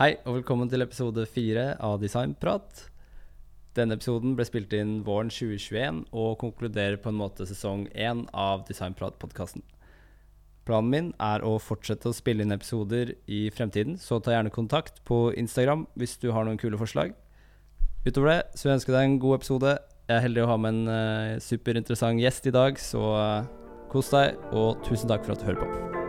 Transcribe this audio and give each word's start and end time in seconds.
Hei, 0.00 0.14
og 0.24 0.38
velkommen 0.38 0.70
til 0.72 0.80
episode 0.80 1.26
fire 1.28 1.74
av 1.84 1.98
Designprat. 2.00 2.86
Denne 3.76 3.98
episoden 3.98 4.32
ble 4.32 4.46
spilt 4.48 4.72
inn 4.72 5.02
våren 5.04 5.28
2021 5.28 5.98
og 6.16 6.38
konkluderer 6.40 6.96
på 7.04 7.12
en 7.12 7.18
måte 7.18 7.44
sesong 7.44 7.82
én 7.92 8.22
av 8.32 8.62
Designprat-podkasten. 8.70 9.60
Planen 10.64 10.88
min 10.88 11.12
er 11.20 11.44
å 11.44 11.58
fortsette 11.60 12.08
å 12.08 12.16
spille 12.16 12.48
inn 12.48 12.56
episoder 12.56 13.12
i 13.28 13.42
fremtiden, 13.52 14.00
så 14.00 14.22
ta 14.24 14.32
gjerne 14.32 14.56
kontakt 14.56 15.04
på 15.04 15.34
Instagram 15.36 15.84
hvis 16.00 16.16
du 16.24 16.30
har 16.32 16.48
noen 16.48 16.56
kule 16.64 16.80
forslag. 16.80 17.12
Utover 18.08 18.32
det 18.32 18.40
så 18.54 18.70
vil 18.70 18.72
jeg 18.72 18.80
ønske 18.80 18.96
deg 18.96 19.04
en 19.04 19.22
god 19.28 19.42
episode. 19.42 19.78
Jeg 20.08 20.16
er 20.16 20.28
heldig 20.30 20.46
å 20.46 20.52
ha 20.54 20.60
med 20.64 20.78
en 20.78 20.94
uh, 20.96 21.38
superinteressant 21.44 22.24
gjest 22.24 22.48
i 22.48 22.56
dag, 22.56 22.80
så 22.80 23.04
uh, 23.20 23.88
kos 23.92 24.14
deg, 24.16 24.40
og 24.48 24.80
tusen 24.88 25.12
takk 25.12 25.28
for 25.28 25.36
at 25.36 25.44
du 25.44 25.52
hører 25.52 25.66
på. 25.66 25.99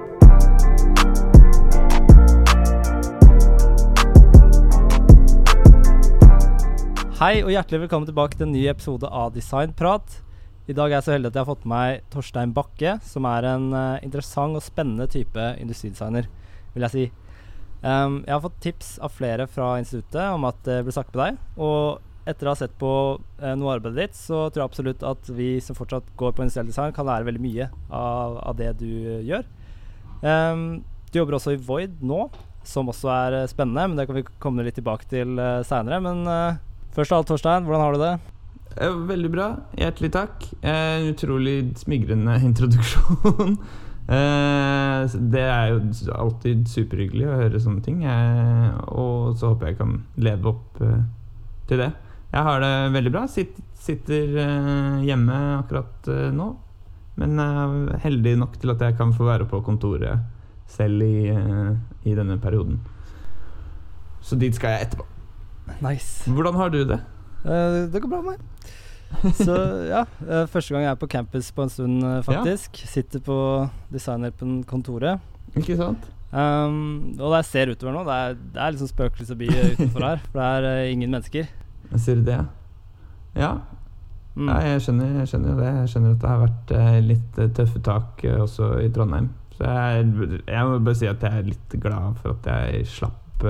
Hei 7.22 7.44
og 7.44 7.52
hjertelig 7.54 7.84
velkommen 7.84 8.08
tilbake 8.10 8.34
til 8.34 8.48
en 8.48 8.56
ny 8.56 8.64
episode 8.66 9.06
av 9.06 9.28
Designprat. 9.36 10.16
I 10.66 10.74
dag 10.74 10.88
er 10.88 10.96
jeg 10.96 11.06
så 11.06 11.12
heldig 11.14 11.30
at 11.30 11.36
jeg 11.38 11.44
har 11.44 11.50
fått 11.52 11.66
med 11.70 11.76
meg 11.76 12.06
Torstein 12.10 12.54
Bakke, 12.56 12.96
som 13.06 13.28
er 13.30 13.46
en 13.46 13.68
uh, 13.76 14.00
interessant 14.02 14.58
og 14.58 14.64
spennende 14.66 15.06
type 15.06 15.44
industridesigner, 15.62 16.26
vil 16.74 16.86
jeg 16.88 16.94
si. 16.96 17.04
Um, 17.84 18.16
jeg 18.26 18.34
har 18.34 18.42
fått 18.42 18.58
tips 18.66 18.90
av 19.06 19.14
flere 19.14 19.46
fra 19.46 19.68
instituttet 19.78 20.34
om 20.34 20.48
at 20.50 20.64
det 20.66 20.80
blir 20.88 20.96
snakket 20.96 21.20
med 21.20 21.22
deg. 21.22 21.38
Og 21.62 22.32
etter 22.34 22.50
å 22.50 22.56
ha 22.56 22.60
sett 22.64 22.74
på 22.82 22.96
uh, 23.20 23.54
noe 23.54 23.70
av 23.70 23.76
arbeidet 23.76 24.00
ditt, 24.00 24.18
så 24.18 24.48
tror 24.48 24.64
jeg 24.64 24.72
absolutt 24.72 25.06
at 25.12 25.32
vi 25.38 25.52
som 25.62 25.78
fortsatt 25.78 26.10
går 26.18 26.34
på 26.34 26.48
industriell 26.48 26.74
design, 26.74 26.98
kan 26.98 27.06
lære 27.06 27.30
veldig 27.30 27.44
mye 27.46 27.70
av, 28.00 28.42
av 28.48 28.58
det 28.64 28.72
du 28.82 28.90
uh, 28.90 29.22
gjør. 29.30 29.46
Um, 30.26 30.66
du 31.14 31.22
jobber 31.22 31.38
også 31.38 31.54
i 31.54 31.62
Void 31.70 32.02
nå, 32.02 32.26
som 32.66 32.90
også 32.90 33.14
er 33.14 33.40
spennende, 33.54 33.92
men 33.92 34.02
det 34.02 34.10
kan 34.10 34.18
vi 34.24 34.28
komme 34.42 34.66
litt 34.66 34.82
tilbake 34.82 35.06
til 35.14 35.38
uh, 35.38 35.62
seinere. 35.70 36.02
Men 36.02 36.26
Først 36.92 37.14
av 37.14 37.22
alt, 37.22 37.30
Torstein, 37.30 37.68
hvordan 37.68 37.86
har 37.86 37.96
du 37.96 38.02
det? 38.02 38.14
Veldig 39.12 39.30
bra. 39.32 39.48
Hjertelig 39.80 40.12
takk. 40.12 40.48
En 40.64 41.08
utrolig 41.12 41.56
smigrende 41.80 42.36
introduksjon. 42.50 43.58
det 45.32 45.44
er 45.46 45.70
jo 45.72 45.78
alltid 46.20 46.66
superhyggelig 46.68 47.30
å 47.30 47.38
høre 47.44 47.62
sånne 47.64 47.84
ting. 47.86 48.02
og 48.92 49.38
så 49.40 49.54
håper 49.54 49.72
jeg 49.72 49.80
kan 49.80 49.94
leve 50.20 50.52
opp 50.52 50.82
til 51.70 51.84
det. 51.84 51.92
Jeg 52.32 52.44
har 52.48 52.60
det 52.64 52.74
veldig 52.98 53.14
bra. 53.16 53.24
sitter 53.28 54.36
hjemme 55.08 55.40
akkurat 55.62 56.12
nå. 56.36 56.50
Men 57.20 57.40
er 57.44 58.04
heldig 58.04 58.38
nok 58.40 58.60
til 58.60 58.72
at 58.76 58.84
jeg 58.84 58.98
kan 59.00 59.16
få 59.16 59.28
være 59.28 59.48
på 59.48 59.64
kontoret 59.64 60.28
selv 60.72 61.04
i, 61.04 61.32
i 62.08 62.16
denne 62.16 62.40
perioden. 62.40 62.80
Så 64.24 64.36
dit 64.40 64.56
skal 64.56 64.76
jeg 64.76 64.88
etterpå. 64.90 65.21
Nice. 65.82 66.32
Hvordan 66.32 66.58
har 66.58 66.70
du 66.70 66.84
det? 66.88 67.00
Uh, 67.46 67.90
det 67.92 68.02
går 68.02 68.10
bra 68.10 68.22
med 68.22 68.38
meg. 68.38 68.72
Så 69.36 69.56
ja, 69.90 70.06
uh, 70.24 70.46
første 70.50 70.74
gang 70.74 70.86
jeg 70.86 70.92
er 70.94 71.00
på 71.02 71.10
campus 71.12 71.52
på 71.52 71.66
en 71.66 71.74
stund, 71.74 72.04
uh, 72.06 72.22
faktisk. 72.26 72.82
Ja. 72.84 72.92
Sitter 72.94 73.24
på 73.26 73.38
designerkontoret. 73.92 75.20
Ikke 75.58 75.78
sant? 75.80 76.08
Um, 76.32 77.12
og 77.18 77.34
da 77.34 77.42
jeg 77.42 77.50
ser 77.50 77.74
utover 77.74 77.98
nå, 77.98 78.06
det 78.08 78.16
er, 78.16 78.38
det 78.54 78.64
er 78.64 78.74
liksom 78.76 78.92
spøkelsesby 78.94 79.50
utenfor 79.52 80.06
her. 80.06 80.24
For 80.32 80.40
det 80.64 80.72
er 80.72 80.94
ingen 80.94 81.12
mennesker. 81.12 81.52
Sier 81.98 82.22
du 82.22 82.26
det, 82.30 82.40
ja. 83.36 83.52
Mm. 84.32 84.48
ja 84.48 84.60
jeg, 84.64 84.84
skjønner, 84.86 85.10
jeg 85.20 85.28
skjønner 85.34 85.58
det. 85.60 85.72
Jeg 85.82 85.92
skjønner 85.92 86.14
at 86.16 86.22
det 86.22 86.30
har 86.32 86.44
vært 86.46 86.76
litt 87.04 87.42
tøffe 87.58 87.82
tak 87.84 88.24
også 88.32 88.70
i 88.80 88.88
Trondheim. 88.96 89.28
Så 89.58 89.68
jeg, 89.68 90.06
jeg, 90.48 90.70
må 90.70 90.80
bare 90.80 91.00
si 91.02 91.10
at 91.10 91.26
jeg 91.26 91.42
er 91.42 91.50
litt 91.50 91.76
glad 91.84 92.16
for 92.22 92.38
at 92.38 92.48
jeg 92.48 92.88
slapp 92.94 93.44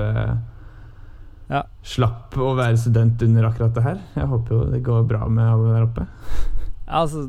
ja. 1.52 1.62
slapp 1.84 2.36
å 2.40 2.54
være 2.56 2.80
student 2.80 3.22
under 3.26 3.48
akkurat 3.50 3.74
det 3.76 3.84
her. 3.84 4.02
Jeg 4.16 4.30
håper 4.30 4.56
jo 4.56 4.60
det 4.72 4.82
går 4.86 5.06
bra 5.08 5.26
med 5.28 5.44
alle 5.44 5.74
der 5.74 5.86
oppe. 5.86 6.06
Ja, 6.86 7.02
altså, 7.02 7.26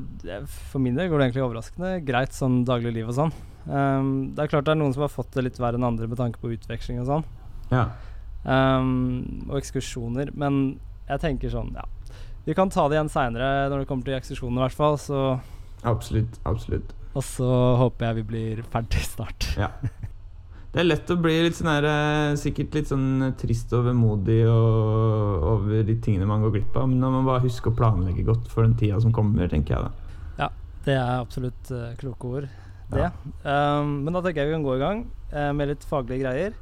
for 0.72 0.84
min 0.84 0.96
del 0.98 1.10
går 1.12 1.20
det 1.20 1.28
egentlig 1.28 1.46
overraskende 1.46 1.98
greit 2.08 2.36
sånn 2.36 2.64
dagligliv 2.68 3.12
og 3.12 3.18
sånn. 3.20 3.36
Um, 3.64 4.34
det 4.36 4.44
er 4.44 4.52
klart 4.52 4.68
det 4.68 4.74
er 4.74 4.80
noen 4.82 4.96
som 4.96 5.06
har 5.06 5.12
fått 5.12 5.32
det 5.38 5.46
litt 5.46 5.60
verre 5.62 5.80
enn 5.80 5.88
andre 5.88 6.10
med 6.12 6.20
tanke 6.20 6.42
på 6.42 6.52
utveksling 6.56 7.00
og 7.04 7.08
sånn. 7.08 7.28
Ja. 7.72 7.86
Um, 8.44 9.46
og 9.50 9.60
ekskursjoner. 9.62 10.34
Men 10.40 10.78
jeg 11.08 11.24
tenker 11.24 11.52
sånn, 11.52 11.70
ja 11.76 11.86
Vi 12.44 12.56
kan 12.56 12.72
ta 12.72 12.86
det 12.90 12.98
igjen 12.98 13.12
seinere 13.12 13.70
når 13.72 13.84
det 13.84 13.88
kommer 13.88 14.08
til 14.08 14.18
ekskursjoner, 14.18 14.60
i 14.60 14.66
hvert 14.66 14.80
fall. 14.80 15.00
Så 15.00 15.20
Absolutt. 15.88 16.40
Absolutt. 16.48 16.92
Og 17.14 17.24
så 17.28 17.50
håper 17.80 18.10
jeg 18.10 18.20
vi 18.22 18.28
blir 18.32 18.64
ferdig 18.74 19.04
snart. 19.06 19.52
Ja. 19.60 19.72
Det 20.74 20.82
er 20.82 20.88
lett 20.88 21.12
å 21.14 21.20
bli 21.22 21.36
litt 21.46 21.54
sånn 21.54 21.70
her, 21.70 21.86
sikkert 22.42 22.74
litt 22.74 22.88
sånn 22.90 23.28
trist 23.38 23.70
og 23.78 23.84
vemodig 23.86 24.40
og, 24.50 25.44
over 25.52 25.84
de 25.86 25.94
tingene 26.02 26.26
man 26.26 26.42
går 26.42 26.56
glipp 26.56 26.80
av. 26.82 26.88
Men 26.90 27.04
når 27.04 27.12
man 27.14 27.28
bare 27.28 27.44
husker 27.44 27.70
å 27.70 27.78
planlegge 27.78 28.24
godt 28.26 28.48
for 28.50 28.66
den 28.66 28.74
tida 28.80 28.98
som 29.04 29.14
kommer, 29.14 29.46
tenker 29.52 29.76
jeg 29.76 29.84
da. 29.86 30.16
Ja, 30.40 30.48
det 30.88 30.96
er 30.98 31.12
absolutt 31.20 31.70
uh, 31.70 31.92
kloke 32.00 32.32
ord, 32.40 32.48
det. 32.90 33.04
Ja. 33.04 33.12
Um, 33.46 34.00
men 34.02 34.18
da 34.18 34.24
tenker 34.26 34.42
jeg 34.42 34.50
vi 34.50 34.56
kan 34.56 34.66
gå 34.66 34.74
i 34.74 34.82
gang 34.82 35.04
uh, 35.36 35.52
med 35.54 35.70
litt 35.76 35.86
faglige 35.86 36.24
greier. 36.26 36.58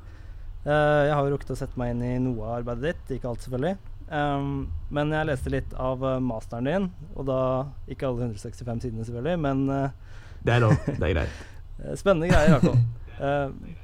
Uh, 0.65 1.07
jeg 1.07 1.13
har 1.15 1.23
jo 1.23 1.31
rukket 1.37 1.53
å 1.55 1.59
sette 1.61 1.79
meg 1.79 1.93
inn 1.95 2.03
i 2.03 2.13
noe 2.25 2.49
av 2.49 2.57
arbeidet 2.59 2.91
ditt, 2.91 3.13
ikke 3.15 3.31
alt 3.31 3.45
selvfølgelig. 3.47 3.77
Um, 4.11 4.49
men 4.91 5.15
jeg 5.15 5.29
leste 5.29 5.53
litt 5.55 5.77
av 5.79 6.03
masteren 6.19 6.67
din, 6.67 6.89
og 7.15 7.29
da 7.31 7.39
ikke 7.87 8.11
alle 8.11 8.27
165 8.27 8.89
sidene 8.89 9.07
selvfølgelig, 9.07 9.39
men 9.47 9.63
Det 10.43 10.57
er 10.57 10.65
lov. 10.67 10.75
Det 10.89 10.99
er 10.99 11.15
greit. 11.15 11.45
spennende 12.03 12.27
greier 12.27 12.51
i 12.51 12.57
hvert 12.57 12.73
fall. 12.73 12.83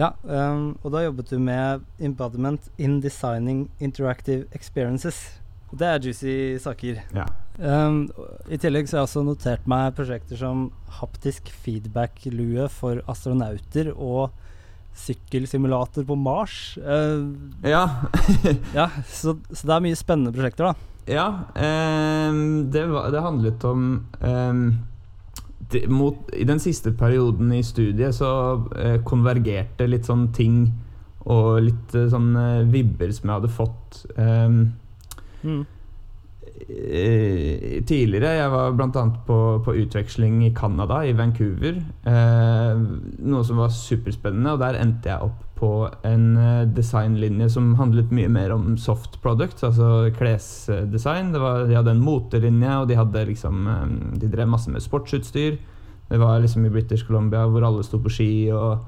Ja, 0.00 0.14
um, 0.24 0.78
og 0.80 0.94
da 0.94 1.04
jobbet 1.04 1.28
du 1.28 1.36
med 1.42 1.84
embodiment 2.00 2.70
in 2.80 3.00
designing 3.04 3.66
interactive 3.84 4.46
experiences. 4.56 5.18
Det 5.70 5.86
er 5.86 6.02
juicy 6.02 6.34
saker. 6.62 7.02
Ja. 7.14 7.26
Um, 7.60 8.06
I 8.48 8.58
tillegg 8.58 8.88
så 8.88 8.96
har 8.96 9.04
jeg 9.04 9.10
også 9.10 9.24
notert 9.26 9.66
meg 9.68 9.92
prosjekter 9.98 10.40
som 10.40 10.70
haptisk 11.00 11.50
feedback-lue 11.52 12.70
for 12.72 13.02
astronauter 13.10 13.92
og 13.92 14.30
sykkelsimulator 14.96 16.06
på 16.08 16.16
Mars. 16.18 16.78
Uh, 16.80 17.36
ja. 17.62 17.84
ja 18.78 18.88
så, 19.04 19.36
så, 19.52 19.62
det 19.66 19.76
er 19.76 19.84
mye 19.84 20.00
spennende 20.00 20.32
prosjekter, 20.34 20.70
da. 20.70 20.88
Ja. 21.10 21.28
Um, 21.54 22.70
det, 22.72 22.86
var, 22.88 23.12
det, 23.12 23.22
handlet 23.26 23.68
om 23.68 23.84
mot, 25.88 26.30
I 26.34 26.44
den 26.48 26.60
siste 26.62 26.92
perioden 26.96 27.52
i 27.54 27.62
studiet 27.66 28.16
så 28.16 28.30
eh, 28.76 29.00
konvergerte 29.06 29.88
litt 29.88 30.08
sånn 30.08 30.30
ting 30.36 30.62
og 31.30 31.60
litt 31.66 31.94
eh, 31.98 32.08
sånn 32.12 32.30
eh, 32.36 32.62
vibber 32.70 33.12
som 33.14 33.28
jeg 33.28 33.36
hadde 33.40 33.52
fått 33.54 34.00
ehm, 34.16 34.64
mm. 35.42 35.60
Tidligere. 36.60 38.34
Jeg 38.36 38.50
var 38.52 38.74
bl.a. 38.76 39.02
På, 39.26 39.36
på 39.64 39.74
utveksling 39.80 40.42
i 40.44 40.50
Canada, 40.54 41.00
i 41.08 41.14
Vancouver. 41.16 41.78
Noe 42.04 43.46
som 43.48 43.62
var 43.62 43.72
superspennende, 43.74 44.52
og 44.52 44.60
der 44.60 44.76
endte 44.78 45.08
jeg 45.08 45.24
opp 45.24 45.49
på 45.60 45.72
en 46.08 46.24
eh, 46.40 46.68
designlinje 46.72 47.50
som 47.52 47.74
handlet 47.78 48.12
mye 48.16 48.30
mer 48.32 48.54
om 48.56 48.72
soft 48.80 49.20
products, 49.22 49.62
altså 49.66 50.08
klesdesign. 50.16 51.34
Var, 51.36 51.66
de 51.68 51.76
hadde 51.76 51.92
en 51.94 52.02
motelinje, 52.04 52.78
og 52.80 52.88
de, 52.88 53.26
liksom, 53.28 53.68
de 54.16 54.32
drev 54.32 54.48
masse 54.48 54.72
med 54.72 54.82
sportsutstyr. 54.82 55.60
Det 56.10 56.18
var 56.18 56.40
liksom 56.42 56.64
i 56.66 56.72
British 56.74 57.06
Columbia 57.06 57.44
hvor 57.46 57.62
alle 57.62 57.84
sto 57.86 58.00
på 58.02 58.10
ski 58.10 58.30
og 58.50 58.80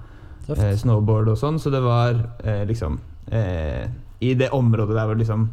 eh, 0.56 0.72
snowboard 0.74 1.30
og 1.30 1.38
sånn, 1.38 1.60
så 1.62 1.70
det 1.70 1.82
var 1.84 2.16
eh, 2.42 2.64
liksom 2.66 2.96
eh, 3.30 3.84
I 4.18 4.32
det 4.38 4.50
området 4.56 4.96
der 4.96 5.06
hvor 5.06 5.20
liksom 5.20 5.44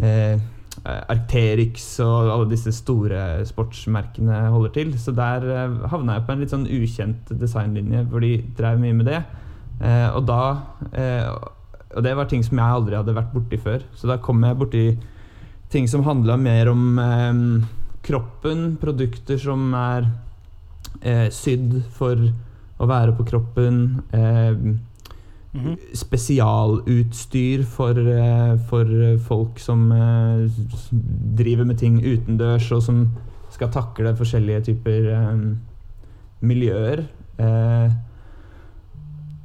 eh, 0.00 0.40
Arcterix 0.86 1.84
og 2.04 2.30
alle 2.30 2.48
disse 2.50 2.72
store 2.76 3.42
sportsmerkene 3.48 4.46
holder 4.52 4.72
til. 4.72 4.94
Så 5.00 5.12
der 5.16 5.44
eh, 5.52 5.76
havna 5.92 6.16
jeg 6.16 6.26
på 6.26 6.32
en 6.32 6.44
litt 6.44 6.54
sånn 6.54 6.68
ukjent 6.68 7.32
designlinje 7.44 8.06
hvor 8.08 8.24
de 8.24 8.38
drev 8.56 8.80
mye 8.80 8.96
med 8.96 9.10
det. 9.10 9.20
Eh, 9.80 10.08
og 10.16 10.24
da 10.26 10.40
Og 11.96 12.02
det 12.04 12.12
var 12.16 12.26
ting 12.28 12.42
som 12.44 12.58
jeg 12.58 12.76
aldri 12.76 12.96
hadde 12.96 13.14
vært 13.16 13.32
borti 13.32 13.56
før. 13.56 13.84
Så 13.96 14.08
da 14.10 14.18
kom 14.20 14.42
jeg 14.44 14.58
borti 14.58 14.84
ting 15.72 15.86
som 15.88 16.02
handla 16.04 16.36
mer 16.36 16.68
om 16.68 16.98
kroppen, 18.06 18.76
produkter 18.80 19.38
som 19.40 19.72
er 19.74 20.10
eh, 21.02 21.28
sydd 21.34 21.80
for 21.96 22.20
å 22.76 22.88
være 22.88 23.14
på 23.16 23.26
kroppen. 23.28 24.02
Eh, 24.12 24.50
mm 24.52 24.78
-hmm. 25.52 25.76
Spesialutstyr 25.94 27.64
for, 27.64 27.98
eh, 27.98 28.56
for, 28.68 29.18
folk 29.18 29.58
som 29.58 29.92
eh, 29.92 30.50
driver 31.36 31.64
med 31.64 31.78
ting 31.78 32.04
utendørs, 32.04 32.72
og 32.72 32.82
som 32.82 33.08
skal 33.50 33.68
takle 33.68 34.16
forskjellige 34.16 34.60
typer 34.60 35.10
eh, 35.12 35.56
miljøer. 36.40 37.04
Eh, 37.38 37.90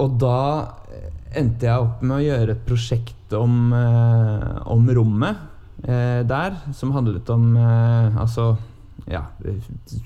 og 0.01 0.17
da 0.21 0.41
endte 1.37 1.69
jeg 1.69 1.85
opp 1.85 2.01
med 2.03 2.17
å 2.17 2.25
gjøre 2.25 2.55
et 2.57 2.65
prosjekt 2.67 3.35
om, 3.37 3.71
om 3.71 4.89
rommet 4.91 5.47
der, 5.81 6.57
som 6.75 6.91
handlet 6.93 7.29
om 7.31 7.55
altså 7.55 8.49
ja, 9.09 9.21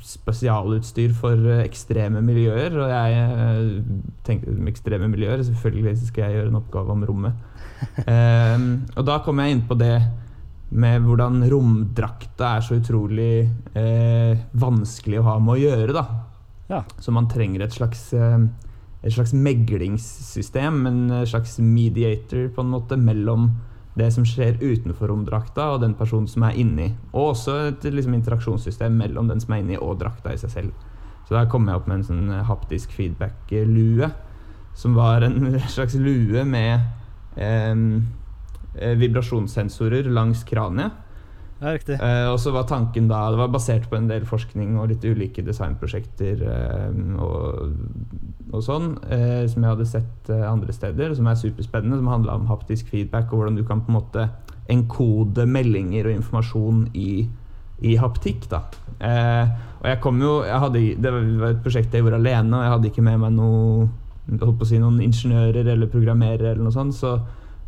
spesialutstyr 0.03 1.13
for 1.18 1.39
eh, 1.50 1.63
ekstreme 1.65 2.21
miljøer. 2.25 2.75
Og 2.80 2.92
jeg 2.92 3.24
eh, 3.24 3.80
tenkte 4.27 4.53
om 4.53 4.69
ekstreme 4.71 5.09
miljøer, 5.12 5.44
selvfølgelig 5.47 5.95
skal 6.03 6.27
jeg 6.27 6.39
gjøre 6.39 6.53
en 6.53 6.62
oppgave 6.62 6.95
om 6.95 7.09
rommet. 7.12 7.41
Eh, 8.07 8.62
og 8.95 9.03
da 9.06 9.18
kom 9.21 9.38
jeg 9.41 9.51
inn 9.51 9.62
på 9.68 9.75
det 9.77 9.98
med 10.80 11.03
hvordan 11.06 11.44
romdrakta 11.51 12.53
er 12.56 12.63
så 12.65 12.77
utrolig 12.80 13.44
eh, 13.77 14.39
vanskelig 14.57 15.19
å 15.19 15.25
ha 15.27 15.36
med 15.44 15.53
å 15.53 15.59
gjøre. 15.59 15.94
da. 15.94 16.06
Ja. 16.71 16.80
Så 17.03 17.13
man 17.13 17.27
trenger 17.30 17.65
et 17.65 17.75
slags, 17.75 18.07
eh, 18.15 18.48
et 19.05 19.13
slags 19.13 19.35
meglingssystem, 19.37 20.81
en 20.89 20.99
slags 21.29 21.59
mediator 21.61 22.49
på 22.55 22.65
en 22.65 22.73
måte 22.73 22.97
mellom 22.97 23.51
det 23.95 24.09
som 24.11 24.25
skjer 24.27 24.57
utenfor 24.59 25.07
romdrakta, 25.11 25.69
og 25.75 25.83
den 25.85 25.93
personen 25.95 26.27
som 26.27 26.43
er 26.47 26.57
inni. 26.59 26.89
Og 27.13 27.35
også 27.35 27.55
et 27.69 27.85
liksom, 27.85 28.17
interaksjonssystem 28.17 28.97
mellom 28.99 29.29
den 29.31 29.43
som 29.43 29.55
er 29.55 29.63
inni, 29.63 29.77
og 29.77 30.01
drakta 30.01 30.33
i 30.33 30.41
seg 30.41 30.51
selv. 30.51 30.91
Så 31.25 31.37
da 31.37 31.45
kom 31.49 31.69
jeg 31.69 31.79
opp 31.79 31.87
med 31.87 32.01
en 32.01 32.07
sånn 32.09 32.33
haptisk 32.49 32.91
feedback-lue, 32.97 34.09
som 34.75 34.97
var 34.97 35.23
en 35.23 35.55
slags 35.77 35.95
lue 36.01 36.43
med 36.49 36.81
eh, 37.39 37.85
Eh, 38.75 38.91
vibrasjonssensorer 38.99 40.03
langs 40.03 40.43
kraniet. 40.43 40.91
Ja, 41.61 41.71
riktig. 41.71 41.95
Eh, 42.03 42.27
og 42.27 42.39
så 42.43 42.51
var 42.51 42.65
tanken 42.67 43.07
da 43.07 43.29
Det 43.31 43.39
var 43.39 43.51
basert 43.53 43.85
på 43.87 43.95
en 43.95 44.09
del 44.09 44.25
forskning 44.27 44.75
og 44.79 44.89
litt 44.91 45.05
ulike 45.07 45.43
designprosjekter 45.45 46.41
eh, 46.51 46.97
og, 47.23 47.69
og, 48.51 48.57
sånn, 48.65 48.89
eh, 49.07 49.45
som 49.51 49.63
jeg 49.63 49.71
hadde 49.71 49.87
sett 49.87 50.31
eh, 50.33 50.43
andre 50.49 50.75
steder, 50.75 51.13
som 51.15 51.29
er 51.31 51.39
superspennende, 51.39 52.01
som 52.01 52.11
handla 52.11 52.35
om 52.35 52.49
haptisk 52.51 52.91
feedback 52.91 53.31
og 53.31 53.39
hvordan 53.39 53.59
du 53.59 53.63
kan 53.67 53.83
på 53.85 53.93
en 53.93 53.99
måte 54.01 54.27
enkode 54.71 55.45
meldinger 55.47 56.09
og 56.09 56.17
informasjon 56.17 56.81
i, 56.97 57.23
i 57.87 57.95
haptikk. 58.01 58.49
da 58.51 58.65
eh, 58.99 59.55
Og 59.79 59.87
jeg 59.93 60.01
kom 60.03 60.19
jo 60.21 60.33
jeg 60.43 60.63
hadde, 60.65 60.83
Det 60.99 61.13
var 61.13 61.53
et 61.53 61.63
prosjekt 61.63 61.95
jeg 61.95 62.03
gjorde 62.03 62.19
alene, 62.19 62.51
og 62.57 62.65
jeg 62.65 62.73
hadde 62.75 62.91
ikke 62.91 63.05
med 63.05 63.23
meg 63.23 63.37
noe, 63.37 63.87
si, 64.67 64.81
noen 64.81 64.99
ingeniører 65.07 65.71
eller 65.71 65.87
programmerere 65.87 66.51
eller 66.51 66.67
noe 66.67 66.75
sånt. 66.75 66.99
så 66.99 67.15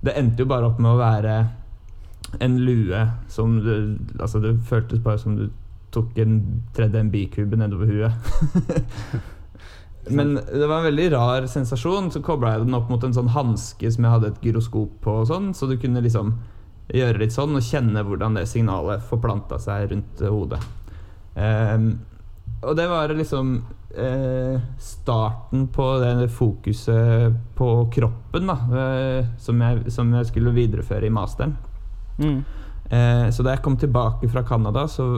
det 0.03 0.13
endte 0.19 0.43
jo 0.43 0.49
bare 0.49 0.67
opp 0.67 0.77
med 0.77 0.91
å 0.91 0.99
være 0.99 1.37
en 2.39 2.59
lue 2.59 3.07
som 3.31 3.59
det, 3.63 3.77
Altså, 4.19 4.39
det 4.43 4.57
føltes 4.67 4.99
bare 5.03 5.21
som 5.21 5.37
du 5.37 5.47
tok 5.95 6.17
en 6.19 6.39
tredje 6.75 7.03
MB-kube 7.07 7.57
nedover 7.57 7.87
huet. 7.87 8.11
Men 10.17 10.35
det 10.35 10.67
var 10.67 10.81
en 10.81 10.89
veldig 10.89 11.07
rar 11.11 11.47
sensasjon. 11.51 12.11
Så 12.11 12.21
kobla 12.23 12.53
jeg 12.53 12.65
den 12.65 12.77
opp 12.77 12.91
mot 12.91 13.03
en 13.03 13.15
sånn 13.15 13.31
hanske 13.35 13.91
som 13.91 14.05
jeg 14.05 14.13
hadde 14.13 14.31
et 14.33 14.43
gyroskop 14.45 14.99
på, 15.03 15.17
sånn, 15.27 15.53
så 15.55 15.67
du 15.67 15.77
kunne 15.79 16.03
liksom 16.03 16.35
gjøre 16.93 17.19
litt 17.19 17.35
sånn 17.35 17.57
og 17.59 17.65
kjenne 17.65 18.03
hvordan 18.07 18.37
det 18.39 18.45
signalet 18.47 19.03
forplanta 19.09 19.59
seg 19.59 19.89
rundt 19.91 20.21
hodet. 20.23 20.61
Um, 21.35 21.89
og 22.63 22.77
det 22.79 22.87
var 22.89 23.11
liksom 23.13 23.57
eh, 23.97 24.61
starten 24.79 25.67
på 25.67 25.99
det 26.01 26.29
fokuset 26.33 27.33
på 27.55 27.69
kroppen 27.93 28.49
da, 28.49 28.55
eh, 28.81 29.25
som, 29.37 29.61
jeg, 29.61 29.91
som, 29.93 30.13
jeg, 30.13 30.29
skulle 30.31 30.55
videreføre 30.55 31.05
i 31.05 31.13
masteren. 31.13 31.53
Mm. 32.17 32.43
Eh, 32.89 33.25
så 33.33 33.43
da 33.43 33.55
jeg 33.55 33.63
kom 33.65 33.77
tilbake 33.79 34.29
fra 34.31 34.43
Canada, 34.47 34.85
så 34.87 35.17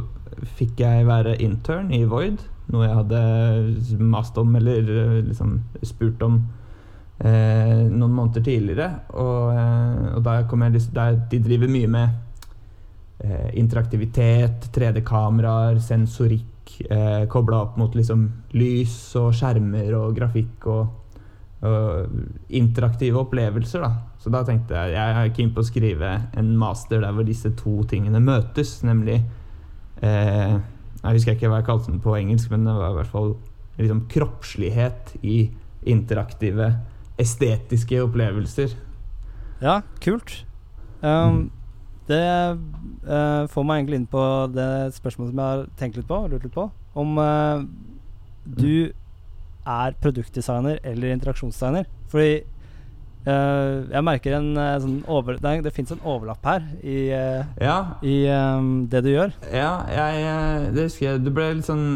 fikk 0.58 0.80
jeg 0.84 1.08
være 1.08 1.38
intern 1.44 1.92
i 1.96 2.04
Void. 2.10 2.42
Noe 2.74 2.86
jeg 2.86 2.98
hadde 3.00 4.00
mast 4.06 4.38
om 4.38 4.56
eller 4.60 4.90
eh, 4.94 5.20
liksom 5.28 5.58
spurt 5.86 6.22
om 6.26 6.40
eh, 7.20 7.86
noen 7.90 8.14
måneder 8.14 8.46
tidligere. 8.46 8.90
Og, 9.16 9.54
eh, 9.56 10.08
og 10.16 10.24
da 10.26 10.40
kom 10.50 10.66
jeg, 10.68 10.86
der, 10.96 11.22
de 11.32 11.44
driver 11.46 11.72
mye 11.72 11.94
med 12.00 12.26
interaktivitet, 13.60 14.70
3D-kameraer, 14.72 15.82
sensorikk 15.84 16.60
eh, 16.90 17.26
kobla 17.28 17.64
opp 17.66 17.78
mot 17.80 17.96
liksom 17.96 18.26
lys 18.58 18.96
og 19.20 19.34
skjermer 19.36 19.92
og 19.98 20.16
grafikk 20.18 20.68
og, 20.72 21.18
og, 21.68 22.22
interaktive 22.56 23.20
opplevelser. 23.24 23.84
da. 23.84 24.09
Så 24.20 24.32
da 24.34 24.42
tenkte 24.44 24.76
jeg 24.76 24.98
jeg 24.98 25.16
er 25.16 25.32
keen 25.36 25.54
på 25.56 25.64
å 25.64 25.68
skrive 25.68 26.10
en 26.38 26.52
master 26.60 27.04
der 27.04 27.16
hvor 27.16 27.28
disse 27.28 27.52
to 27.60 27.80
tingene 27.88 28.20
møtes, 28.20 28.82
nemlig 28.84 29.22
eh, 30.04 30.58
Jeg 31.00 31.16
husker 31.16 31.38
ikke 31.38 31.52
hva 31.52 31.62
jeg 31.62 31.70
kalte 31.70 31.94
den 31.94 32.02
på 32.04 32.18
engelsk, 32.18 32.52
men 32.52 32.68
det 32.68 32.76
var 32.76 32.92
i 32.92 32.98
hvert 32.98 33.14
fall 33.14 33.32
liksom 33.80 34.02
kroppslighet 34.12 35.14
i 35.24 35.38
interaktive, 35.88 36.74
estetiske 37.20 38.02
opplevelser. 38.04 38.74
Ja, 39.64 39.80
kult. 40.04 40.42
Um, 41.00 41.46
det 42.10 42.20
uh, 42.20 43.48
får 43.48 43.64
meg 43.64 43.80
egentlig 43.80 44.02
inn 44.02 44.10
på 44.12 44.24
det 44.52 44.70
spørsmålet 44.98 45.32
som 45.32 45.40
jeg 45.40 45.54
har 45.54 45.66
tenkt 45.80 46.00
litt 46.00 46.10
på, 46.10 46.20
lurt 46.28 46.44
litt 46.44 46.56
på. 46.56 46.68
Om 47.00 47.16
uh, 47.24 47.64
du 48.44 48.92
er 49.70 49.96
produktdesigner 50.04 50.80
eller 50.84 51.16
interaksjonsdesigner. 51.16 51.88
Fordi 52.12 52.42
uh, 53.28 53.86
jeg 53.90 54.06
merker 54.08 54.38
en 54.38 54.50
sånn 54.84 54.98
over... 55.12 55.40
Det, 55.42 55.54
det 55.66 55.74
fins 55.76 55.92
en 55.96 56.02
overlapp 56.04 56.46
her 56.48 56.66
i, 56.82 57.00
ja. 57.10 57.78
i 58.02 58.18
um, 58.32 58.88
det 58.92 59.04
du 59.06 59.12
gjør. 59.12 59.36
Ja, 59.52 59.74
jeg, 59.92 60.74
det 60.76 60.90
husker 60.90 61.08
jeg. 61.08 61.24
Det 61.28 61.36
ble 61.36 61.54
litt 61.60 61.70
sånn 61.70 61.88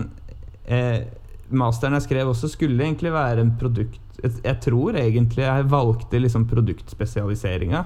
Masteren 1.54 1.98
jeg 1.98 2.06
skrev 2.08 2.32
også, 2.32 2.50
skulle 2.50 2.82
egentlig 2.86 3.12
være 3.14 3.44
en 3.44 3.52
produkt... 3.60 4.00
Jeg 4.24 4.56
tror 4.64 4.96
egentlig 4.98 5.44
jeg 5.44 5.68
valgte 5.70 6.22
liksom 6.22 6.48
produktspesialiseringa. 6.50 7.84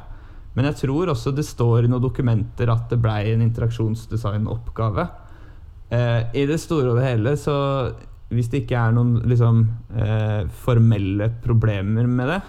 Men 0.57 0.71
jeg 0.71 0.79
tror 0.79 1.11
også 1.13 1.31
det 1.37 1.45
står 1.45 1.85
i 1.85 1.89
noen 1.91 2.01
dokumenter 2.01 2.69
at 2.73 2.87
det 2.89 2.97
blei 3.01 3.27
en 3.29 3.43
interaksjonsdesignoppgave. 3.45 5.03
Eh, 5.93 6.21
I 6.33 6.45
det 6.49 6.57
store 6.63 6.91
og 6.91 6.97
det 6.97 7.05
hele, 7.05 7.35
så 7.37 7.57
hvis 8.33 8.49
det 8.51 8.63
ikke 8.63 8.79
er 8.79 8.93
noen 8.95 9.21
liksom, 9.29 9.61
eh, 9.95 10.41
formelle 10.63 11.29
problemer 11.43 12.09
med 12.11 12.33
det, 12.33 12.39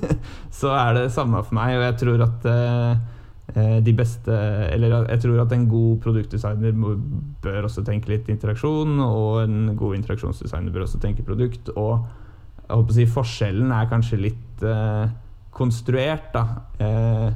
så 0.60 0.72
er 0.72 0.94
det 0.96 1.12
samme 1.14 1.42
for 1.44 1.58
meg. 1.58 1.76
Og 1.76 1.84
jeg 1.84 1.96
tror 2.02 2.24
at 2.28 2.48
eh, 2.52 2.92
eh 3.48 3.76
de 3.80 3.94
beste 3.96 4.32
Eller 4.72 4.92
jeg 5.08 5.20
tror 5.22 5.40
at 5.40 5.52
en 5.52 5.68
god 5.68 6.00
produktdesigner 6.04 6.72
bør 7.42 7.68
også 7.68 7.84
tenke 7.84 8.12
litt 8.12 8.28
interaksjon, 8.28 9.00
og 9.00 9.42
en 9.44 9.76
god 9.76 9.96
interaksjonsdesigner 10.00 10.72
bør 10.72 10.86
også 10.86 11.00
tenke 11.00 11.26
produkt. 11.26 11.68
Og 11.76 12.06
jeg 12.68 12.76
håper 12.76 12.92
å 12.92 12.98
si 13.00 13.06
forskjellen 13.08 13.72
er 13.72 13.92
kanskje 13.92 14.22
litt 14.22 14.64
eh, 14.64 15.12
konstruert, 15.52 16.32
da. 16.34 16.46
Eh, 16.78 17.28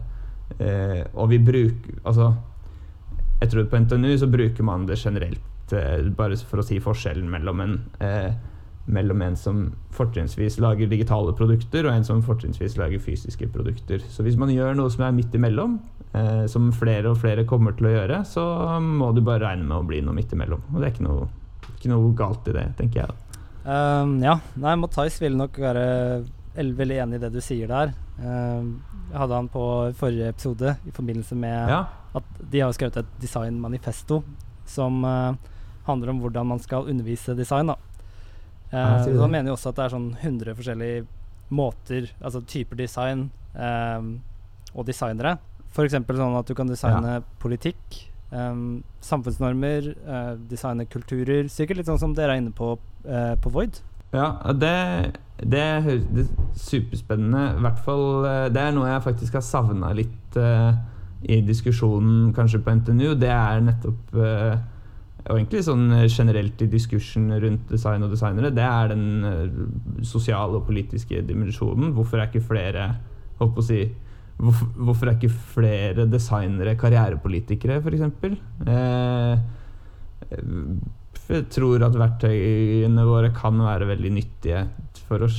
Eh, 0.58 1.04
og 1.14 1.30
vi 1.32 1.38
bruker 1.38 2.00
Altså, 2.04 2.32
jeg 3.40 3.50
tror 3.50 3.68
på 3.70 3.80
NTNU 3.84 4.16
så 4.18 4.28
bruker 4.30 4.64
man 4.64 4.86
det 4.86 4.98
generelt 4.98 5.40
eh, 5.76 6.08
bare 6.16 6.38
for 6.48 6.62
å 6.62 6.66
si 6.66 6.80
forskjellen 6.82 7.28
mellom 7.30 7.62
en 7.64 7.78
eh, 8.02 8.32
mellom 8.84 9.22
en 9.22 9.36
som 9.36 9.58
fortrinnsvis 9.94 10.58
lager 10.62 10.90
digitale 10.90 11.32
produkter, 11.38 11.86
og 11.86 11.94
en 11.94 12.06
som 12.06 12.22
fortrinnsvis 12.24 12.76
lager 12.80 13.02
fysiske 13.02 13.46
produkter. 13.54 14.02
Så 14.10 14.24
hvis 14.26 14.38
man 14.40 14.50
gjør 14.50 14.74
noe 14.78 14.90
som 14.90 15.04
er 15.06 15.14
midt 15.14 15.34
imellom, 15.38 15.78
eh, 16.12 16.44
som 16.50 16.72
flere 16.74 17.12
og 17.12 17.20
flere 17.22 17.46
kommer 17.48 17.76
til 17.78 17.90
å 17.90 17.94
gjøre, 17.96 18.22
så 18.28 18.44
må 18.82 19.12
du 19.14 19.22
bare 19.22 19.46
regne 19.46 19.68
med 19.68 19.78
å 19.78 19.86
bli 19.86 20.02
noe 20.02 20.16
midt 20.16 20.34
imellom. 20.34 20.64
Og 20.72 20.80
det 20.80 20.88
er 20.88 20.94
ikke 20.96 21.06
noe, 21.06 21.28
ikke 21.76 21.92
noe 21.92 22.14
galt 22.18 22.50
i 22.50 22.56
det, 22.58 22.66
tenker 22.80 23.04
jeg. 23.04 23.18
Um, 23.62 24.16
ja. 24.24 24.40
Nei, 24.58 24.74
Mathais 24.80 25.20
vil 25.22 25.36
nok 25.38 25.58
være 25.62 25.84
veldig 26.56 26.96
enig 27.04 27.20
i 27.20 27.22
det 27.22 27.30
du 27.32 27.40
sier 27.44 27.70
der. 27.70 27.94
Um, 28.18 28.74
jeg 29.12 29.20
hadde 29.20 29.38
han 29.38 29.48
på 29.52 29.64
forrige 29.98 30.32
episode 30.32 30.74
i 30.88 30.92
forbindelse 30.94 31.36
med 31.38 31.70
ja. 31.70 31.84
at 32.18 32.42
de 32.52 32.60
har 32.60 32.74
skrevet 32.74 32.98
et 33.00 33.14
designmanifesto 33.22 34.22
som 34.68 34.98
uh, 35.06 35.38
handler 35.86 36.12
om 36.12 36.20
hvordan 36.22 36.52
man 36.54 36.62
skal 36.62 36.88
undervise 36.90 37.36
design. 37.38 37.72
Da. 37.72 37.76
Eh, 38.70 38.78
ja, 38.78 39.02
så 39.04 39.16
han 39.20 39.34
mener 39.34 39.52
jo 39.52 39.56
også 39.56 39.72
at 39.72 39.80
det 39.80 39.86
er 39.86 39.96
sånn 39.96 40.12
100 40.20 40.56
forskjellige 40.58 41.02
måter, 41.52 42.08
altså 42.24 42.40
typer 42.48 42.78
design 42.80 43.26
eh, 43.54 44.08
og 44.72 44.88
designere. 44.88 45.36
F.eks. 45.72 45.96
sånn 45.96 46.38
at 46.38 46.48
du 46.48 46.56
kan 46.56 46.68
designe 46.68 47.18
ja. 47.18 47.26
politikk, 47.42 48.00
eh, 48.32 48.64
samfunnsnormer, 49.04 49.92
designe 50.50 50.88
kulturer. 50.88 51.50
Sikkert 51.52 51.82
litt 51.82 51.90
sånn 51.90 52.00
som 52.00 52.16
dere 52.16 52.36
er 52.36 52.44
inne 52.44 52.54
på 52.56 52.74
uh, 53.06 53.34
på 53.40 53.52
Void. 53.52 53.82
Ja, 54.12 54.36
det 54.52 54.76
det 55.42 55.82
høres 55.82 56.28
superspennende. 56.54 57.56
I 57.56 57.62
hvert 57.64 57.78
fall 57.82 58.26
eh, 58.28 58.48
Det 58.54 58.60
er 58.62 58.74
noe 58.76 58.90
jeg 58.90 59.02
faktisk 59.02 59.38
har 59.38 59.42
savna 59.42 59.88
litt 59.96 60.36
uh, 60.38 60.70
i 61.22 61.40
diskusjonen 61.42 62.30
kanskje 62.36 62.60
på 62.62 62.76
NTNU. 62.78 63.14
Det 63.18 63.30
er 63.30 63.64
nettopp 63.66 64.14
og 65.22 65.36
egentlig 65.36 65.62
sånn 65.66 65.86
generelt 66.10 66.62
i 66.64 66.70
diskursen 66.72 67.28
rundt 67.44 67.68
design 67.70 68.02
og 68.06 68.14
designere, 68.14 68.52
det 68.54 68.64
er 68.66 68.92
den 68.92 69.26
uh, 69.26 70.04
sosiale 70.06 70.58
og 70.58 70.66
politiske 70.66 71.22
dimensjonen. 71.26 71.92
Hvorfor 71.96 72.18
er 72.18 72.30
ikke 72.30 72.44
flere 72.48 72.88
holdt 73.38 73.54
på 73.56 73.62
å 73.62 73.66
si, 73.66 73.82
hvorfor, 74.40 74.72
hvorfor 74.88 75.10
er 75.10 75.18
ikke 75.18 75.42
flere 75.54 76.08
designere 76.10 76.76
karrierepolitikere, 76.80 77.78
f.eks.? 77.82 78.02
Eh, 78.66 79.36
jeg 81.32 81.46
tror 81.54 81.84
at 81.86 81.96
verktøyene 81.96 83.04
våre 83.06 83.30
kan 83.36 83.60
være 83.62 83.88
veldig 83.92 84.12
nyttige 84.16 84.64
for 85.08 85.24
å 85.24 85.30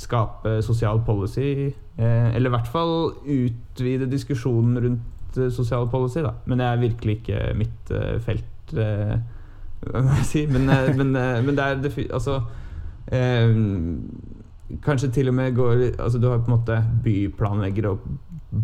skape 0.00 0.58
sosial 0.64 1.02
policy. 1.06 1.70
Eh, 2.00 2.28
eller 2.34 2.50
i 2.50 2.54
hvert 2.54 2.70
fall 2.70 2.94
utvide 3.24 4.08
diskusjonen 4.10 4.80
rundt 4.84 5.38
eh, 5.38 5.50
sosial 5.54 5.88
policy, 5.92 6.22
da. 6.24 6.34
Men 6.46 6.62
det 6.62 6.68
er 6.68 6.84
virkelig 6.84 7.18
ikke 7.20 7.42
mitt 7.58 7.94
eh, 7.94 8.16
felt. 8.24 8.49
hva 9.80 10.02
må 10.04 10.16
jeg 10.20 10.28
si? 10.28 10.46
Men, 10.50 10.68
eh, 10.68 10.90
men, 10.96 11.14
eh, 11.16 11.42
men 11.44 11.56
det 11.56 11.66
er 11.66 12.12
Altså 12.12 12.40
Kanskje 14.84 15.10
til 15.10 15.28
og 15.28 15.34
med 15.34 15.54
går 15.56 15.84
Altså 15.98 16.18
Du 16.18 16.28
har 16.28 16.38
på 16.38 16.50
en 16.50 16.58
måte 16.58 16.84
byplanleggere 17.04 17.90
og 17.90 17.98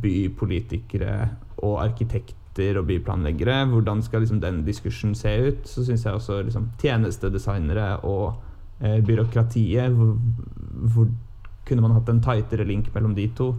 bypolitikere 0.02 1.28
og 1.62 1.78
arkitekter 1.84 2.78
og 2.78 2.86
byplanleggere. 2.86 3.66
Hvordan 3.70 4.02
skal 4.02 4.20
liksom 4.20 4.40
den 4.40 4.64
diskursen 4.66 5.14
se 5.14 5.30
ut? 5.48 5.68
Så 5.68 5.84
syns 5.86 6.04
jeg 6.04 6.14
også 6.14 6.42
liksom 6.42 6.70
tjenestedesignere 6.78 7.96
og 8.04 8.34
eh, 8.80 8.98
byråkratiet 9.06 9.94
hvor, 9.94 10.18
hvor 10.94 11.08
kunne 11.66 11.82
man 11.82 11.92
hatt 11.96 12.08
en 12.12 12.20
tightere 12.22 12.64
link 12.68 12.88
mellom 12.94 13.14
de 13.16 13.26
to? 13.34 13.50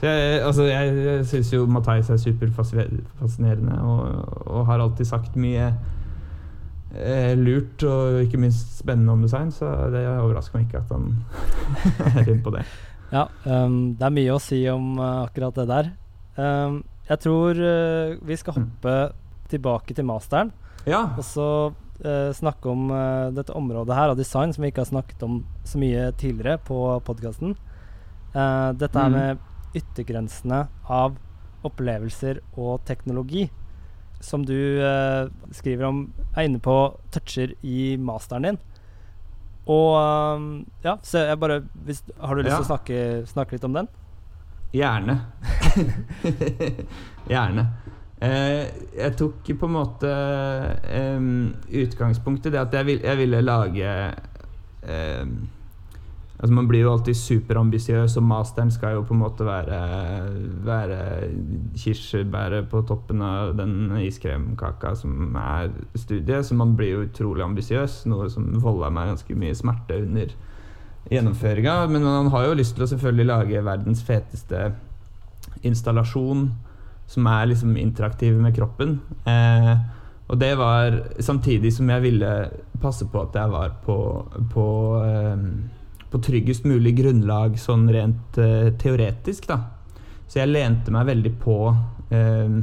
Så 0.00 0.06
jeg, 0.10 0.40
altså 0.44 0.66
jeg, 0.68 0.96
jeg 1.06 1.26
syns 1.30 1.52
jo 1.54 1.66
Matheis 1.66 2.10
er 2.12 2.18
superfascinerende 2.20 3.78
og, 3.80 4.40
og 4.46 4.66
har 4.68 4.82
alltid 4.84 5.08
sagt 5.08 5.36
mye 5.40 5.70
eh, 6.94 7.32
lurt 7.40 7.84
og 7.88 8.20
ikke 8.24 8.40
minst 8.42 8.78
spennende 8.80 9.12
om 9.16 9.22
design, 9.24 9.50
så 9.54 9.70
det 9.94 10.04
overrasker 10.08 10.58
meg 10.60 10.66
ikke 10.68 10.82
at 10.82 10.92
han 10.92 11.08
er 12.20 12.28
inne 12.34 12.42
på 12.44 12.52
det. 12.54 12.64
Ja, 13.14 13.26
um, 13.46 13.94
det 13.98 14.06
er 14.08 14.14
mye 14.16 14.34
å 14.34 14.40
si 14.42 14.60
om 14.72 14.94
uh, 14.98 15.22
akkurat 15.24 15.56
det 15.60 15.66
der. 15.70 15.90
Um, 16.36 16.80
jeg 17.08 17.20
tror 17.22 17.60
uh, 17.60 18.14
vi 18.26 18.36
skal 18.40 18.54
Mm. 18.58 18.64
hoppe 18.68 18.94
tilbake 19.50 19.94
til 19.94 20.06
masteren, 20.08 20.52
Ja. 20.88 21.02
og 21.16 21.24
så 21.24 21.46
snakke 22.34 22.68
om 22.68 22.90
eh, 22.90 23.30
dette 23.36 23.54
området 23.54 23.96
her 23.96 24.12
av 24.12 24.18
design 24.18 24.52
som 24.52 24.64
vi 24.64 24.72
ikke 24.72 24.82
har 24.82 24.90
snakket 24.90 25.22
om 25.22 25.42
så 25.64 25.78
mye 25.78 26.08
tidligere 26.20 26.58
på 26.66 26.78
podkasten. 27.06 27.54
dette 28.34 28.98
mm. 28.98 29.04
er 29.04 29.10
med 29.14 29.78
yttergrensene 29.78 30.64
av 30.90 31.14
opplevelser 31.64 32.40
og 32.58 32.82
teknologi, 32.84 33.46
som 34.20 34.44
du 34.44 34.80
eh, 34.82 35.30
skriver 35.54 35.86
om, 35.88 36.04
er 36.34 36.48
inne 36.48 36.60
på 36.62 36.76
toucher 37.14 37.54
i 37.62 37.96
masteren 37.96 38.48
din. 38.48 38.60
Og 39.64 39.94
ja, 40.84 40.98
så 41.00 41.22
jeg 41.24 41.38
bare 41.40 41.62
hvis, 41.86 42.02
Har 42.20 42.36
du 42.36 42.42
lyst 42.42 42.52
Ja. 42.52 42.58
til 42.58 42.66
å 42.66 42.68
snakke, 42.68 42.96
snakke 43.30 43.56
litt 43.56 43.64
om 43.64 43.72
den? 43.72 43.88
Gjerne. 44.74 45.20
Gjerne. 47.32 47.64
Eh, 48.24 48.62
jeg 48.96 49.16
tok 49.20 49.50
på 49.60 49.68
en 49.68 49.74
måte 49.74 50.12
utgangspunkt 51.84 52.46
i 52.46 52.54
det 52.54 52.62
at 52.62 52.78
jeg, 52.78 52.88
vil, 52.88 53.02
jeg 53.04 53.20
ville 53.20 53.42
lage 53.44 53.90
Altså 56.44 56.54
Man 56.54 56.66
blir 56.68 56.82
jo 56.82 56.92
alltid 56.92 57.14
superambisiøs, 57.16 58.16
og 58.20 58.24
masteren 58.28 58.70
skal 58.74 58.98
jo 58.98 59.04
på 59.06 59.14
en 59.14 59.20
måte 59.22 59.46
være, 59.46 59.78
være 60.66 60.98
kirsebæret 61.78 62.66
på 62.68 62.82
toppen 62.84 63.22
av 63.24 63.54
den 63.56 63.94
iskremkaka 64.02 64.92
som 64.98 65.38
er 65.40 65.70
studiet. 65.94 66.44
Så 66.44 66.58
man 66.58 66.74
blir 66.76 66.90
jo 66.90 67.04
utrolig 67.06 67.46
ambisiøs, 67.46 68.02
noe 68.12 68.26
som 68.28 68.50
volda 68.60 68.90
meg 68.92 69.14
ganske 69.14 69.38
mye 69.40 69.54
smerte 69.56 70.02
under 70.02 70.34
gjennomføringa. 71.08 71.78
Men 71.94 72.04
man 72.10 72.28
har 72.34 72.48
jo 72.50 72.58
lyst 72.58 72.76
til 72.76 72.84
å 72.84 72.90
selvfølgelig 72.92 73.30
lage 73.30 73.64
verdens 73.70 74.04
feteste 74.04 74.66
installasjon 75.64 76.48
som 77.06 77.26
er 77.26 77.50
liksom 77.50 77.76
interaktive 77.76 78.40
med 78.40 78.54
kroppen. 78.56 78.98
Eh, 79.28 79.74
og 80.28 80.40
det 80.40 80.54
var 80.56 80.96
samtidig 81.20 81.72
som 81.76 81.90
jeg 81.92 82.02
ville 82.06 82.32
passe 82.80 83.06
på 83.12 83.22
at 83.26 83.36
jeg 83.36 83.52
var 83.52 83.76
på, 83.84 83.98
på, 84.52 84.66
eh, 85.04 85.44
på 86.10 86.20
tryggest 86.24 86.64
mulig 86.68 86.94
grunnlag 87.02 87.58
sånn 87.60 87.86
rent 87.92 88.40
eh, 88.40 88.72
teoretisk, 88.80 89.48
da. 89.52 89.60
Så 90.26 90.40
jeg 90.40 90.50
lente 90.50 90.90
meg 90.94 91.06
veldig 91.10 91.34
på 91.42 91.58
eh, 92.10 92.56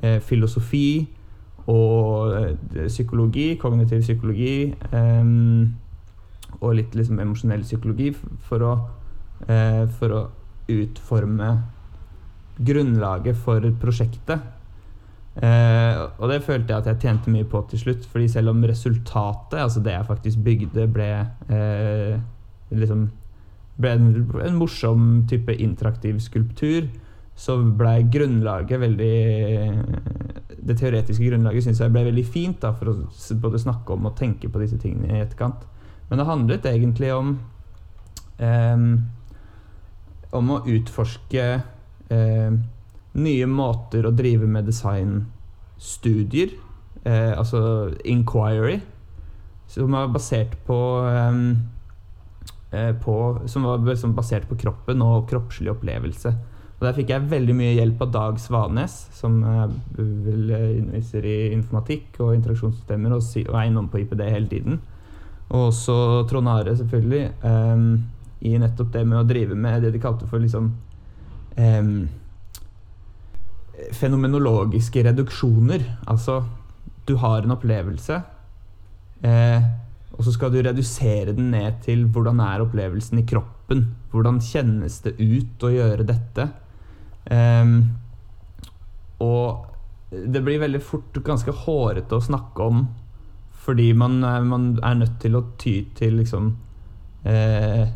eh, 0.00 0.18
filosofi 0.22 1.02
og 1.66 2.36
eh, 2.38 2.86
psykologi, 2.86 3.56
kognitiv 3.60 4.00
psykologi. 4.06 4.74
og 6.56 6.70
litt 6.72 6.94
liksom 6.96 7.18
emosjonell 7.20 7.66
psykologi 7.66 8.12
for 8.46 8.62
å, 8.64 8.70
for 9.98 10.14
å 10.14 10.20
utforme 10.72 11.50
grunnlaget 12.58 13.36
for 13.36 13.64
prosjektet. 13.80 14.52
Eh, 15.36 15.98
og 16.16 16.30
det 16.30 16.40
følte 16.46 16.72
jeg 16.72 16.80
at 16.80 16.86
jeg 16.90 17.02
tjente 17.02 17.32
mye 17.32 17.44
på 17.48 17.60
til 17.68 17.82
slutt, 17.82 18.06
fordi 18.08 18.28
selv 18.32 18.54
om 18.54 18.64
resultatet, 18.64 19.58
altså 19.60 19.82
det 19.84 19.92
jeg 19.92 20.08
faktisk 20.08 20.44
bygde, 20.44 20.86
ble 20.88 21.10
eh, 21.52 22.16
liksom 22.72 23.10
ble 23.76 23.92
en, 23.92 24.06
en 24.40 24.56
morsom 24.56 25.26
type 25.28 25.52
interaktiv 25.60 26.22
skulptur, 26.24 26.86
så 27.36 27.58
ble 27.76 27.98
grunnlaget 28.08 28.80
veldig 28.80 29.16
Det 30.66 30.76
teoretiske 30.80 31.26
grunnlaget 31.28 31.66
syns 31.66 31.82
jeg 31.82 31.92
ble 31.92 32.06
veldig 32.06 32.24
fint 32.24 32.62
da, 32.62 32.70
for 32.72 32.90
å 32.90 32.94
både 33.42 33.60
snakke 33.60 33.92
om 33.92 34.08
og 34.08 34.16
tenke 34.16 34.48
på 34.48 34.62
disse 34.62 34.78
tingene 34.80 35.18
i 35.18 35.20
etterkant. 35.20 35.66
Men 36.08 36.22
det 36.22 36.26
handlet 36.30 36.68
egentlig 36.70 37.12
om 37.12 37.34
eh, 38.40 38.86
Om 40.32 40.50
å 40.54 40.62
utforske 40.64 41.44
em, 42.12 42.60
nye 43.16 43.46
måter 43.48 44.06
å 44.06 44.14
drive 44.14 44.48
med 44.50 44.68
designstudier, 44.68 46.52
eh, 47.04 47.32
altså 47.32 47.94
inquiry, 48.04 48.80
som 49.72 49.96
var 49.96 50.12
basert 50.14 50.54
på 50.66 50.78
eh, 51.08 52.92
på, 53.02 53.16
som 53.46 53.62
var 53.62 53.78
liksom 53.86 54.12
basert 54.14 54.48
på 54.48 54.58
kroppen 54.60 55.02
og 55.02 55.28
kroppslig 55.30 55.72
opplevelse. 55.72 56.34
Og 56.76 56.82
Der 56.84 56.92
fikk 56.92 57.08
jeg 57.08 57.28
veldig 57.30 57.54
mye 57.56 57.76
hjelp 57.78 58.02
av 58.04 58.10
Dag 58.12 58.40
Svanes, 58.40 58.96
som 59.16 59.38
eh, 59.44 59.62
vel 59.96 60.50
underviser 60.52 61.24
i 61.24 61.36
informatikk 61.54 62.20
og 62.20 62.34
interaksjonssystemer 62.36 63.16
og, 63.16 63.24
og 63.46 63.56
er 63.56 63.70
innom 63.70 63.88
på 63.88 64.02
IPD 64.02 64.26
hele 64.28 64.50
tiden. 64.50 64.82
Og 65.46 65.70
også 65.70 66.26
Trond 66.28 66.50
Are, 66.50 66.74
selvfølgelig, 66.76 67.30
um, 67.46 68.04
i 68.44 68.56
nettopp 68.60 68.90
det 68.92 69.04
med 69.06 69.20
å 69.20 69.26
drive 69.26 69.56
med 69.56 69.86
det 69.86 69.94
de 69.94 70.02
kalte 70.02 70.26
for 70.28 70.42
liksom 70.42 70.72
em, 71.56 72.08
fenomenologiske 73.96 75.02
reduksjoner. 75.06 75.84
Altså, 76.10 76.40
du 77.06 77.14
har 77.22 77.44
en 77.44 77.54
opplevelse, 77.54 78.20
eh, 79.22 79.66
og 80.16 80.24
så 80.24 80.32
skal 80.32 80.50
du 80.54 80.60
redusere 80.64 81.34
den 81.36 81.50
ned 81.52 81.82
til 81.84 82.06
hvordan 82.08 82.40
er 82.40 82.64
opplevelsen 82.64 83.20
i 83.20 83.26
kroppen. 83.28 83.84
Hvordan 84.12 84.40
kjennes 84.42 85.00
det 85.04 85.16
ut 85.20 85.66
å 85.66 85.72
gjøre 85.74 86.06
dette? 86.08 86.48
Eh, 87.30 87.72
og 89.20 89.72
det 90.10 90.42
blir 90.46 90.60
veldig 90.62 90.80
fort 90.86 91.16
ganske 91.26 91.52
hårete 91.64 92.16
å 92.16 92.22
snakke 92.22 92.62
om, 92.70 92.86
fordi 93.66 93.90
man, 93.98 94.20
er- 94.24 94.44
man 94.46 94.78
er 94.82 94.94
nødt 94.94 95.18
til 95.20 95.34
å 95.36 95.44
ty 95.58 95.80
til 95.98 96.18
liksom 96.20 96.52
eh, 97.26 97.88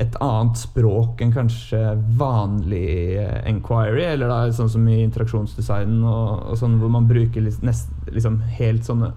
et 0.00 0.14
annet 0.24 0.56
språk 0.56 1.20
enn 1.20 1.34
kanskje 1.34 1.80
vanlig 2.18 3.18
inquiry 3.48 3.82
enquiry, 3.92 4.06
eller 4.14 4.30
da 4.30 4.38
sånn 4.56 4.70
som 4.72 4.86
i 4.88 5.02
interaksjonsdesignen, 5.04 6.00
og, 6.08 6.46
og 6.52 6.58
sånn 6.60 6.78
hvor 6.80 6.92
man 6.92 7.08
bruker 7.10 7.44
nest, 7.66 7.92
liksom 8.08 8.40
helt 8.56 8.88
sånne 8.88 9.12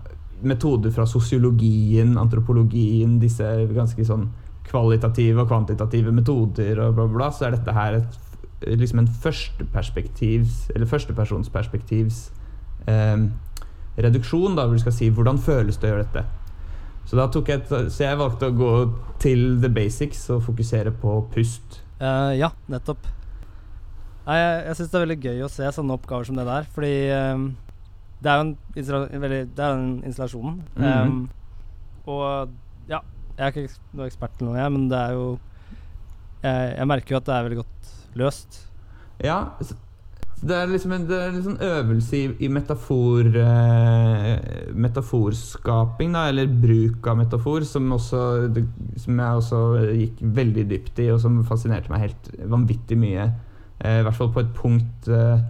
metoder 0.46 0.92
fra 0.92 1.06
sosiologien, 1.08 2.18
antropologien, 2.20 3.20
disse 3.22 3.48
ganske 3.72 4.06
sånn 4.06 4.28
kvalitative 4.68 5.44
og 5.44 5.50
kvantitative 5.50 6.12
metoder 6.14 6.82
og 6.84 6.96
bla, 6.98 7.08
bla, 7.08 7.18
bla, 7.18 7.32
så 7.32 7.48
er 7.48 7.56
dette 7.56 7.76
her 7.76 8.00
et, 8.02 8.22
liksom 8.66 9.04
en 9.04 9.12
førsteperspektivs, 9.24 10.72
eller 10.76 10.90
førstepersonsperspektivs 10.90 12.22
eh, 12.92 13.28
reduksjon, 13.96 14.58
da, 14.58 14.66
hvor 14.66 14.76
du 14.76 14.84
skal 14.84 14.96
si 14.96 15.12
hvordan 15.14 15.40
føles 15.40 15.80
det 15.80 15.88
å 15.88 15.94
gjøre 15.94 16.08
dette. 16.10 16.26
Så, 17.06 17.18
jeg 17.18 17.60
et, 17.60 17.74
så 17.94 18.04
jeg 18.04 18.18
valgte 18.18 18.50
å 18.50 18.56
gå 18.56 18.72
til 19.22 19.60
the 19.62 19.70
basics 19.70 20.24
og 20.34 20.42
fokusere 20.48 20.94
på 21.02 21.20
pust. 21.34 21.82
Uh, 22.02 22.34
ja, 22.36 22.50
nettopp. 22.72 23.06
Nei, 24.26 24.40
jeg 24.40 24.62
jeg 24.66 24.78
syns 24.80 24.90
det 24.92 24.98
er 24.98 25.06
veldig 25.06 25.20
gøy 25.22 25.44
å 25.46 25.52
se 25.54 25.72
sånne 25.76 25.96
oppgaver 26.00 26.26
som 26.26 26.40
det 26.40 26.48
der, 26.48 26.68
fordi 26.74 26.94
um, 27.14 27.50
det 28.26 28.32
er 28.32 28.40
jo 28.40 28.46
en, 28.48 29.22
veldig, 29.22 29.42
det 29.54 29.66
er 29.66 29.76
en 29.76 29.92
installasjon. 30.04 30.62
mm 30.76 30.84
-hmm. 30.84 31.28
og 32.06 32.50
ja, 32.90 33.00
jeg 33.38 33.46
er 33.46 33.52
ikke 33.52 33.68
eks- 33.68 33.82
noe 33.94 34.06
ekspert 34.06 34.32
eller 34.40 34.52
noe, 34.52 34.62
jeg, 34.62 34.72
men 34.72 34.90
det 34.90 34.98
er 34.98 35.12
jo 35.12 35.40
jeg, 36.44 36.78
jeg 36.78 36.88
merker 36.88 37.12
jo 37.12 37.18
at 37.18 37.26
det 37.26 37.36
er 37.36 37.44
veldig 37.44 37.58
godt 37.58 37.92
løst. 38.16 38.72
Ja, 39.24 39.38
det 40.44 40.56
er 40.56 40.68
liksom 40.70 40.92
en, 40.92 41.06
er 41.16 41.36
sånn 41.42 41.62
øvelse 41.64 42.18
i, 42.18 42.24
i 42.44 42.50
metafor 42.52 43.30
eh, 43.40 44.72
metaforskaping, 44.76 46.12
da, 46.16 46.26
eller 46.30 46.52
bruk 46.52 47.08
av 47.08 47.20
metafor, 47.22 47.64
som, 47.68 47.88
også, 47.96 48.22
som 49.02 49.22
jeg 49.22 49.42
også 49.42 49.62
gikk 49.96 50.24
veldig 50.40 50.66
dypt 50.70 51.00
i, 51.02 51.10
og 51.14 51.22
som 51.24 51.40
fascinerte 51.48 51.92
meg 51.94 52.08
helt 52.08 52.32
vanvittig 52.52 52.98
mye. 53.00 53.30
Eh, 53.80 54.02
I 54.02 54.06
hvert 54.06 54.18
fall 54.18 54.34
på 54.36 54.44
et 54.44 54.52
punkt 54.56 55.08
eh, 55.12 55.46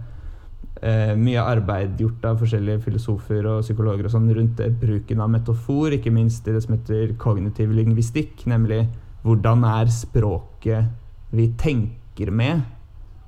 eh, 0.82 1.12
Mye 1.18 1.42
arbeid 1.42 1.98
gjort 2.00 2.24
av 2.30 2.38
forskjellige 2.42 2.84
filosofer 2.86 3.46
og 3.50 3.64
psykologer 3.66 4.06
og 4.06 4.14
sånn 4.14 4.30
rundt 4.38 4.62
det, 4.62 4.70
bruken 4.80 5.22
av 5.22 5.32
metafor, 5.34 5.98
ikke 5.98 6.14
minst 6.14 6.46
i 6.46 6.54
det 6.54 6.62
som 6.64 6.76
heter 6.76 7.16
kognitiv 7.22 7.74
lingvistikk, 7.74 8.46
nemlig 8.50 8.84
hvordan 9.26 9.66
er 9.66 9.90
språket 9.90 11.34
vi 11.34 11.50
tenker 11.58 12.30
med? 12.30 12.62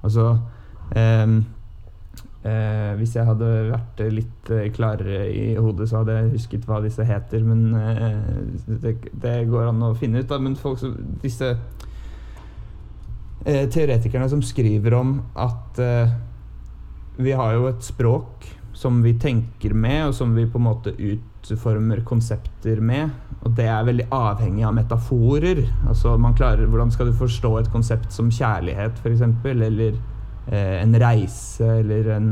Altså 0.07 0.37
Eh, 2.49 2.93
hvis 3.01 3.17
jeg 3.17 3.27
hadde 3.27 3.47
vært 3.73 4.01
litt 4.15 4.51
eh, 4.55 4.69
klarere 4.71 5.25
i 5.27 5.57
hodet, 5.59 5.89
så 5.91 6.01
hadde 6.01 6.15
jeg 6.15 6.35
husket 6.37 6.69
hva 6.69 6.79
disse 6.85 7.05
heter. 7.05 7.43
Men 7.45 7.75
eh, 7.75 8.21
det, 8.69 8.95
det, 9.11 9.35
går 9.51 9.73
an 9.73 9.83
å 9.89 9.95
finne 9.99 10.23
ut. 10.23 10.29
Da. 10.31 10.39
Men 10.43 10.55
folk 10.59 10.79
som, 10.81 10.95
disse 11.23 11.51
eh, 13.45 13.65
teoretikerne 13.67 14.29
som 14.31 14.45
skriver 14.45 14.95
om 15.01 15.17
at 15.35 15.83
eh, 15.83 16.15
vi 17.19 17.35
har 17.35 17.57
jo 17.57 17.67
et 17.73 17.83
språk 17.83 18.47
som 18.79 19.01
vi 19.03 19.17
tenker 19.19 19.75
med, 19.75 20.05
og 20.07 20.15
som 20.15 20.37
vi 20.37 20.47
på 20.47 20.61
en 20.61 20.69
måte 20.69 20.93
utformer 20.95 22.05
konsepter 22.07 22.79
med. 22.79 23.11
Og 23.43 23.57
det 23.59 23.67
er 23.67 23.89
veldig 23.89 24.07
avhengig 24.15 24.63
av 24.69 24.77
metaforer. 24.77 25.65
Altså 25.91 26.15
man 26.23 26.39
klarer, 26.39 26.71
Hvordan 26.71 26.95
skal 26.95 27.11
du 27.11 27.19
forstå 27.19 27.57
et 27.59 27.73
konsept 27.75 28.15
som 28.15 28.31
kjærlighet, 28.31 29.03
f.eks., 29.03 29.27
eller 29.51 29.99
en 30.57 30.95
reise 31.01 31.67
eller 31.81 32.09
en 32.15 32.29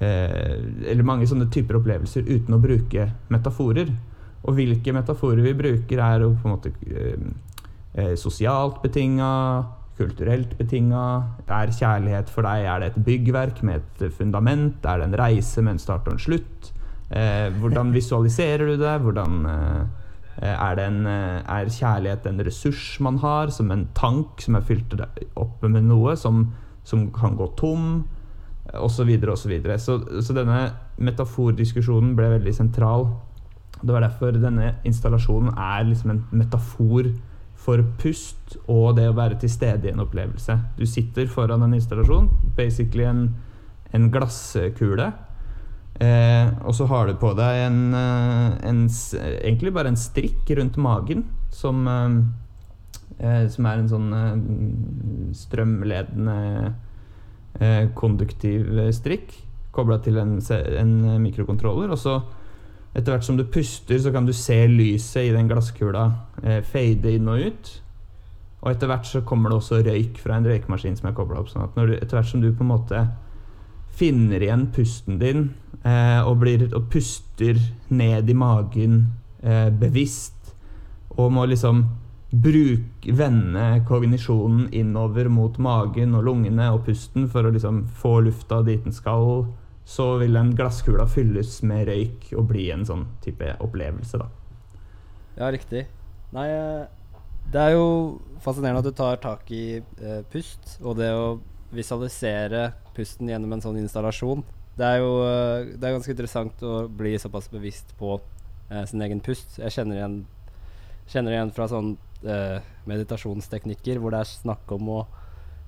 eh, 0.00 0.90
Eller 0.90 1.06
mange 1.06 1.28
sånne 1.30 1.48
typer 1.52 1.78
opplevelser 1.78 2.26
uten 2.28 2.56
å 2.56 2.60
bruke 2.62 3.08
metaforer. 3.32 3.92
Og 4.44 4.58
hvilke 4.58 4.92
metaforer 4.92 5.40
vi 5.44 5.54
bruker, 5.56 6.02
er 6.02 6.26
jo 6.26 6.34
på 6.36 6.48
en 6.48 6.54
måte 6.56 6.72
eh, 6.84 8.12
sosialt 8.20 8.82
betinga, 8.82 9.30
kulturelt 9.96 10.56
betinga. 10.58 11.04
Er 11.48 11.72
kjærlighet 11.72 12.32
for 12.32 12.46
deg 12.46 12.68
er 12.68 12.82
det 12.82 12.92
et 12.92 13.04
byggverk 13.06 13.62
med 13.64 13.80
et 13.80 14.08
fundament? 14.12 14.84
Er 14.84 15.00
det 15.00 15.08
en 15.08 15.20
reise 15.22 15.64
med 15.64 15.76
en 15.76 15.82
start 15.82 16.08
og 16.10 16.18
en 16.18 16.24
slutt? 16.26 16.72
Eh, 17.14 17.48
hvordan 17.62 17.94
visualiserer 17.94 18.74
du 18.74 18.76
det? 18.82 18.98
Hvordan 19.06 19.46
eh, 19.48 20.50
er, 20.50 20.76
det 20.76 20.86
en, 20.90 21.06
er, 21.06 21.70
kjærlighet 21.70 22.26
en 22.28 22.44
ressurs 22.44 22.84
man 23.00 23.22
har, 23.22 23.54
som 23.54 23.70
en 23.70 23.86
tank 23.96 24.42
som 24.44 24.58
er 24.58 24.66
fylt 24.66 24.98
opp 25.38 25.64
med 25.64 25.86
noe? 25.88 26.18
som 26.20 26.48
som 26.84 27.08
kan 27.12 27.36
gå 27.36 27.48
tom, 27.58 28.04
osv. 28.72 29.10
osv. 29.10 29.36
Så, 29.36 29.48
videre, 29.48 29.78
så, 29.78 29.98
så 30.22 30.36
denne 30.36 30.58
metafordiskusjonen 30.96 32.14
ble 32.16 32.30
veldig 32.38 32.54
sentral. 32.54 33.08
Det 33.80 33.92
var 33.92 34.04
derfor 34.06 34.36
denne 34.38 34.74
installasjonen 34.86 35.52
er 35.58 35.84
liksom 35.88 36.14
en 36.14 36.24
metafor 36.32 37.10
for 37.64 37.80
pust 38.00 38.56
og 38.68 38.96
det 38.98 39.06
å 39.08 39.16
være 39.16 39.38
til 39.40 39.52
stede 39.52 39.88
i 39.88 39.92
en 39.94 40.02
opplevelse. 40.04 40.56
Du 40.78 40.84
sitter 40.88 41.28
foran 41.30 41.64
en 41.64 41.76
installasjon, 41.76 42.28
basically 42.56 43.06
en, 43.08 43.28
en 43.96 44.10
glasskule. 44.12 45.12
Eh, 46.02 46.48
og 46.66 46.74
så 46.74 46.88
har 46.90 47.06
du 47.06 47.14
på 47.20 47.30
deg 47.38 47.60
en, 47.68 47.82
eh, 47.94 48.54
en, 48.66 48.80
egentlig 49.22 49.70
bare 49.76 49.92
en 49.92 50.00
strikk 50.00 50.50
rundt 50.58 50.78
magen 50.82 51.22
som 51.54 51.86
eh, 51.86 52.16
som 53.48 53.66
er 53.70 53.80
en 53.80 53.90
sånn 53.90 54.08
eh, 54.18 54.32
strømledende 55.38 56.38
eh, 57.60 57.84
konduktiv 57.94 58.72
strikk 58.96 59.36
kobla 59.74 59.98
til 60.02 60.18
en, 60.22 60.36
en, 60.78 60.94
mikrokontroller. 61.22 61.92
Og 61.94 61.98
så, 62.00 62.18
etter 62.94 63.14
hvert 63.14 63.26
som 63.26 63.38
du 63.38 63.46
puster, 63.50 63.98
så 64.00 64.12
kan 64.14 64.26
du 64.26 64.34
se 64.36 64.60
lyset 64.70 65.28
i 65.28 65.34
den 65.34 65.50
glasskula 65.50 66.06
eh, 66.42 66.60
fade 66.66 67.16
inn 67.16 67.30
og 67.30 67.48
ut. 67.48 67.72
Og 68.64 68.70
etter 68.72 68.88
hvert 68.88 69.08
så 69.08 69.24
kommer 69.26 69.52
det 69.52 69.58
også 69.58 69.82
røyk 69.84 70.20
fra 70.22 70.38
en 70.38 70.48
røykmaskin 70.48 70.96
som 70.96 71.10
er 71.10 71.16
kobla 71.16 71.42
opp. 71.42 71.50
sånn 71.52 71.66
at 71.66 71.76
du, 71.76 71.96
etter 71.98 72.16
hvert 72.16 72.30
som 72.30 72.44
du 72.44 72.52
på 72.52 72.64
en 72.64 72.72
måte 72.72 73.02
finner 73.94 74.42
igjen 74.42 74.68
pusten 74.74 75.20
din 75.20 75.44
eh, 75.84 76.20
og, 76.24 76.38
blir, 76.40 76.64
og, 76.72 76.88
puster 76.90 77.60
ned 77.94 78.30
i 78.30 78.34
magen 78.34 79.04
eh, 79.42 79.68
bevisst, 79.70 80.54
og 81.14 81.30
må 81.30 81.44
liksom 81.46 81.84
bruk, 82.42 83.06
vende 83.16 83.66
kognisjonen 83.88 84.68
innover 84.74 85.28
mot 85.30 85.58
magen 85.62 86.16
og 86.18 86.24
lungene 86.26 86.70
og 86.74 86.84
pusten 86.88 87.28
for 87.30 87.46
å 87.46 87.52
liksom 87.54 87.84
få 88.00 88.16
lufta 88.26 88.62
dit 88.66 88.82
den 88.84 88.96
skal, 88.96 89.44
så 89.84 90.14
vil 90.22 90.36
den 90.38 90.54
glasskula 90.56 91.06
fylles 91.10 91.58
med 91.68 91.86
røyk 91.90 92.30
og 92.34 92.48
bli 92.50 92.70
en 92.72 92.86
sånn 92.88 93.04
type 93.24 93.52
opplevelse, 93.62 94.20
da. 94.22 94.30
Ja, 95.36 95.50
riktig. 95.52 95.84
Nei, 96.34 96.46
eh, 96.50 96.84
det 97.52 97.60
er 97.60 97.74
jo 97.76 97.88
fascinerende 98.44 98.80
at 98.82 98.88
du 98.88 98.96
tar 98.96 99.20
tak 99.22 99.50
i 99.54 99.78
eh, 99.78 100.22
pust, 100.32 100.78
og 100.82 100.98
det 100.98 101.10
å 101.12 101.36
visualisere 101.74 102.70
pusten 102.96 103.30
gjennom 103.30 103.52
en 103.54 103.64
sånn 103.64 103.80
installasjon. 103.82 104.44
Det 104.78 104.86
er 104.86 105.02
jo 105.02 105.10
eh, 105.26 105.74
det 105.74 105.88
er 105.88 105.96
ganske 105.98 106.14
interessant 106.14 106.64
å 106.66 106.86
bli 106.88 107.14
såpass 107.20 107.50
bevisst 107.52 107.94
på 107.98 108.16
eh, 108.70 108.84
sin 108.90 109.04
egen 109.04 109.22
pust. 109.24 109.58
Jeg 109.60 109.74
kjenner 109.74 110.00
igjen, 110.00 110.18
kjenner 111.10 111.36
igjen 111.36 111.54
fra 111.54 111.68
sånn 111.70 111.94
meditasjonsteknikker 112.88 114.00
hvor 114.00 114.14
det 114.14 114.22
er 114.24 114.30
snakk 114.30 114.72
om 114.76 114.90
å 114.96 115.00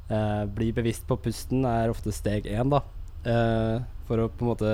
eh, 0.09 0.45
bli 0.49 0.71
bevisst 0.77 1.07
på 1.09 1.19
pusten, 1.21 1.67
er 1.69 1.93
ofte 1.93 2.15
steg 2.15 2.49
én, 2.51 2.73
da. 2.73 2.83
Eh, 3.27 3.85
for 4.07 4.23
å 4.23 4.31
på 4.31 4.47
en 4.47 4.53
måte 4.53 4.73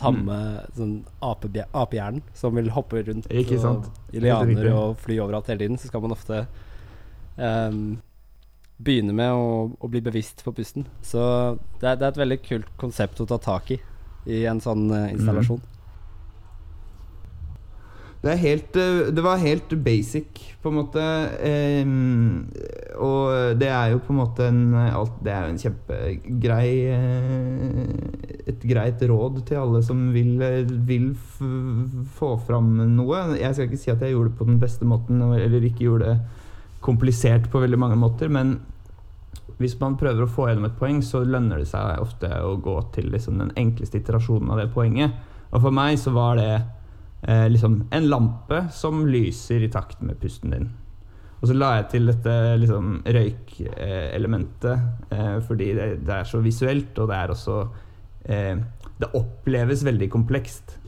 tamme 0.00 0.34
mm. 0.34 0.72
sånn 0.74 0.94
apehjernen 1.22 2.24
som 2.34 2.56
vil 2.58 2.72
hoppe 2.74 3.04
rundt 3.06 3.28
og, 3.30 3.90
i 4.10 4.22
lianer 4.24 4.70
og 4.72 4.96
fly 5.04 5.20
overalt 5.22 5.52
hele 5.52 5.62
tiden, 5.62 5.78
så 5.78 5.90
skal 5.90 6.02
man 6.02 6.16
ofte 6.16 6.40
um, 7.38 7.84
begynne 8.82 9.14
med 9.14 9.30
å, 9.38 9.68
å, 9.78 9.90
bli 9.90 10.02
bevisst 10.02 10.42
på 10.42 10.50
pusten. 10.56 10.88
Så 11.06 11.22
det 11.78 11.92
er, 11.92 12.00
det 12.00 12.08
er, 12.08 12.10
et 12.10 12.22
veldig 12.24 12.40
kult 12.42 12.72
konsept 12.80 13.22
å 13.22 13.28
ta 13.30 13.38
tak 13.38 13.70
i 13.76 13.78
i 14.24 14.46
en 14.48 14.60
sånn 14.64 14.88
uh, 14.88 15.12
installasjon. 15.12 15.60
Mm. 15.60 15.73
Det, 18.24 18.34
helt, 18.40 18.76
eh, 18.80 19.12
det, 19.12 19.22
var 19.22 19.42
helt 19.42 19.72
basic, 19.84 20.40
på 20.62 20.70
en 20.70 20.78
måte. 20.78 21.02
Um, 21.84 22.46
og 23.04 23.58
det 23.60 23.68
er 23.68 23.90
jo 23.92 24.00
på 24.00 24.14
en 24.14 24.20
måte 24.22 24.46
en 24.48 24.62
alt, 24.72 25.18
Det 25.20 25.32
er 25.32 25.42
jo 25.42 25.52
en 25.52 25.58
kjempegrei 25.60 26.68
eh, 26.94 27.80
Et 28.48 28.62
greit 28.70 29.02
råd 29.10 29.42
til 29.48 29.60
alle 29.60 29.82
som 29.84 30.06
vil, 30.14 30.38
vil 30.88 31.10
få 32.16 32.30
fram 32.46 32.70
noe. 32.94 33.26
Jeg 33.36 33.52
skal 33.52 33.68
ikke 33.68 33.82
si 33.82 33.92
at 33.92 34.00
jeg 34.00 34.14
gjorde 34.14 34.32
det 34.32 34.38
på 34.40 34.48
den 34.48 34.62
beste 34.62 34.88
måten, 34.88 35.20
eller 35.20 35.68
ikke 35.68 35.84
gjorde 35.88 36.14
det 36.14 36.44
komplisert 36.84 37.50
på 37.52 37.60
veldig 37.60 37.80
mange 37.80 37.96
måter, 37.96 38.28
men 38.28 38.58
hvis 39.60 39.76
man 39.80 39.96
prøver 40.00 40.24
å 40.24 40.30
få 40.30 40.48
gjennom 40.48 40.66
et 40.68 40.78
poeng, 40.78 41.00
så 41.04 41.22
lønner 41.24 41.62
det 41.62 41.68
seg 41.70 42.00
ofte 42.02 42.28
å 42.42 42.56
gå 42.60 42.74
til 42.94 43.12
liksom 43.12 43.38
den 43.40 43.52
enkleste 43.60 44.00
iterasjonen 44.00 44.50
av 44.52 44.60
det 44.60 44.72
poenget. 44.74 45.14
Og 45.54 45.62
for 45.62 45.74
meg 45.74 45.98
så 46.02 46.12
var 46.14 46.40
det 46.40 46.50
eh, 47.28 47.48
liksom 47.50 47.82
en 47.90 48.08
lampe 48.08 48.64
som 48.72 49.04
lyser 49.08 49.64
i 49.64 49.70
takt 49.72 50.02
med 50.04 50.18
pusten 50.20 50.54
din. 50.54 50.70
Og 51.40 51.50
så 51.50 51.56
la 51.56 51.74
jeg 51.76 51.88
til 51.92 52.08
dette 52.08 52.34
liksom, 52.62 53.02
røykelementet, 53.04 54.86
eh, 55.12 55.34
fordi 55.44 55.72
det, 55.76 55.88
det, 56.06 56.14
er 56.20 56.30
så 56.30 56.40
visuelt, 56.44 56.96
og 56.98 57.10
det 57.10 57.18
er 57.18 57.34
også 57.34 57.58
eh, 58.24 58.56
Det 59.00 59.10
oppleves 59.18 59.84
veldig 59.84 60.08
komplekst. 60.10 60.78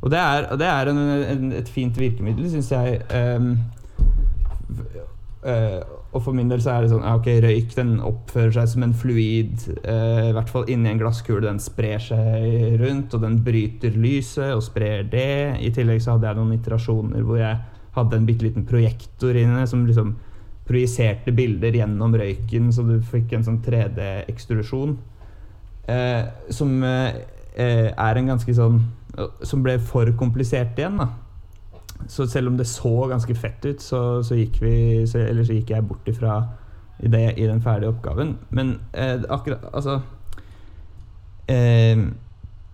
Og 0.00 0.10
det 0.12 0.18
er, 0.20 0.46
det 0.56 0.66
er 0.68 0.88
en, 0.88 0.98
en, 0.98 1.52
et 1.52 1.68
fint 1.68 1.96
virkemiddel, 1.98 2.46
syns 2.52 2.70
jeg. 2.72 3.00
Uh, 5.44 5.82
og 6.14 6.22
for 6.22 6.36
min 6.36 6.48
del 6.48 6.62
så 6.62 6.76
er 6.76 6.84
det 6.84 6.92
sånn 6.92 7.04
ok, 7.04 7.26
Røyk 7.42 7.72
den 7.74 7.96
oppfører 8.06 8.52
seg 8.54 8.68
som 8.70 8.84
en 8.86 8.92
fluid, 8.94 9.64
eh, 9.82 10.28
i 10.28 10.34
hvert 10.36 10.50
fall 10.52 10.68
inni 10.70 10.92
en 10.92 11.00
glasskule. 11.00 11.42
Den 11.42 11.58
sprer 11.62 11.98
seg 12.02 12.76
rundt, 12.78 13.16
og 13.16 13.24
den 13.24 13.40
bryter 13.42 13.96
lyset 13.98 14.54
og 14.54 14.62
sprer 14.62 15.02
det. 15.10 15.58
I 15.58 15.72
tillegg 15.74 16.04
så 16.04 16.14
hadde 16.14 16.30
jeg 16.30 16.38
noen 16.38 16.54
iterasjoner 16.54 17.26
hvor 17.26 17.40
jeg 17.40 17.58
hadde 17.96 18.20
en 18.20 18.28
bitte 18.28 18.46
liten 18.46 18.66
projektor 18.68 19.34
inne 19.38 19.66
som 19.70 19.82
liksom 19.88 20.14
projiserte 20.68 21.34
bilder 21.34 21.74
gjennom 21.80 22.14
røyken, 22.16 22.70
så 22.72 22.86
du 22.86 22.94
fikk 23.10 23.34
en 23.34 23.48
sånn 23.48 23.58
3D-ekstrusjon. 23.66 24.94
Eh, 25.90 26.22
som 26.54 26.78
eh, 26.86 27.18
er 27.58 28.16
en 28.16 28.30
ganske 28.30 28.54
sånn 28.56 28.78
Som 29.44 29.60
ble 29.62 29.74
for 29.84 30.08
komplisert 30.18 30.78
igjen, 30.80 30.96
da. 30.98 31.10
Så 32.08 32.26
selv 32.30 32.48
om 32.48 32.58
det 32.58 32.66
så 32.66 33.06
ganske 33.10 33.34
fett 33.34 33.64
ut, 33.64 33.82
så, 33.82 34.22
så 34.22 34.38
gikk 34.38 34.60
vi 34.62 34.74
så, 35.06 35.22
så 35.44 35.56
gikk 35.56 35.70
jeg 35.74 35.86
bort 35.88 36.08
ifra 36.08 36.42
det, 37.00 37.34
i 37.38 37.46
den 37.46 37.62
ferdige 37.62 37.92
oppgaven. 37.92 38.36
Men 38.50 38.78
eh, 38.92 39.22
akkurat 39.28 39.64
Altså 39.72 40.00
eh, 41.48 42.04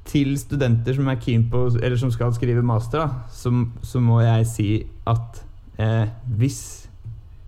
Til 0.05 0.39
studenter 0.39 0.97
som 0.97 1.09
er 1.09 1.21
keen 1.21 1.49
på 1.51 1.67
Eller 1.83 1.97
som 1.97 2.11
skal 2.11 2.35
skrive 2.35 2.63
master, 2.63 3.07
da, 3.07 3.09
så, 3.31 3.53
så 3.83 4.01
må 4.01 4.21
jeg 4.25 4.47
si 4.47 4.71
at 5.07 5.45
eh, 5.79 6.09
hvis 6.37 6.89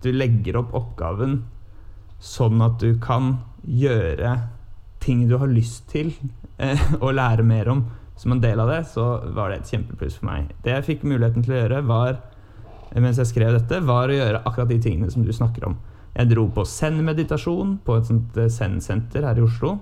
du 0.03 0.11
legger 0.11 0.59
opp 0.59 0.73
oppgaven 0.75 1.43
sånn 2.23 2.61
at 2.63 2.79
du 2.79 2.95
kan 3.03 3.37
gjøre 3.63 4.35
ting 5.03 5.25
du 5.27 5.37
har 5.39 5.51
lyst 5.51 5.89
til 5.91 6.13
å 7.03 7.09
eh, 7.09 7.15
lære 7.15 7.45
mer 7.47 7.71
om, 7.71 7.83
som 8.23 8.33
en 8.35 8.43
del 8.43 8.59
av 8.63 8.71
det, 8.71 8.81
så 8.87 9.05
var 9.35 9.51
det 9.51 9.61
et 9.61 9.73
kjempepluss 9.73 10.19
for 10.19 10.29
meg. 10.29 10.53
Det 10.63 10.71
jeg 10.77 10.87
fikk 10.87 11.07
muligheten 11.07 11.43
til 11.43 11.55
å 11.55 11.61
gjøre, 11.61 11.81
var 11.89 12.21
mens 13.01 13.19
jeg 13.19 13.31
skrev 13.31 13.55
dette, 13.55 13.81
var 13.83 14.11
å 14.11 14.15
gjøre 14.15 14.43
akkurat 14.45 14.69
de 14.69 14.79
tingene 14.81 15.11
som 15.11 15.25
du 15.25 15.33
snakker 15.33 15.65
om. 15.67 15.79
Jeg 16.13 16.29
dro 16.29 16.45
på 16.53 16.65
Zen-meditasjon 16.69 17.79
på 17.85 17.97
et 17.97 18.09
sånt 18.09 18.37
eh, 18.37 18.51
Zen-senter 18.53 19.25
her 19.25 19.39
i 19.39 19.43
Oslo. 19.43 19.79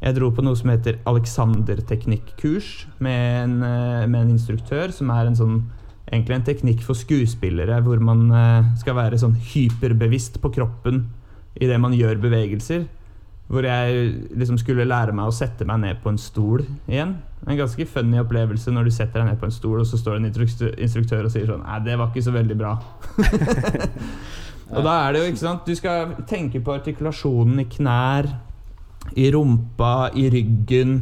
Jeg 0.00 0.16
dro 0.16 0.30
på 0.32 0.42
noe 0.44 0.56
som 0.56 0.72
heter 0.72 0.96
Alexander-teknikk-kurs 1.10 2.70
med, 3.04 3.58
eh, 3.60 4.06
med 4.08 4.22
en 4.22 4.32
instruktør 4.32 4.94
som 4.96 5.12
er 5.12 5.28
en 5.28 5.36
sånn 5.36 5.58
egentlig 6.10 6.38
en 6.38 6.46
teknikk 6.46 6.80
for 6.82 6.98
skuespillere 6.98 7.76
hvor 7.84 8.00
man 8.02 8.24
eh, 8.32 8.70
skal 8.80 8.96
være 8.96 9.20
sånn 9.20 9.36
hyperbevisst 9.52 10.40
på 10.42 10.50
kroppen 10.56 11.04
idet 11.60 11.76
man 11.82 11.94
gjør 11.94 12.22
bevegelser. 12.22 12.88
Hvor 13.50 13.66
jeg 13.66 14.10
liksom 14.38 14.58
skulle 14.60 14.86
lære 14.86 15.14
meg 15.16 15.26
å 15.26 15.34
sette 15.34 15.66
meg 15.66 15.80
ned 15.82 15.98
på 16.04 16.12
en 16.12 16.20
stol 16.22 16.62
igjen. 16.86 17.16
En 17.48 17.58
ganske 17.58 17.86
funny 17.90 18.20
opplevelse 18.20 18.70
når 18.70 18.86
du 18.86 18.92
setter 18.94 19.22
deg 19.22 19.32
ned 19.32 19.40
på 19.40 19.48
en 19.48 19.54
stol, 19.54 19.80
og 19.82 19.88
så 19.88 19.98
står 19.98 20.20
en 20.20 20.28
instruktør, 20.28 21.24
og 21.26 21.32
sier 21.32 21.48
sånn 21.48 21.64
Nei, 21.64 21.80
det 21.82 21.96
var 21.98 22.12
ikke 22.12 22.22
så 22.28 22.34
veldig 22.36 22.56
bra. 22.60 22.76
og 24.76 24.86
da 24.86 24.94
er 25.00 25.16
det 25.16 25.22
jo, 25.22 25.30
ikke 25.32 25.42
sant 25.42 25.66
Du 25.66 25.74
skal 25.74 26.14
tenke 26.30 26.62
på 26.62 26.76
artikulasjonen 26.76 27.64
i 27.64 27.66
knær, 27.72 28.30
i 29.18 29.26
rumpa, 29.34 29.94
i 30.14 30.28
ryggen. 30.30 31.00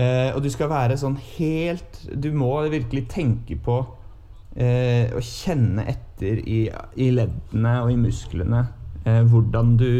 Eh, 0.00 0.30
og 0.32 0.40
du 0.40 0.48
skal 0.48 0.70
være 0.72 0.94
sånn 0.96 1.18
helt 1.34 1.98
Du 2.08 2.30
må 2.32 2.54
virkelig 2.72 3.02
tenke 3.12 3.58
på 3.60 3.74
eh, 4.56 5.12
å 5.12 5.20
kjenne 5.20 5.84
etter 5.92 6.40
i, 6.40 6.62
i, 6.96 7.10
leddene 7.12 7.74
og 7.82 7.92
i 7.92 7.98
musklene 8.00 8.62
eh, 9.04 9.20
hvordan, 9.28 9.74
du, 9.76 9.90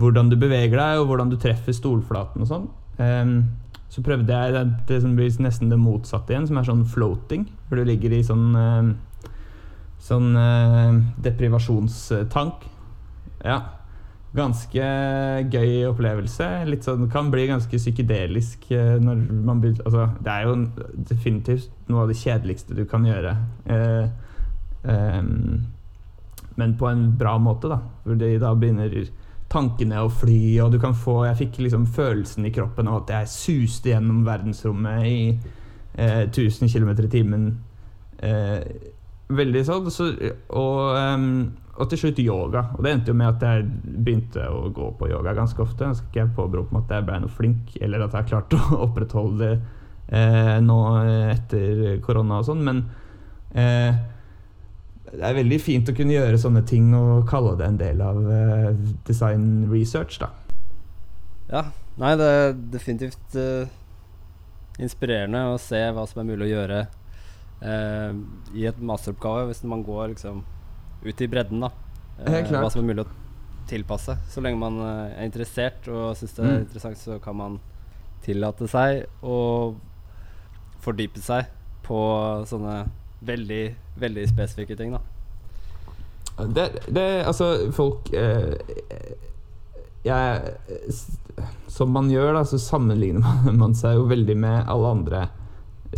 hvordan, 0.00 0.30
du, 0.32 0.36
beveger 0.40 0.76
deg, 0.76 1.00
og 1.00 1.10
hvordan 1.10 1.32
du 1.32 1.38
treffer 1.40 1.76
stolflaten 1.76 2.44
og 2.44 2.48
sånn. 2.50 2.68
Um, 3.00 3.34
så 3.90 4.04
prøvde 4.06 4.36
jeg 4.36 4.54
det, 4.54 4.62
det, 4.88 5.00
som 5.02 5.16
blir 5.18 5.42
nesten 5.42 5.72
det 5.72 5.80
motsatte 5.80 6.34
igjen, 6.34 6.46
som 6.46 6.60
er 6.60 6.68
sånn 6.68 6.86
floating. 6.88 7.48
Hvor 7.68 7.80
du 7.80 7.88
ligger 7.88 8.14
i 8.14 8.24
sånn 8.26 8.50
uh, 8.56 8.90
Sånn 10.00 10.30
uh, 10.32 10.96
deprivasjonstank. 11.20 12.62
Ja. 13.44 13.58
Ganske 14.32 14.86
gøy 15.52 15.74
opplevelse. 15.90 16.46
Litt 16.70 16.86
sånn, 16.88 17.04
kan 17.12 17.28
bli 17.34 17.44
ganske 17.50 17.76
psykedelisk 17.76 18.64
uh, 18.72 18.94
når 19.02 19.26
man 19.44 19.60
blir 19.60 19.74
Altså, 19.84 20.06
det 20.24 20.32
er 20.32 20.48
jo 20.48 20.54
definitivt 21.10 21.68
noe 21.92 22.06
av 22.06 22.14
det 22.14 22.16
kjedeligste 22.22 22.78
du 22.78 22.86
kan 22.88 23.04
gjøre. 23.04 23.34
Um, 24.80 25.68
men 26.56 26.78
på 26.80 26.88
en 26.88 27.10
bra 27.20 27.36
måte, 27.42 27.68
da. 27.68 27.82
Hvor 28.06 28.16
de 28.20 28.32
da 28.40 28.54
begynner 28.56 28.96
tankene 29.50 30.02
å 30.04 30.10
fly, 30.12 30.60
og 30.62 30.74
du 30.74 30.78
kan 30.82 30.94
få 30.94 31.24
Jeg 31.26 31.38
fikk 31.44 31.58
liksom 31.64 31.88
følelsen 31.90 32.46
i 32.46 32.52
kroppen 32.54 32.88
av 32.90 33.02
at 33.02 33.14
jeg 33.16 33.32
suste 33.32 33.90
gjennom 33.92 34.22
verdensrommet 34.26 35.08
i 35.08 35.18
eh, 35.94 36.22
1000 36.28 36.70
km 36.70 36.92
i 36.94 37.10
timen. 37.10 37.48
Eh, 38.18 38.60
veldig 39.30 39.64
sånn. 39.66 39.90
Så, 39.90 40.06
og, 40.54 40.78
um, 40.94 41.26
og, 41.76 41.88
til 41.90 42.04
slutt 42.04 42.22
yoga. 42.22 42.68
Og 42.76 42.86
det 42.86 42.94
endte 42.94 43.12
jo 43.12 43.18
med 43.18 43.34
at 43.34 43.44
jeg 43.46 43.66
begynte 44.06 44.46
å 44.46 44.70
gå 44.74 44.92
på 44.98 45.10
yoga 45.10 45.34
ganske 45.34 45.62
ofte. 45.64 45.88
Jeg 45.88 45.98
skal 45.98 46.10
ikke 46.12 46.38
påberope 46.38 46.76
meg 46.76 46.86
at 46.86 46.96
jeg 46.96 47.08
ble 47.10 47.20
noe 47.24 47.36
flink, 47.40 47.76
eller 47.82 48.06
at 48.06 48.16
jeg 48.18 48.30
klarte 48.30 48.60
å 48.60 48.80
opprettholde 48.86 49.42
det 49.42 49.52
eh, 50.10 50.56
nå 50.62 50.78
etter 51.30 51.98
korona 52.04 52.40
og 52.40 52.48
sånn, 52.48 52.64
men 52.66 52.82
eh, 53.54 53.94
det 55.10 55.26
er 55.26 55.36
veldig 55.40 55.58
fint 55.62 55.88
å 55.90 55.94
kunne 55.96 56.14
gjøre 56.14 56.38
sånne 56.38 56.62
ting 56.68 56.92
og 56.94 57.26
kalle 57.30 57.56
det 57.58 57.66
en 57.66 57.80
del 57.80 58.02
av 58.04 58.18
uh, 58.22 58.70
design 59.08 59.66
research, 59.72 60.20
da. 60.22 60.30
Ja. 61.50 61.64
Nei, 62.00 62.14
det 62.16 62.26
er 62.32 62.54
definitivt 62.72 63.34
uh, 63.36 63.68
inspirerende 64.80 65.42
å 65.50 65.58
se 65.60 65.80
hva 65.92 66.06
som 66.08 66.22
er 66.22 66.28
mulig 66.30 66.46
å 66.46 66.52
gjøre 66.52 66.78
uh, 66.86 68.12
i 68.56 68.68
et 68.70 68.78
masteroppgave, 68.78 69.48
hvis 69.50 69.64
man 69.68 69.82
går 69.84 70.14
liksom 70.14 70.44
ut 71.04 71.24
i 71.24 71.28
bredden, 71.32 71.66
da. 71.66 71.72
hva 72.22 72.70
som 72.70 72.84
er 72.84 72.88
mulig 72.92 73.04
å 73.04 73.10
tilpasse. 73.70 74.16
Så 74.30 74.42
lenge 74.44 74.62
man 74.62 74.78
er 74.84 75.26
interessert 75.26 75.90
og 75.90 76.14
syns 76.18 76.38
det 76.38 76.44
er 76.44 76.54
mm. 76.54 76.64
interessant, 76.64 77.02
så 77.02 77.18
kan 77.22 77.38
man 77.38 77.60
tillate 78.24 78.68
seg 78.70 79.04
å 79.26 79.36
fordype 80.80 81.20
seg 81.22 81.50
på 81.84 82.00
sånne 82.48 82.84
veldig, 83.26 83.64
veldig 84.00 84.28
spesifikke 84.30 84.76
ting, 84.78 84.94
da. 84.96 85.00
Det, 86.40 86.68
det 86.88 87.04
Altså, 87.28 87.68
folk 87.76 88.08
eh, 88.16 88.54
Jeg 90.06 90.54
Som 91.68 91.92
man 91.92 92.08
gjør, 92.08 92.32
da, 92.38 92.44
så 92.48 92.60
sammenligner 92.62 93.50
man 93.62 93.76
seg 93.76 93.98
jo 93.98 94.08
veldig 94.10 94.36
med 94.40 94.70
alle 94.70 94.94
andre 94.96 95.26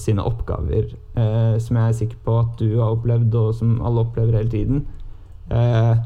sine 0.00 0.24
oppgaver, 0.24 0.86
eh, 1.20 1.58
som 1.60 1.76
jeg 1.76 1.84
er 1.84 1.96
sikker 1.98 2.20
på 2.24 2.38
at 2.40 2.54
du 2.56 2.78
har 2.78 2.94
opplevd, 2.94 3.34
og 3.36 3.50
som 3.58 3.74
alle 3.84 4.00
opplever 4.06 4.38
hele 4.38 4.48
tiden. 4.48 4.86
Eh, 5.52 5.98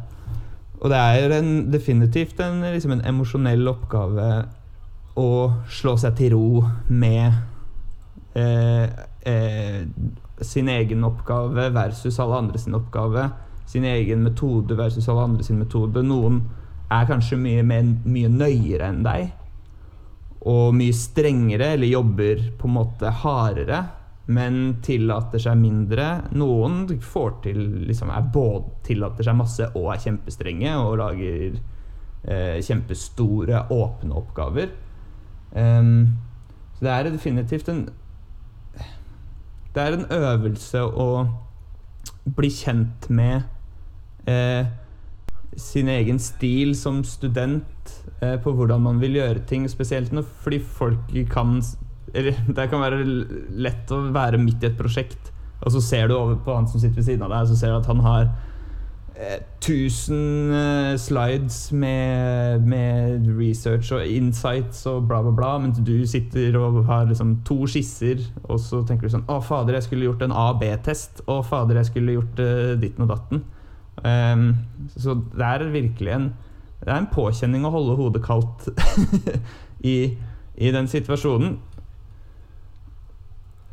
og 0.81 0.91
det 0.91 0.99
er 0.99 1.35
en, 1.37 1.51
definitivt 1.71 2.41
en, 2.43 2.65
liksom 2.75 2.97
en 2.97 3.05
emosjonell 3.07 3.63
oppgave 3.71 4.27
å 5.17 5.29
slå 5.73 5.95
seg 6.01 6.17
til 6.19 6.35
ro 6.35 6.65
med 6.91 7.31
eh, 8.37 8.91
eh, 9.23 9.87
sin 10.45 10.69
egen 10.69 11.05
oppgave 11.05 11.71
versus 11.71 12.19
alle 12.21 12.43
andre 12.43 12.59
sin 12.59 12.75
oppgave. 12.75 13.29
Sin 13.67 13.85
egen 13.85 14.23
metode 14.23 14.77
versus 14.79 15.09
alle 15.09 15.25
andre 15.31 15.45
sin 15.45 15.59
metode. 15.59 16.03
Noen 16.05 16.43
er 16.93 17.07
kanskje 17.09 17.39
mye, 17.41 17.65
mye 17.67 18.31
nøyere 18.31 18.91
enn 18.91 19.03
deg. 19.07 19.31
Og 20.47 20.75
mye 20.77 20.95
strengere, 20.95 21.73
eller 21.75 21.91
jobber 21.91 22.43
på 22.59 22.69
en 22.69 22.77
måte 22.77 23.11
hardere, 23.23 23.81
men 24.27 24.79
tillater 24.83 25.43
seg 25.43 25.59
mindre. 25.59 26.07
Noen 26.39 26.85
får 27.03 27.33
til 27.47 27.63
liksom 27.89 28.11
er 28.15 28.29
både 28.35 28.77
tillater 28.87 29.27
seg 29.27 29.39
masse 29.39 29.69
og 29.73 29.91
er 29.95 30.03
kjempestrenge 30.03 30.77
og 30.83 30.99
lager 31.01 31.59
eh, 32.27 32.59
kjempestore, 32.63 33.67
åpne 33.75 34.19
oppgaver. 34.19 34.73
Um, 35.57 36.19
så 36.77 36.85
det 36.85 36.93
er 36.93 37.11
definitivt 37.15 37.71
en 37.73 37.87
det 39.77 39.85
er 39.85 39.95
en 39.95 40.07
øvelse 40.17 40.81
å 40.81 41.11
bli 42.37 42.49
kjent 42.49 43.11
med 43.13 43.45
eh, 44.31 44.65
sin 45.57 45.91
egen 45.93 46.19
stil 46.23 46.73
som 46.79 47.03
student 47.05 47.93
eh, 48.23 48.39
på 48.41 48.55
hvordan 48.57 48.81
man 48.87 49.03
vil 49.03 49.19
gjøre 49.19 49.45
ting. 49.49 49.67
Spesielt 49.69 50.15
når, 50.17 50.25
fordi 50.45 50.63
folk 50.65 51.13
kan 51.33 51.59
eller, 52.15 52.39
Det 52.57 52.69
kan 52.73 52.81
være 52.81 53.03
lett 53.53 53.93
å 53.93 54.01
være 54.15 54.41
midt 54.41 54.65
i 54.65 54.71
et 54.71 54.79
prosjekt, 54.79 55.33
og 55.61 55.73
så 55.75 55.83
ser 55.85 56.09
du 56.09 56.17
over 56.17 56.39
på 56.41 56.55
han 56.57 56.69
som 56.71 56.81
sitter 56.81 57.03
ved 57.03 57.09
siden 57.11 57.27
av 57.27 57.35
deg, 57.35 57.45
og 57.45 57.53
så 57.53 57.61
ser 57.61 57.75
du 57.75 57.81
at 57.81 57.91
han 57.91 58.01
har 58.05 58.31
1000 59.17 60.51
eh, 60.53 60.93
eh, 60.93 60.97
slides 61.01 61.73
med, 61.73 62.61
med, 62.69 63.29
research 63.39 63.93
og 63.93 64.07
insights 64.07 64.87
og 64.87 65.07
bla, 65.09 65.23
bla, 65.23 65.33
bla, 65.33 65.53
mens 65.59 65.79
du 65.81 66.07
sitter 66.07 66.57
og 66.61 66.83
har 66.85 67.07
liksom 67.09 67.39
to 67.49 67.65
skisser, 67.71 68.21
og 68.45 68.61
så 68.61 68.83
tenker 68.85 69.09
du 69.09 69.15
sånn 69.15 69.25
Å, 69.33 69.39
fader, 69.41 69.79
jeg 69.79 69.87
skulle 69.87 70.11
gjort 70.11 70.25
en 70.27 70.35
A-B-test. 70.37 71.25
Å, 71.33 71.39
fader, 71.47 71.81
jeg 71.81 71.89
skulle 71.89 72.19
gjort 72.19 72.43
uh, 72.43 72.75
ditten 72.81 73.07
og 73.07 73.15
datten. 73.15 73.41
Um, 74.05 74.51
så 74.93 75.17
det 75.33 75.47
er 75.47 75.63
virkelig 75.73 76.11
en 76.13 76.27
Det 76.83 76.91
er 76.93 76.99
en 76.99 77.09
påkjenning 77.09 77.65
å 77.65 77.71
holde 77.73 77.95
hodet 77.97 78.21
kaldt 78.23 78.67
i, 79.95 80.13
i 80.61 80.73
den 80.75 80.91
situasjonen. 80.93 81.57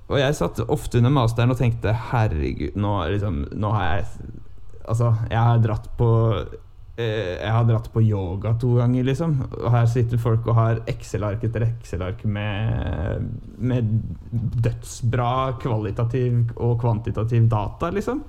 Og 0.07 0.15
jeg 0.21 0.37
satt 0.39 0.63
ofte 0.71 1.01
under 1.01 1.11
masteren 1.11 1.51
og 1.51 1.59
tenkte 1.59 1.91
herregud, 2.13 2.79
nå, 2.79 2.95
liksom, 3.11 3.43
nå 3.59 3.73
har 3.75 3.85
jeg 3.89 4.31
Altså, 4.89 5.13
jeg 5.29 5.39
har 5.39 5.63
dratt 5.63 5.89
på 5.97 6.09
eh, 6.97 7.39
jeg 7.39 7.51
har 7.55 7.65
dratt 7.67 7.89
på 7.93 8.03
yoga 8.03 8.53
to 8.59 8.75
ganger, 8.79 9.05
liksom. 9.07 9.35
Og 9.61 9.69
her 9.73 9.89
sitter 9.89 10.21
folk 10.21 10.47
og 10.49 10.57
har 10.59 10.81
Excel-ark 10.91 11.45
etter 11.47 11.67
Excel-ark 11.67 12.23
med, 12.25 13.29
med 13.57 13.93
dødsbra 14.31 15.59
kvalitativ 15.63 16.55
og 16.57 16.79
kvantitativ 16.83 17.47
data, 17.51 17.91
liksom. 17.93 18.23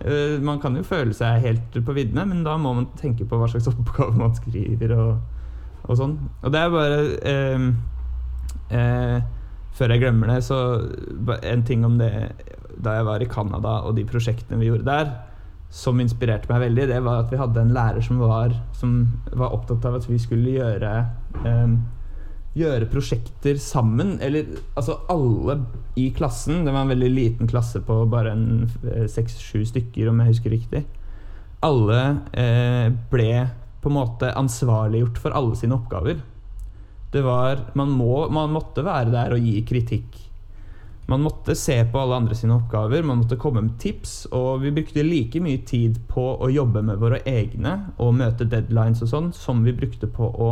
Eh, 0.00 0.40
man 0.42 0.60
kan 0.60 0.74
jo 0.76 0.82
føle 0.86 1.14
seg 1.14 1.42
helt 1.44 1.76
på 1.86 1.94
viddene, 1.94 2.26
men 2.26 2.42
da 2.46 2.56
må 2.58 2.74
man 2.74 2.90
tenke 2.98 3.26
på 3.28 3.38
hva 3.38 3.48
slags 3.50 3.70
oppgave 3.72 4.16
man 4.18 4.34
skriver. 4.36 4.96
og, 4.98 5.14
og 5.84 6.00
sånn. 6.00 6.18
Og 6.42 6.52
det 6.54 6.60
er 6.60 6.72
bare 6.72 7.00
eh, 7.28 7.68
eh, 8.72 9.18
Før 9.74 9.90
jeg 9.90 10.04
glemmer 10.04 10.30
det, 10.30 10.42
så 10.46 10.56
en 11.42 11.64
ting 11.66 11.82
om 11.82 11.96
det 11.98 12.12
da 12.84 12.92
jeg 12.98 13.06
var 13.06 13.22
i 13.22 13.30
Canada 13.30 13.72
og 13.86 13.96
de 13.96 14.04
prosjektene 14.06 14.58
vi 14.60 14.68
gjorde 14.68 14.86
der 14.86 15.08
som 15.74 15.98
inspirerte 16.00 16.50
meg 16.50 16.68
veldig, 16.68 16.86
det 16.90 17.00
var 17.02 17.24
at 17.24 17.32
vi 17.32 17.40
hadde 17.40 17.62
en 17.64 17.74
lærer 17.74 18.04
som 18.04 18.20
var, 18.22 18.54
som 18.78 18.94
var 19.32 19.54
opptatt 19.56 19.84
av 19.88 19.98
at 19.98 20.08
vi 20.08 20.20
skulle 20.22 20.58
gjøre 20.60 20.94
eh, 21.44 21.76
Gjøre 22.54 22.86
prosjekter 22.86 23.56
sammen. 23.58 24.12
Eller 24.22 24.46
altså 24.78 25.00
alle 25.10 25.56
i 25.98 26.04
klassen. 26.14 26.60
Det 26.62 26.70
var 26.70 26.84
en 26.84 26.92
veldig 26.92 27.08
liten 27.10 27.48
klasse 27.50 27.80
på 27.82 27.96
bare 28.06 28.30
eh, 28.30 29.08
seks-sju 29.10 29.64
stykker, 29.66 30.06
om 30.06 30.20
jeg 30.22 30.30
husker 30.30 30.54
riktig. 30.54 30.84
Alle 31.66 31.98
eh, 32.30 32.92
ble 33.10 33.32
på 33.82 33.90
en 33.90 33.96
måte 33.96 34.30
ansvarliggjort 34.38 35.18
for 35.18 35.34
alle 35.34 35.58
sine 35.58 35.74
oppgaver. 35.74 36.22
Det 37.10 37.24
var 37.26 37.72
Man, 37.74 37.90
må, 37.90 38.28
man 38.30 38.54
måtte 38.54 38.86
være 38.86 39.10
der 39.10 39.34
og 39.34 39.42
gi 39.42 39.58
kritikk 39.66 40.22
man 41.06 41.20
måtte 41.20 41.54
se 41.54 41.76
på 41.84 42.00
alle 42.00 42.16
andre 42.16 42.36
sine 42.36 42.54
oppgaver, 42.56 43.02
man 43.04 43.20
måtte 43.20 43.36
komme 43.40 43.60
med 43.64 43.76
tips. 43.80 44.14
Og 44.32 44.62
vi 44.62 44.72
brukte 44.72 45.04
like 45.04 45.40
mye 45.44 45.60
tid 45.68 45.98
på 46.08 46.24
å 46.40 46.48
jobbe 46.52 46.82
med 46.86 47.00
våre 47.02 47.20
egne 47.28 47.74
og 48.00 48.14
møte 48.16 48.46
deadlines 48.48 49.02
og 49.04 49.10
sånn, 49.10 49.32
som 49.36 49.60
vi 49.66 49.76
brukte 49.76 50.08
på 50.08 50.24
å 50.24 50.50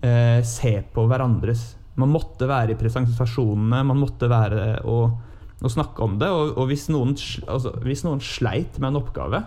eh, 0.00 0.40
se 0.46 0.72
på 0.94 1.04
hverandres. 1.10 1.66
Man 2.00 2.12
måtte 2.14 2.48
være 2.48 2.72
i 2.72 2.80
presentasjonene, 2.80 3.82
man 3.84 4.00
måtte 4.00 4.30
være 4.30 4.80
og, 4.88 5.18
og 5.60 5.74
snakke 5.74 6.06
om 6.06 6.16
det. 6.22 6.30
Og, 6.32 6.54
og 6.56 6.70
hvis, 6.70 6.88
noen, 6.92 7.12
altså, 7.44 7.74
hvis, 7.84 8.06
noen, 8.06 8.24
sleit 8.24 8.80
med 8.80 8.94
en 8.94 9.02
oppgave, 9.02 9.42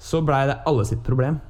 så 0.00 0.22
blei 0.24 0.46
det 0.48 0.62
alle 0.70 0.86
sitt 0.88 1.04
problem. 1.04 1.42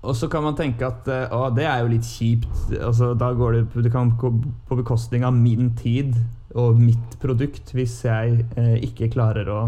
Og 0.00 0.16
så 0.16 0.30
kan 0.32 0.44
man 0.46 0.56
tenke 0.56 0.86
at 0.86 1.08
eh, 1.12 1.32
å, 1.34 1.50
det 1.52 1.66
er 1.68 1.82
jo 1.82 1.90
litt 1.92 2.06
kjipt. 2.08 2.70
Altså, 2.78 3.12
da 3.18 3.32
går 3.36 3.58
det, 3.58 3.64
det 3.84 3.92
kan 3.92 4.14
gå 4.20 4.32
på 4.68 4.78
bekostning 4.78 5.26
av 5.28 5.36
min 5.36 5.74
tid 5.76 6.14
og 6.56 6.80
mitt 6.80 7.18
produkt 7.22 7.74
hvis 7.76 8.00
jeg 8.06 8.46
eh, 8.58 8.78
ikke 8.88 9.10
klarer 9.12 9.46
å 9.52 9.60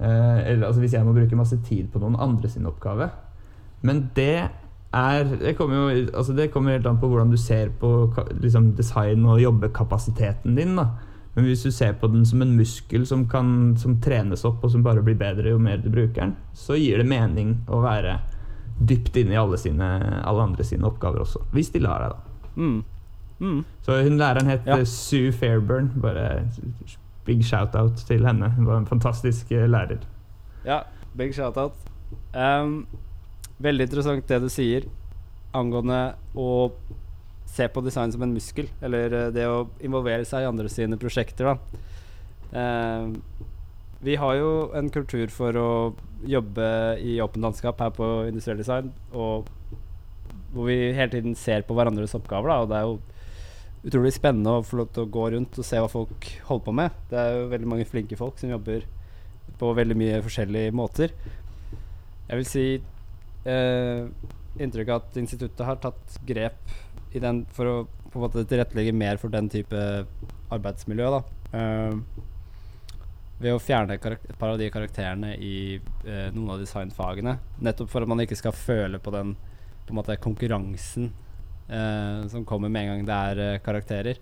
eh, 0.00 0.38
Eller 0.50 0.64
altså 0.66 0.80
hvis 0.82 0.96
jeg 0.96 1.06
må 1.06 1.12
bruke 1.14 1.38
masse 1.38 1.60
tid 1.68 1.92
på 1.92 2.00
noen 2.02 2.16
andre 2.18 2.50
sin 2.50 2.66
oppgave. 2.66 3.10
Men 3.86 4.08
det 4.16 4.48
er 4.90 5.28
Det 5.38 5.54
kommer 5.54 5.76
jo 5.76 6.08
altså 6.18 6.34
det 6.34 6.48
kommer 6.50 6.74
helt 6.74 6.88
an 6.90 6.98
på 6.98 7.06
hvordan 7.12 7.30
du 7.30 7.36
ser 7.38 7.68
på 7.78 8.10
liksom, 8.40 8.72
design 8.74 9.28
og 9.28 9.38
jobbekapasiteten 9.44 10.56
din. 10.56 10.74
da 10.80 10.88
men 11.34 11.46
hvis 11.46 11.62
du 11.62 11.70
ser 11.70 11.92
på 11.94 12.08
den 12.10 12.24
som 12.26 12.42
en 12.42 12.56
muskel 12.58 13.04
som, 13.06 13.22
kan, 13.30 13.76
som 13.78 14.00
trenes 14.02 14.42
opp, 14.44 14.64
og 14.64 14.72
som 14.72 14.82
bare 14.82 15.02
blir 15.06 15.14
bedre 15.14 15.52
jo 15.52 15.60
mer 15.62 15.78
du 15.78 15.86
bruker 15.92 16.24
den, 16.24 16.34
så 16.58 16.74
gir 16.74 16.98
det 16.98 17.06
mening 17.06 17.54
å 17.70 17.78
være 17.84 18.16
dypt 18.80 19.16
inne 19.20 19.34
i 19.34 19.36
alle, 19.40 19.58
sine, 19.60 19.88
alle 20.24 20.42
andre 20.42 20.64
sine 20.64 20.86
oppgaver 20.88 21.20
også. 21.24 21.42
Hvis 21.52 21.70
de 21.74 21.82
lar 21.84 22.00
deg, 22.06 22.14
da. 22.16 22.54
Mm. 22.56 22.78
Mm. 23.40 23.60
Så 23.86 23.98
hun 24.04 24.18
læreren 24.20 24.46
het 24.50 24.66
Ja. 24.66 24.78
eh, 24.78 24.84
Sue 24.84 25.32
Fairburn. 25.32 25.90
Bare 26.00 26.46
big 27.26 27.44
shout-out 27.44 27.96
til 28.08 28.24
henne. 28.26 28.50
Hun 28.56 28.66
var 28.66 28.76
en 28.80 28.86
fantastisk 28.86 29.52
eh, 29.52 29.66
lærer. 29.68 30.00
Ja, 30.64 30.82
big 31.16 31.34
shout-out. 31.34 31.72
Um, 32.34 32.86
veldig 33.60 33.86
interessant 33.88 34.26
det 34.28 34.40
du 34.42 34.48
sier 34.48 34.84
angående 35.54 36.14
å 36.36 36.70
se 37.50 37.66
på 37.68 37.82
design 37.82 38.12
som 38.12 38.22
en 38.22 38.32
muskel, 38.34 38.68
eller 38.82 39.12
eh, 39.12 39.30
det 39.34 39.46
å 39.50 39.64
involvere 39.82 40.24
seg 40.24 40.44
i 40.44 40.48
andre 40.50 40.68
sine 40.70 40.96
prosjekter, 41.00 41.50
da. 41.50 41.56
Um, 42.52 43.16
vi 44.02 44.14
har 44.16 44.34
jo 44.38 44.50
en 44.74 44.88
kultur 44.90 45.28
for 45.30 45.52
å 45.60 45.68
jobbe 46.26 46.66
i 47.00 47.20
åpent 47.22 47.44
landskap 47.44 47.80
her 47.80 47.92
på 47.96 48.08
industriell 48.28 48.60
design, 48.60 48.90
og 49.12 49.48
hvor 50.52 50.66
vi 50.66 50.92
hele 50.96 51.12
tiden 51.12 51.36
ser 51.38 51.62
på 51.66 51.76
hverandres 51.78 52.16
oppgaver, 52.18 52.50
da, 52.50 52.58
og 52.62 52.70
det 52.70 52.78
er 52.78 52.88
jo 52.88 53.90
utrolig 53.90 54.12
spennende 54.12 54.58
å 54.58 54.64
få 54.66 54.80
lov 54.82 54.90
til 54.92 55.06
å 55.06 55.12
gå 55.14 55.28
rundt 55.34 55.60
og 55.60 55.66
se 55.66 55.80
hva 55.80 55.88
folk 55.88 56.26
holder 56.48 56.64
på 56.66 56.74
med. 56.76 56.98
Det 57.08 57.20
er 57.20 57.30
jo 57.36 57.46
veldig 57.54 57.70
mange 57.70 57.88
flinke 57.88 58.18
folk 58.18 58.40
som 58.40 58.52
jobber 58.52 58.84
på 59.60 59.70
veldig 59.76 59.96
mye 59.96 60.20
forskjellige 60.24 60.74
måter. 60.76 61.14
Jeg 62.28 62.40
vil 62.40 62.48
si 62.48 62.66
eh, 63.48 64.02
inntrykk 64.60 64.92
av 64.92 65.00
at 65.00 65.18
instituttet 65.20 65.64
har 65.66 65.80
tatt 65.80 66.20
grep 66.28 66.76
i 67.16 67.22
den 67.22 67.44
for 67.56 67.70
å 67.70 67.78
på 68.10 68.18
en 68.18 68.24
måte 68.24 68.42
tilrettelegge 68.50 68.92
mer 68.96 69.20
for 69.22 69.32
den 69.32 69.48
type 69.50 69.80
arbeidsmiljø. 70.50 71.10
da. 71.14 71.20
Eh, 71.54 72.26
ved 73.40 73.56
å 73.56 73.62
fjerne 73.62 73.96
et 73.96 74.36
par 74.38 74.52
av 74.52 74.58
de 74.60 74.68
karakterene 74.72 75.32
i 75.40 75.78
eh, 75.78 76.28
noen 76.34 76.54
av 76.54 76.60
designfagene. 76.60 77.38
Nettopp 77.64 77.90
for 77.92 78.04
at 78.04 78.10
man 78.10 78.20
ikke 78.20 78.38
skal 78.38 78.56
føle 78.56 79.00
på 79.00 79.12
den 79.14 79.34
på 79.88 79.96
måte 79.96 80.18
konkurransen 80.22 81.08
eh, 81.68 82.28
som 82.28 82.44
kommer 82.44 82.68
med 82.68 82.84
en 82.84 82.92
gang 82.92 83.06
det 83.08 83.20
er 83.30 83.42
eh, 83.46 83.60
karakterer. 83.64 84.20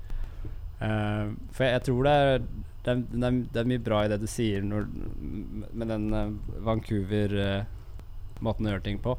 Eh, 0.79 1.35
for 1.51 1.67
jeg, 1.67 1.75
jeg 1.75 1.87
tror 1.89 2.07
det 2.07 2.15
er, 2.15 2.39
det, 2.39 2.93
er, 2.93 3.03
det, 3.03 3.31
er, 3.31 3.41
det 3.53 3.63
er 3.63 3.73
mye 3.73 3.87
bra 3.91 4.05
i 4.05 4.13
det 4.13 4.21
du 4.23 4.29
sier 4.31 4.63
når, 4.65 4.87
med 5.75 5.91
den 5.91 6.07
uh, 6.15 6.61
Vancouver-måten 6.65 8.69
å 8.69 8.73
gjøre 8.73 8.87
ting 8.87 9.03
på. 9.03 9.17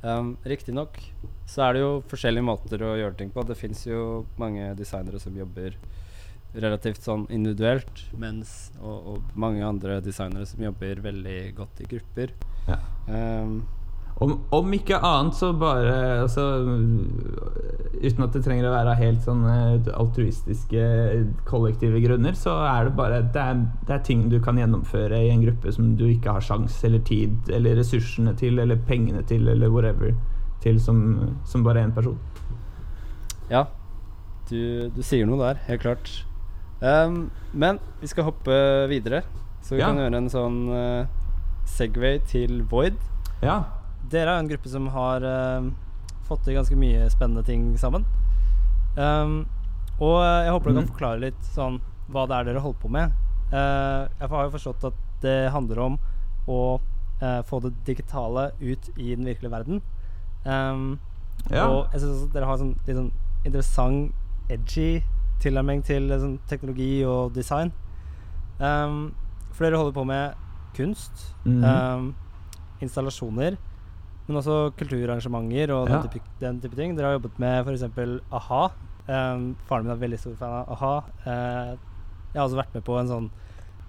Um, 0.00 0.32
Riktignok 0.48 0.96
så 1.44 1.66
er 1.66 1.76
det 1.76 1.82
jo 1.82 1.90
forskjellige 2.08 2.46
måter 2.46 2.82
å 2.86 2.94
gjøre 2.96 3.18
ting 3.18 3.32
på. 3.34 3.44
Det 3.44 3.58
fins 3.60 3.84
jo 3.86 4.24
mange 4.40 4.72
designere 4.78 5.20
som 5.20 5.36
jobber 5.36 5.76
relativt 6.54 7.02
sånn 7.02 7.26
individuelt, 7.30 8.06
mens 8.18 8.72
og, 8.80 8.96
og 9.12 9.36
mange 9.38 9.62
andre 9.66 10.00
designere 10.02 10.46
som 10.46 10.62
jobber 10.64 11.02
veldig 11.04 11.42
godt 11.58 11.84
i 11.84 11.90
grupper. 11.96 12.32
Ja. 12.70 12.80
Um, 13.06 13.60
Om, 14.20 14.34
om 14.52 14.72
ikke 14.76 14.98
annet 15.00 15.32
så 15.38 15.48
bare 15.56 15.92
altså, 16.26 16.42
Uten 18.02 18.24
at 18.26 18.34
det 18.34 18.42
trenger 18.44 18.66
å 18.68 18.72
være 18.74 18.96
helt 18.98 19.22
sånn 19.24 19.46
eh, 19.48 19.88
altruistiske 19.96 20.82
kollektive 21.48 22.02
grunner, 22.04 22.36
så 22.36 22.58
er 22.68 22.88
det 22.90 22.96
bare 22.98 23.22
det 23.32 23.40
er, 23.40 23.62
det 23.88 23.94
er 23.96 24.04
ting 24.04 24.26
du 24.28 24.36
kan 24.44 24.58
gjennomføre 24.60 25.22
i 25.24 25.30
en 25.32 25.44
gruppe 25.46 25.72
som 25.72 25.94
du 25.96 26.04
ikke 26.10 26.34
har 26.36 26.44
sjans 26.44 26.76
eller 26.84 27.00
tid 27.06 27.48
eller 27.48 27.78
ressursene 27.80 28.34
til 28.36 28.60
eller 28.60 28.80
pengene 28.90 29.22
til 29.24 29.48
eller 29.48 29.72
whatever 29.72 30.12
til 30.60 30.80
som, 30.80 31.00
som 31.48 31.64
bare 31.64 31.86
én 31.86 31.94
person. 31.96 32.18
Ja, 33.48 33.66
du, 34.50 34.90
du 34.92 35.00
sier 35.00 35.24
noe 35.28 35.40
der, 35.40 35.64
helt 35.70 35.86
klart. 35.86 36.12
Um, 36.80 37.30
men 37.52 37.78
vi 38.00 38.06
skal 38.08 38.24
hoppe 38.24 38.54
videre, 38.88 39.22
så 39.62 39.74
vi 39.76 39.80
Ja. 39.82 39.86
kan 39.90 39.96
gjøre 40.00 40.16
en 40.16 40.30
sånn 40.32 40.58
uh, 40.72 41.06
Segway 41.68 42.18
til 42.26 42.62
Void. 42.64 42.96
Ja. 43.42 43.64
Dere 44.10 44.30
er 44.32 44.38
jo 44.40 44.44
en 44.46 44.48
gruppe 44.48 44.68
som 44.72 44.86
har 44.88 45.22
uh, 45.22 45.70
fått 46.26 46.44
til 46.44 46.54
ganske 46.56 46.76
mye 46.76 47.08
spennende 47.12 47.44
ting 47.44 47.76
sammen. 47.78 48.04
Um, 48.96 49.46
og 50.00 50.16
jeg 50.24 50.50
håper 50.54 50.70
du 50.70 50.74
kan 50.74 50.84
Mhm. 50.84 50.92
forklare 50.92 51.20
litt 51.20 51.42
sånn 51.54 51.80
hva 52.10 52.26
det 52.26 52.36
er 52.40 52.44
dere 52.44 52.60
holder 52.64 52.80
på 52.80 52.90
med. 52.90 53.12
Uh, 53.52 54.08
jeg 54.18 54.28
har 54.30 54.44
jo 54.48 54.50
forstått 54.56 54.84
at 54.84 54.94
det 55.20 55.50
handler 55.52 55.78
om 55.78 55.98
å 56.48 56.80
uh, 57.22 57.42
få 57.42 57.60
det 57.62 57.74
digitale 57.84 58.52
ut 58.60 58.88
i 58.96 59.14
den 59.14 59.24
virkelige 59.26 59.50
verden. 59.52 59.82
Um, 60.46 60.98
ja. 61.50 61.66
og 61.68 61.92
jeg 61.92 62.00
syns 62.00 62.32
dere 62.32 62.46
har 62.46 62.56
sånn 62.56 62.74
litt 62.86 62.96
sånn 62.96 63.12
interessant, 63.44 64.12
edgy 64.48 65.02
tilnærming 65.40 65.82
til 65.86 66.10
eh, 66.12 66.18
sånn 66.22 66.38
teknologi 66.50 67.04
og 67.08 67.32
design. 67.36 67.72
Um, 68.60 69.14
for 69.52 69.64
dere 69.66 69.78
holder 69.80 69.96
på 69.96 70.04
med 70.06 70.34
kunst, 70.76 71.34
Mhm. 71.44 71.64
um, 71.64 72.14
installasjoner, 72.80 73.56
men 74.28 74.36
også 74.36 74.70
kulturarrangementer 74.78 75.70
og 75.74 75.88
Ja. 75.88 76.00
den, 76.02 76.10
type, 76.10 76.28
den 76.40 76.60
type 76.60 76.76
ting. 76.76 76.94
Dere 76.96 77.06
har 77.12 77.18
jobbet 77.18 77.38
med 77.38 77.66
f.eks. 77.66 77.82
a-ha. 78.32 78.70
Um, 79.08 79.56
faren 79.66 79.84
min 79.84 79.92
er 79.92 79.96
veldig 80.06 80.18
stor 80.20 80.36
fan 80.36 80.52
av 80.60 80.68
a-ha. 80.70 80.96
Uh, 81.26 81.76
jeg 82.32 82.38
har 82.40 82.46
også 82.48 82.56
vært 82.62 82.74
med 82.74 82.84
på 82.84 82.98
en 83.00 83.08
sånn 83.08 83.30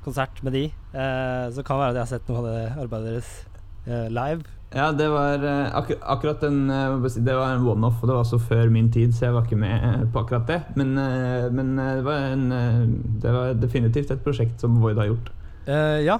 konsert 0.03 0.41
med 0.43 0.53
de, 0.53 0.65
uh, 0.95 1.51
så 1.51 1.63
det 1.63 1.65
være 1.77 1.89
at 1.89 1.95
jeg 1.95 2.01
har 2.01 2.19
sett 2.19 2.27
noe 2.29 2.37
av 2.37 2.45
det 2.45 2.77
arbeidet 2.81 3.11
deres 3.11 3.45
uh, 3.87 4.07
live. 4.09 4.43
Ja, 4.71 4.87
det 4.95 5.09
var 5.11 5.41
eh, 5.43 5.73
akkur 5.75 5.97
akkurat 5.99 6.43
den 6.45 6.69
eh, 6.71 7.15
Det 7.17 7.33
var 7.35 7.51
en 7.51 7.65
one-off, 7.67 7.97
og 8.01 8.07
det 8.07 8.13
var 8.15 8.23
også 8.23 8.39
før 8.39 8.69
min 8.71 8.87
tid, 8.91 9.11
så 9.11 9.25
jeg 9.25 9.33
var 9.35 9.43
ikke 9.43 9.59
med 9.59 9.83
eh, 9.83 10.03
på 10.07 10.21
akkurat 10.21 10.47
det. 10.47 10.61
Men, 10.79 10.93
men 11.51 11.73
det, 11.75 12.03
var 12.05 12.27
en, 12.31 12.45
det 13.19 13.33
var 13.35 13.53
definitivt 13.59 14.11
et 14.11 14.23
prosjekt 14.23 14.63
som 14.63 14.79
Void 14.79 14.99
har 15.01 15.09
gjort. 15.11 15.31
Uh, 15.67 15.99
ja. 16.01 16.17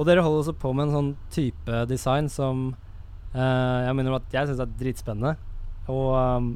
Og 0.00 0.08
dere 0.08 0.24
holder 0.24 0.40
også 0.40 0.54
på 0.56 0.72
med 0.72 0.88
en 0.88 0.96
sånn 0.96 1.10
type 1.30 1.82
design 1.90 2.30
som 2.32 2.70
uh, 3.36 3.80
jeg 3.84 3.96
mener 3.98 4.16
at 4.16 4.32
jeg 4.34 4.48
syns 4.48 4.62
er 4.64 4.72
dritspennende. 4.80 5.34
Og, 5.92 6.08
um, 6.16 6.48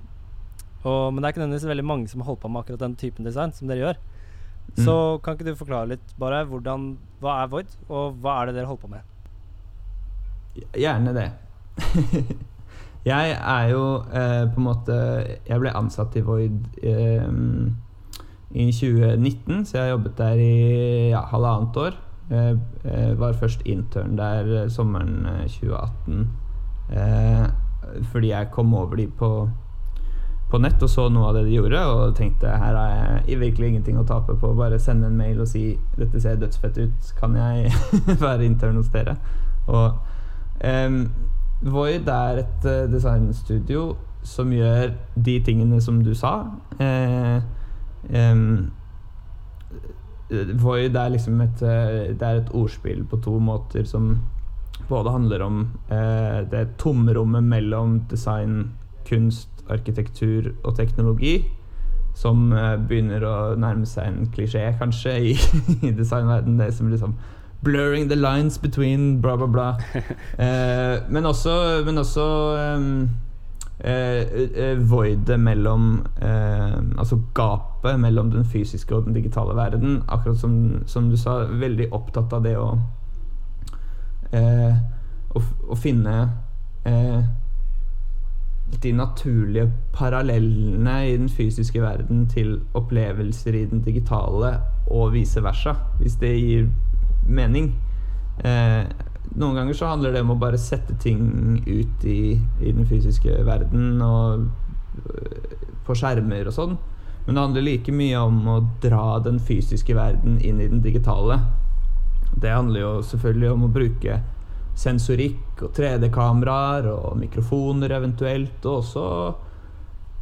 og, 0.86 1.12
men 1.12 1.20
det 1.20 1.28
er 1.28 1.34
ikke 1.34 1.42
nødvendigvis 1.42 1.68
veldig 1.68 1.84
mange 1.86 2.08
som 2.10 2.24
holdt 2.24 2.40
på 2.42 2.48
med 2.48 2.64
akkurat 2.64 2.86
den 2.86 2.96
typen 2.96 3.28
design 3.28 3.52
som 3.52 3.68
dere 3.68 3.84
gjør. 3.84 4.00
Så 4.80 4.96
kan 5.22 5.36
ikke 5.36 5.52
du 5.52 5.60
forklare 5.60 5.92
litt 5.92 6.16
bare 6.18 6.40
hvordan, 6.48 6.94
hva 7.20 7.36
er 7.42 7.52
Void, 7.52 7.76
og 7.86 8.16
hva 8.24 8.40
er 8.40 8.48
det 8.48 8.56
dere 8.56 8.72
holder 8.72 8.82
på 8.82 8.92
med? 8.96 9.15
Gjerne 10.76 11.14
det. 11.16 11.30
jeg 13.12 13.34
er 13.36 13.68
jo 13.68 13.82
eh, 14.08 14.44
på 14.48 14.60
en 14.60 14.64
måte 14.64 14.94
Jeg 15.46 15.60
ble 15.60 15.74
ansatt 15.76 16.16
i 16.16 16.22
Void 16.24 16.80
eh, 16.82 17.26
i 18.56 18.70
2019, 18.72 19.66
så 19.66 19.76
jeg 19.76 19.84
har 19.84 19.90
jobbet 19.90 20.18
der 20.18 20.40
i 20.40 20.56
ja, 21.10 21.20
halvannet 21.32 21.76
år. 21.76 21.98
Eh, 22.30 23.18
var 23.18 23.36
først 23.38 23.62
intern 23.64 24.16
der 24.18 24.64
eh, 24.64 24.70
sommeren 24.70 25.26
eh, 25.26 25.46
2018 25.46 26.30
eh, 26.90 27.44
fordi 28.10 28.32
jeg 28.32 28.48
kom 28.50 28.74
over 28.74 28.96
de 28.96 29.06
på 29.06 29.48
på 30.50 30.58
nett 30.62 30.82
og 30.82 30.90
så 30.90 31.08
noe 31.10 31.28
av 31.28 31.34
det 31.34 31.46
de 31.48 31.56
gjorde, 31.56 31.80
og 31.90 32.14
tenkte 32.14 32.50
her 32.50 32.76
har 32.78 32.90
jeg 33.26 33.40
virkelig 33.40 33.68
ingenting 33.68 33.96
å 33.98 34.04
tape 34.06 34.36
på. 34.38 34.52
Bare 34.54 34.78
sende 34.78 35.08
en 35.10 35.18
mail 35.18 35.40
og 35.42 35.48
si 35.50 35.72
dette 35.98 36.20
ser 36.22 36.38
dødsfett 36.38 36.78
ut, 36.78 37.08
kan 37.18 37.34
jeg 37.34 37.72
være 38.22 38.46
intern 38.46 38.78
hos 38.78 38.92
dere? 38.94 39.16
Og 39.66 39.96
um, 40.64 41.00
Void 41.62 42.08
er 42.08 42.42
et 42.44 42.66
uh, 42.68 42.86
designstudio 42.92 43.96
som 44.26 44.50
gjør 44.52 44.90
de 45.16 45.38
tingene 45.44 45.80
som 45.80 46.02
du 46.04 46.12
sa. 46.14 46.34
Uh, 46.80 47.40
um, 48.12 48.72
Void 50.30 50.96
er 50.96 51.12
liksom 51.14 51.40
et, 51.40 51.62
eh, 51.62 52.14
det 52.18 52.22
er 52.22 52.40
et 52.40 52.54
ordspill 52.54 53.04
på 53.06 53.20
to 53.22 53.38
måter 53.38 53.84
som 53.86 54.18
både 54.88 55.12
handler 55.12 55.42
om 55.42 55.60
eh, 55.90 56.42
det 56.50 56.76
tomrommet 56.78 57.44
mellom 57.44 58.00
design, 58.10 58.72
kunst, 59.06 59.48
arkitektur 59.70 60.52
og 60.64 60.74
teknologi, 60.76 61.44
som 62.14 62.52
eh, 62.52 62.74
begynner 62.76 63.22
å 63.22 63.36
nærme 63.54 63.86
seg 63.86 64.10
en 64.10 64.26
klisjé, 64.34 64.66
kanskje, 64.80 65.14
i, 65.14 65.36
i 65.88 65.94
designverdenen. 65.94 66.58
Det 66.58 66.74
som 66.74 66.90
liksom 66.90 67.14
Blurring 67.62 68.08
the 68.08 68.16
lines 68.16 68.58
between 68.58 69.20
bla, 69.20 69.36
bla, 69.36 69.46
bla. 69.46 69.76
Eh, 70.38 71.02
men 71.08 71.26
også, 71.26 71.82
men 71.84 71.98
også 71.98 72.24
um, 72.76 73.10
eh, 73.80 74.90
voidet 74.90 75.40
mellom 75.40 76.06
eh, 76.22 76.76
Altså 76.98 77.18
gapet 77.34 78.00
mellom 78.00 78.30
den 78.30 78.44
fysiske 78.44 78.96
og 78.96 79.04
den 79.04 79.14
digitale 79.14 79.56
verden. 79.56 80.02
Akkurat 80.08 80.38
som, 80.38 80.82
som 80.86 81.10
du 81.10 81.16
sa, 81.16 81.38
veldig 81.50 81.88
opptatt 81.92 82.32
av 82.32 82.44
det 82.44 82.56
å 82.58 82.68
eh, 84.32 84.76
å, 85.36 85.42
å 85.68 85.76
finne 85.78 86.14
eh, 86.86 87.20
de 88.82 88.92
naturlige 88.92 89.68
parallellene 89.94 90.96
i 91.06 91.14
den 91.16 91.28
fysiske 91.30 91.80
verden 91.82 92.26
til 92.30 92.58
opplevelser 92.74 93.54
i 93.54 93.66
den 93.70 93.84
digitale, 93.84 94.56
og 94.86 95.12
vice 95.14 95.42
versa, 95.42 95.74
hvis 96.00 96.18
det 96.20 96.32
gir 96.38 96.66
mening. 97.28 97.72
Eh, 98.44 98.84
noen 99.36 99.58
ganger 99.58 99.76
så 99.76 99.90
handler 99.90 100.14
det 100.14 100.22
om 100.24 100.34
å 100.34 100.40
bare 100.40 100.60
sette 100.60 100.96
ting 101.02 101.62
ut 101.66 102.04
i, 102.06 102.36
i 102.62 102.72
den 102.72 102.86
fysiske 102.88 103.40
verden 103.46 104.02
og 104.04 104.46
øh, 105.02 105.56
på 105.86 105.96
skjermer 105.98 106.48
og 106.48 106.56
sånn. 106.56 106.76
Men 107.26 107.34
det 107.34 107.42
handler 107.42 107.66
like 107.66 107.92
mye 107.94 108.22
om 108.22 108.38
å 108.48 108.60
dra 108.82 109.18
den 109.24 109.40
fysiske 109.42 109.96
verden 109.98 110.38
inn 110.38 110.60
i 110.62 110.70
den 110.70 110.82
digitale. 110.84 111.40
Det 112.36 112.52
handler 112.52 112.84
jo 112.84 112.92
selvfølgelig 113.06 113.50
om 113.50 113.66
å 113.66 113.72
bruke 113.74 114.20
sensorikk 114.76 115.64
og 115.64 115.72
3D-kameraer 115.74 116.86
og 116.92 117.16
mikrofoner 117.18 117.96
eventuelt, 117.96 118.60
og 118.68 118.82
også 118.82 119.06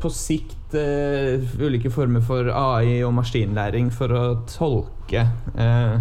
på 0.01 0.11
sikt 0.13 0.77
uh, 0.77 1.43
ulike 1.61 1.91
former 1.93 2.25
for 2.25 2.51
AI 2.51 3.03
og 3.07 3.15
maskinlæring 3.19 3.91
for 3.95 4.13
å 4.13 4.25
tolke 4.51 5.23
eh, 5.55 5.97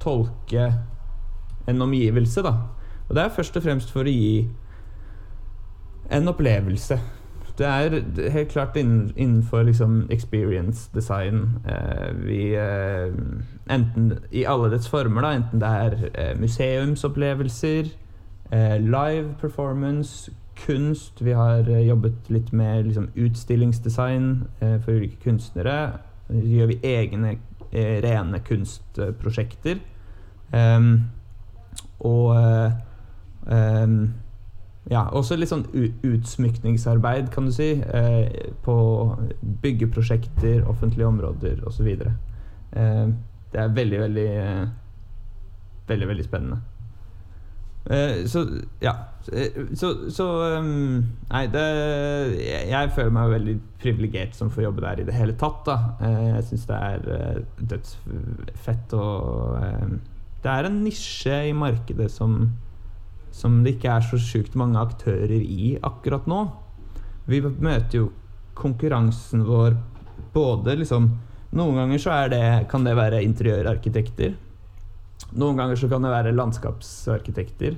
Tolke 0.00 0.72
en 1.68 1.82
omgivelse, 1.82 2.42
da. 2.42 2.52
Og 3.08 3.14
det 3.16 3.22
er 3.22 3.28
først 3.28 3.56
og 3.56 3.62
fremst 3.62 3.92
for 3.92 4.08
å 4.08 4.12
gi 4.12 4.48
en 6.12 6.28
opplevelse. 6.28 6.98
Det 7.58 7.66
er 7.66 8.30
helt 8.30 8.48
klart 8.48 8.76
innenfor 8.76 9.62
liksom 9.62 10.06
experience 10.10 10.90
design 10.94 11.58
eh, 11.66 12.12
vi 12.14 12.54
eh, 12.54 13.10
Enten 13.70 14.12
i 14.30 14.44
alle 14.44 14.70
dets 14.70 14.88
former, 14.88 15.22
da. 15.22 15.32
Enten 15.34 15.60
det 15.60 15.68
er 15.68 15.96
eh, 16.14 16.40
museumsopplevelser, 16.40 17.90
eh, 18.52 18.76
live 18.80 19.34
performance, 19.40 20.30
kunst. 20.66 21.24
Vi 21.24 21.30
har 21.30 21.68
jobbet 21.68 22.30
litt 22.30 22.52
med 22.52 22.84
liksom, 22.84 23.10
utstillingsdesign 23.16 24.46
for 24.60 24.90
ulike 24.90 25.20
kunstnere. 25.22 25.98
Så 26.26 26.40
gjør 26.42 26.66
vi 26.66 26.80
egne 26.82 27.36
rene 27.72 28.40
kunstprosjekter. 28.46 29.82
Um, 30.52 31.10
og 32.00 32.32
um, 33.44 33.98
ja, 34.88 35.02
også 35.12 35.36
litt 35.36 35.50
sånn 35.50 35.66
utsmykningsarbeid, 36.06 37.28
kan 37.34 37.48
du 37.48 37.52
si. 37.52 37.74
Uh, 37.84 38.24
på 38.64 38.76
byggeprosjekter, 39.62 40.62
offentlige 40.68 41.10
områder 41.10 41.60
osv. 41.68 41.90
Uh, 42.72 43.06
det 43.52 43.64
er 43.64 43.74
veldig, 43.76 44.04
veldig 44.06 44.28
uh, 44.36 44.68
Veldig, 45.88 46.08
veldig 46.08 46.24
spennende. 46.24 46.56
Eh, 47.88 48.24
så 48.28 48.44
ja. 48.84 48.94
Så, 49.76 49.90
så 50.12 50.26
um, 50.56 51.02
Nei, 51.28 51.42
det 51.52 51.64
jeg, 52.40 52.92
føler 52.96 53.10
meg 53.12 53.32
veldig 53.34 53.56
privilegert 53.82 54.36
som 54.36 54.48
får 54.52 54.64
jobbe 54.64 54.84
der 54.86 55.02
i 55.02 55.08
det 55.08 55.16
hele 55.16 55.34
tatt. 55.36 55.66
da 55.66 55.76
eh, 56.00 56.22
Jeg 56.30 56.46
syns 56.50 56.68
det 56.70 56.78
er 56.78 57.42
dødsfett 57.72 58.94
og 58.96 59.58
Det 60.44 60.54
er 60.54 60.68
en 60.68 60.80
nisje 60.84 61.42
i 61.50 61.52
markedet 61.56 62.08
som 62.14 62.40
som 63.38 63.60
det 63.62 63.76
ikke 63.76 63.92
er 63.92 64.06
så 64.06 64.18
sjukt 64.20 64.56
mange 64.58 64.80
aktører 64.80 65.38
i 65.38 65.76
akkurat 65.84 66.26
nå. 66.30 66.40
Vi 67.28 67.42
møter 67.44 68.00
jo 68.00 68.10
konkurransen 68.58 69.44
vår 69.46 69.76
både 70.34 70.78
liksom 70.82 71.10
Noen 71.48 71.78
ganger 71.78 72.00
så 72.02 72.14
det, 72.28 72.68
kan 72.68 72.82
det 72.84 72.92
være 72.92 73.22
interiørarkitekter. 73.24 74.34
Noen 75.38 75.56
ganger 75.58 75.76
så 75.76 75.88
kan 75.90 76.02
det 76.04 76.12
være 76.12 76.34
landskapsarkitekter. 76.36 77.76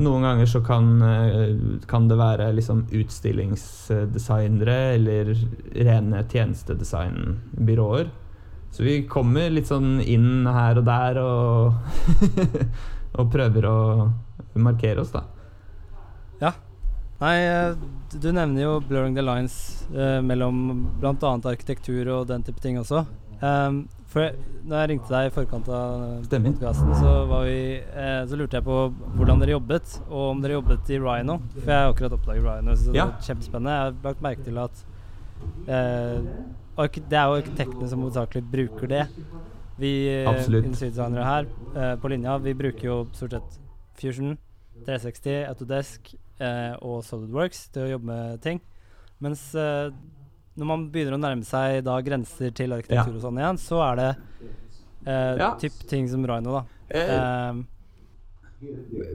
Noen 0.00 0.22
ganger 0.24 0.46
så 0.48 0.62
kan, 0.64 1.02
eh, 1.02 1.56
kan 1.86 2.08
det 2.08 2.16
være 2.16 2.52
liksom 2.56 2.86
utstillingsdesignere 2.96 4.94
eller 4.94 5.34
rene 5.74 6.24
tjenestedesignbyråer. 6.24 8.08
Så 8.72 8.82
vi 8.86 9.02
kommer 9.04 9.50
litt 9.52 9.68
sånn 9.68 10.00
inn 10.00 10.46
her 10.48 10.78
og 10.80 10.84
der 10.88 11.18
og, 11.20 11.74
og 13.20 13.32
prøver 13.34 13.68
å 13.68 13.78
markere 14.54 15.00
oss, 15.04 15.12
da. 15.12 15.26
Ja. 16.40 16.54
Nei, 17.20 17.36
eh, 17.44 17.74
du 18.16 18.32
nevner 18.32 18.62
jo 18.62 18.80
'blurring 18.80 19.14
the 19.14 19.22
lines' 19.22 19.84
eh, 19.94 20.20
mellom 20.24 20.88
bl.a. 21.00 21.38
arkitektur 21.52 22.08
og 22.08 22.26
den 22.28 22.42
type 22.42 22.60
ting 22.60 22.80
også. 22.80 23.04
Um, 23.42 23.88
for 24.12 24.34
når 24.68 24.82
jeg 24.82 24.90
ringte 24.92 25.10
deg 25.10 25.28
i 25.28 25.32
forkant 25.34 25.68
av 25.72 26.02
podkasten, 26.30 26.90
så, 27.00 27.12
eh, 27.48 28.20
så, 28.28 28.38
lurte 28.38 28.58
jeg 28.58 28.66
på 28.66 28.78
hvordan 29.16 29.40
dere 29.42 29.56
jobbet, 29.56 29.94
og 30.08 30.26
om 30.28 30.42
dere 30.44 30.58
jobbet 30.58 30.92
i 30.92 30.98
Rhino. 31.00 31.38
For 31.56 31.72
jeg 31.72 31.78
har 31.78 31.92
akkurat 31.94 32.16
oppdaget 32.18 32.46
Rhino, 32.46 32.76
så 32.76 32.92
ja. 32.94 33.06
det 33.08 33.22
er 33.22 33.30
kjempespennende. 33.30 33.76
Jeg 33.78 33.86
har 33.88 33.96
lagt 34.06 34.26
merke 34.28 34.46
til 34.46 34.60
at 34.62 34.84
eh, 35.66 36.28
det 36.76 37.18
er 37.18 37.26
jo 37.28 37.40
arkitektene 37.40 37.88
som 37.88 38.04
hovedsakelig 38.04 38.44
bruker 38.52 38.92
det. 38.92 39.02
Vi 39.80 39.92
eh, 40.12 40.28
industridesignere 40.28 41.26
her 41.26 41.48
eh, 41.74 41.94
på 42.00 42.12
linja, 42.12 42.36
vi 42.44 42.54
bruker 42.54 42.88
jo 42.88 42.98
stort 43.16 43.38
sett 43.38 43.60
Fusion, 43.98 44.36
360, 44.86 45.48
Autodesk 45.50 46.14
eh, 46.40 46.74
og 46.80 47.02
SolidWorks 47.06 47.66
til 47.74 47.86
å 47.86 47.92
jobbe 47.96 48.12
med 48.12 48.42
ting. 48.44 48.62
Mens 49.22 49.42
eh, 49.58 49.90
når 50.58 50.68
man 50.68 50.86
begynner 50.92 51.16
å 51.16 51.20
nærme 51.20 51.46
seg 51.48 51.80
da 51.86 51.96
grenser 52.04 52.52
til 52.56 52.74
arkitektur 52.76 53.14
ja. 53.14 53.18
og 53.18 53.24
sånn 53.24 53.40
igjen, 53.40 53.60
så 53.60 53.78
er 53.86 54.00
det 54.00 54.08
eh, 55.06 55.38
ja. 55.40 55.52
typ 55.60 55.78
ting 55.88 56.08
som 56.10 56.26
Rhino, 56.28 56.58
da. 56.58 56.82
Eh, 56.92 57.14
ehm, 57.16 57.62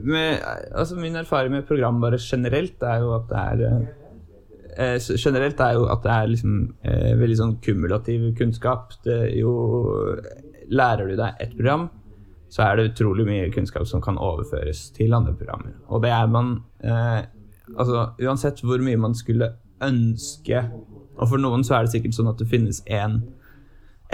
med, 0.04 0.42
altså 0.76 0.98
min 0.98 1.16
erfaring 1.16 1.54
med 1.54 1.68
programvare 1.68 2.18
generelt 2.20 2.82
er 2.84 3.04
jo 3.04 3.14
at 3.16 3.30
det 3.30 3.44
er 3.44 3.62
eh, 3.68 3.86
eh, 4.88 5.14
Generelt 5.14 5.62
er 5.64 5.78
jo 5.78 5.86
at 5.88 6.02
det 6.04 6.16
er 6.16 6.34
liksom 6.34 6.58
veldig 7.22 7.38
sånn 7.38 7.54
kumulativ 7.64 8.28
kunnskap. 8.38 8.98
Det 9.06 9.22
jo 9.38 9.54
Lærer 10.68 11.08
du 11.08 11.14
deg 11.16 11.38
ett 11.40 11.54
program, 11.56 11.86
så 12.52 12.66
er 12.66 12.76
det 12.76 12.90
utrolig 12.90 13.24
mye 13.24 13.46
kunnskap 13.54 13.86
som 13.88 14.02
kan 14.04 14.18
overføres 14.20 14.90
til 14.96 15.14
andre 15.16 15.32
programmer. 15.36 15.78
Og 15.88 16.02
det 16.04 16.12
er 16.12 16.28
man 16.32 16.58
eh, 16.84 17.24
Altså 17.68 18.06
uansett 18.24 18.62
hvor 18.64 18.80
mye 18.80 18.96
man 18.96 19.12
skulle 19.12 19.50
ønske 19.84 20.62
Og 21.18 21.32
for 21.32 21.42
noen 21.42 21.64
så 21.66 21.76
er 21.76 21.86
det 21.86 21.94
sikkert 21.96 22.16
sånn 22.16 22.30
at 22.30 22.40
det 22.40 22.48
finnes 22.50 22.80
en, 22.86 23.20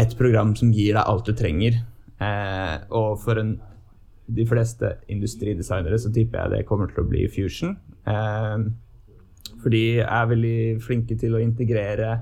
et 0.01 0.17
program 0.19 0.55
som 0.59 0.73
gir 0.75 0.97
deg 0.97 1.05
alt 1.05 1.29
du 1.29 1.35
trenger. 1.37 1.81
Eh, 2.25 2.77
og 2.95 3.21
for 3.25 3.41
en, 3.41 3.57
de 4.27 4.47
fleste 4.49 4.95
industridesignere 5.13 5.99
så 6.01 6.13
tipper 6.15 6.41
jeg 6.41 6.55
det 6.55 6.69
kommer 6.69 6.91
til 6.91 7.05
å 7.05 7.09
bli 7.09 7.27
Fusion. 7.33 7.77
Eh, 8.09 8.69
for 9.61 9.73
de 9.75 9.85
er 10.05 10.31
veldig 10.31 10.59
flinke 10.85 11.17
til 11.21 11.37
å 11.37 11.43
integrere 11.43 12.19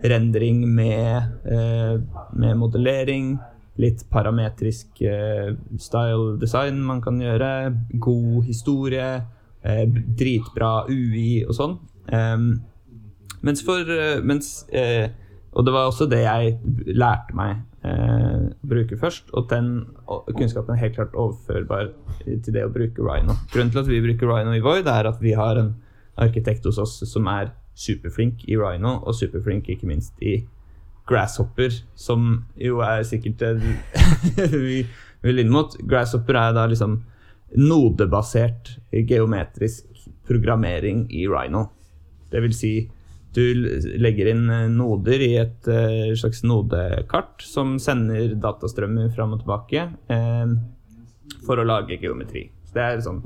rendring 0.00 0.62
med, 0.68 1.22
eh, 1.44 2.00
med 2.32 2.56
modellering 2.56 3.34
litt 3.80 4.04
parametrisk 4.12 5.02
eh, 5.06 5.52
style 5.80 6.38
design 6.40 6.80
man 6.84 7.00
kan 7.04 7.20
gjøre. 7.20 7.74
God 8.00 8.48
historie. 8.48 9.20
Eh, 9.62 9.84
dritbra 10.16 10.86
UI 10.88 11.44
og 11.44 11.56
sånn. 11.56 11.78
Um, 12.10 12.46
mens 13.46 13.64
for 13.64 13.90
eh, 13.90 14.20
mens, 14.24 14.68
eh, 14.72 15.10
Og 15.52 15.66
det 15.66 15.72
var 15.74 15.88
også 15.88 16.06
det 16.06 16.20
jeg 16.22 16.58
lærte 16.94 17.34
meg 17.34 17.56
eh, 17.82 18.50
å 18.54 18.68
bruke 18.70 18.98
først. 19.00 19.32
Og 19.34 19.48
den 19.50 19.72
kunnskapen 20.06 20.76
er 20.76 20.82
helt 20.84 20.94
klart 20.94 21.16
overførbar 21.18 21.90
til 22.22 22.54
det 22.54 22.62
å 22.62 22.70
bruke 22.70 23.02
Rhino. 23.02 23.34
Grunnen 23.50 23.72
til 23.74 23.82
at 23.82 23.90
vi 23.90 24.02
bruker 24.04 24.30
Rhino 24.30 24.54
i 24.54 24.62
Void, 24.62 24.86
er 24.86 25.08
at 25.10 25.18
vi 25.18 25.34
har 25.34 25.58
en 25.58 25.72
arkitekt 26.20 26.68
hos 26.68 26.78
oss 26.78 27.00
som 27.08 27.26
er 27.32 27.50
superflink 27.74 28.44
i 28.46 28.58
Rhino, 28.60 29.00
og 29.02 29.16
superflink 29.18 29.72
ikke 29.72 29.90
minst 29.90 30.14
i 30.22 30.36
Grasshopper, 31.10 31.74
som 31.98 32.44
jo 32.60 32.78
er 32.86 33.02
sikkert 33.08 33.42
vi 34.54 34.84
vil 35.24 35.42
inn 35.42 35.50
mot. 35.50 35.74
Grasshopper 35.82 36.38
er 36.38 36.54
da 36.54 36.68
liksom 36.70 37.00
nodebasert 37.58 38.76
geometrisk 38.92 39.90
programmering 40.28 41.08
i 41.10 41.26
Rhino. 41.26 41.66
Det 42.30 42.42
vil 42.44 42.54
si 42.54 42.74
du 43.36 43.44
legger 44.02 44.32
inn 44.32 44.46
eh, 44.50 44.68
noder 44.72 45.22
i 45.22 45.34
et 45.38 45.68
uh, 45.70 46.10
slags 46.18 46.42
nodekart 46.42 47.44
som 47.46 47.76
sender 47.82 48.34
datastrømmer 48.42 49.12
fram 49.14 49.36
og 49.36 49.44
tilbake 49.44 49.84
eh, 50.10 50.56
for 51.46 51.60
å 51.60 51.66
lage 51.66 52.00
geometri. 52.02 52.48
Så 52.70 52.76
det 52.76 52.82
er 52.86 53.00
sånn 53.02 53.20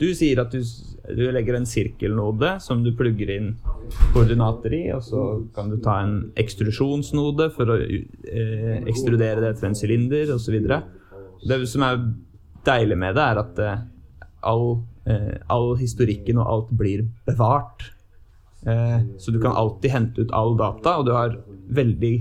Du 0.00 0.06
sier 0.16 0.40
at 0.42 0.52
du, 0.52 0.64
du, 1.08 1.22
legger 1.32 1.56
en 1.56 1.68
sirkelnode 1.68 2.54
som 2.64 2.82
du 2.84 2.90
plugger 2.96 3.32
inn 3.36 3.52
koordinater 4.14 4.74
i, 4.76 4.82
og 4.94 5.04
så 5.04 5.22
kan 5.56 5.72
du 5.72 5.78
ta 5.82 5.98
en 6.04 6.16
ekstrusjonsnode 6.40 7.50
for 7.56 7.72
å 7.72 7.78
eh, 7.80 8.80
ekstrudere 8.88 9.44
det 9.44 9.54
til 9.58 9.70
en 9.70 9.78
sylinder 9.78 10.34
osv. 10.36 10.58
Det 11.48 11.60
som 11.68 11.86
er 11.86 12.04
deilig 12.66 12.98
med 13.00 13.16
det, 13.16 13.24
er 13.24 13.40
at 13.40 13.62
eh, 13.64 13.82
all, 14.52 14.66
eh, 15.08 15.36
all, 15.52 15.74
historikken 15.80 16.40
og 16.40 16.52
alt 16.54 16.76
blir 16.76 17.06
bevart. 17.28 17.90
Eh, 18.66 18.98
så 19.18 19.32
du 19.32 19.40
kan 19.40 19.56
alltid 19.56 19.90
hente 19.90 20.24
ut 20.24 20.34
all 20.36 20.56
data, 20.58 20.98
og 20.98 21.06
du 21.08 21.14
har 21.16 21.38
veldig 21.70 22.14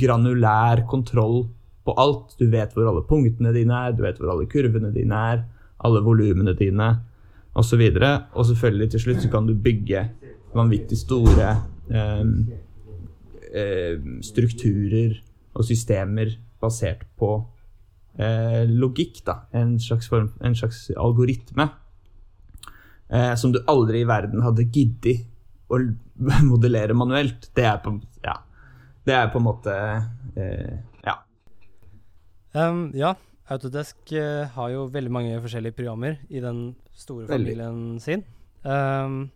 granulær 0.00 0.84
kontroll 0.90 1.44
på 1.84 1.94
alt. 2.00 2.36
Du 2.38 2.48
vet 2.50 2.72
hvor 2.74 2.88
alle 2.88 3.04
punktene 3.08 3.52
dine 3.54 3.86
er, 3.86 3.96
du 3.96 4.04
vet 4.06 4.20
hvor 4.20 4.32
alle 4.34 4.48
kurvene 4.50 4.92
dine 4.94 5.26
er 5.34 5.44
alle 5.84 6.02
volumene 6.04 6.54
dine 6.58 6.90
osv. 7.54 7.80
Og, 7.80 7.98
så 8.00 8.12
og 8.32 8.46
selvfølgelig 8.50 8.90
til 8.94 9.04
slutt 9.04 9.22
så 9.24 9.30
kan 9.32 9.48
du 9.48 9.54
bygge 9.54 10.08
vanvittig 10.54 10.98
store 10.98 11.50
eh, 11.90 12.24
eh, 13.52 14.10
strukturer 14.24 15.18
og 15.54 15.66
systemer 15.66 16.34
basert 16.62 17.04
på 17.18 17.36
eh, 18.18 18.64
logikk, 18.70 19.22
da. 19.26 19.42
En 19.54 19.76
slags, 19.80 20.08
form, 20.08 20.32
en 20.42 20.56
slags 20.58 20.88
algoritme. 20.96 21.70
Som 23.38 23.52
du 23.52 23.60
aldri 23.70 24.00
i 24.00 24.06
verden 24.08 24.40
hadde 24.42 24.64
giddet 24.72 25.26
å 25.72 25.78
modellere 26.50 26.94
manuelt. 26.96 27.48
Det 27.56 27.64
er 27.68 27.78
på, 27.84 27.94
ja, 28.24 28.38
det 29.06 29.14
er 29.16 29.30
på 29.32 29.40
en 29.40 29.46
måte 29.48 29.76
eh, 30.36 30.74
Ja. 31.06 31.18
Um, 32.54 32.90
ja, 32.94 33.14
Autodesk 33.50 34.12
uh, 34.16 34.44
har 34.54 34.70
jo 34.72 34.86
veldig 34.92 35.10
mange 35.12 35.40
forskjellige 35.44 35.76
programmer 35.76 36.18
i 36.30 36.40
den 36.40 36.74
store 36.96 37.26
Veldig. 37.28 37.56
familien 37.56 37.98
sin. 38.00 38.22
Um, 38.64 39.26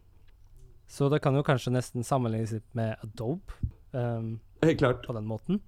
så 0.88 1.10
det 1.12 1.18
kan 1.20 1.34
jo 1.36 1.42
kanskje 1.44 1.72
nesten 1.74 2.06
sammenlignes 2.06 2.54
litt 2.56 2.68
med 2.78 2.96
Adobe 3.04 3.58
um, 3.92 4.38
Helt 4.62 4.78
klart. 4.80 5.02
på 5.04 5.12
den 5.16 5.26
måten. 5.28 5.58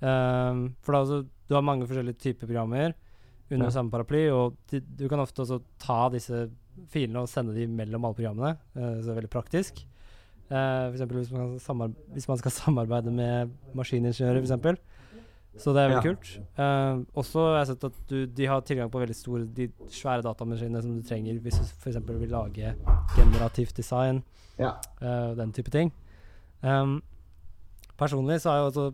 Um, 0.00 0.64
for 0.82 0.96
da, 0.96 1.02
altså, 1.04 1.20
du 1.46 1.54
har 1.54 1.62
mange 1.66 1.86
forskjellige 1.86 2.18
typer 2.24 2.48
programmer 2.50 2.96
under 3.50 3.66
Ja. 3.68 3.74
samme 3.74 3.90
paraply, 3.92 4.24
og 4.32 4.56
de, 4.70 4.80
du 4.80 5.08
kan 5.10 5.20
ofte 5.22 5.42
også 5.44 5.60
ta 5.82 6.08
disse 6.14 6.48
filene 6.92 7.22
og 7.22 7.28
sende 7.28 7.54
de 7.56 7.66
mellom 7.66 8.04
alle 8.08 8.14
programmene. 8.18 8.56
Uh, 8.76 8.98
så 9.00 9.06
det 9.08 9.12
er 9.14 9.20
veldig 9.22 9.32
praktisk. 9.32 9.82
Uh, 10.50 10.90
for 10.96 11.14
hvis 11.20 11.30
man, 11.78 11.94
hvis 12.14 12.28
man 12.28 12.38
skal 12.40 12.50
samarbeide 12.50 13.12
med 13.14 13.52
maskiningeniører, 13.78 14.40
f.eks. 14.42 14.80
Så 15.60 15.72
det 15.74 15.82
er 15.82 15.88
veldig 15.90 15.98
Ja. 15.98 16.14
kult. 16.14 16.28
Uh, 16.58 17.04
også 17.20 17.40
har 17.48 17.56
jeg 17.58 17.66
sett 17.72 17.84
at 17.84 17.96
du, 18.08 18.26
de 18.26 18.46
har 18.46 18.60
tilgang 18.62 18.90
på 18.90 19.00
veldig 19.02 19.16
store, 19.18 19.44
de 19.54 19.66
svære 19.90 20.22
datamaskinene 20.22 20.82
som 20.82 20.92
du 20.94 21.02
trenger 21.06 21.40
hvis 21.42 21.58
du 21.58 21.64
f.eks. 21.82 21.96
vil 22.06 22.30
lage 22.30 22.74
generativt 23.16 23.74
design 23.76 24.22
Ja. 24.58 24.76
uh, 25.02 25.34
den 25.36 25.52
type 25.52 25.70
ting. 25.74 25.90
Um, 26.62 27.00
personlig 27.98 28.40
så 28.40 28.50
har 28.52 28.56
jeg 28.60 28.70
også 28.70 28.86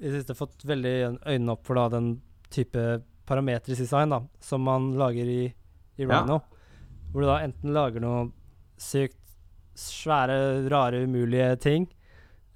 i 0.00 0.10
det 0.10 0.20
siste 0.20 0.34
fått 0.36 0.64
veldig 0.66 0.94
øynene 1.24 1.52
opp 1.54 1.64
for 1.66 1.78
da 1.78 1.88
den 1.96 2.20
type 2.52 3.02
parametrisk 3.26 3.80
design 3.80 4.10
da, 4.12 4.20
som 4.40 4.60
man 4.66 4.92
lager 4.98 5.24
i, 5.24 5.54
i 5.98 6.02
Ja. 6.04 6.40
Hvor 7.14 7.22
du 7.22 7.28
da 7.30 7.36
enten 7.46 7.70
lager 7.72 8.02
noe 8.02 8.24
sykt 8.82 9.20
svære, 9.78 10.66
rare, 10.70 11.04
umulige 11.06 11.52
ting, 11.62 11.86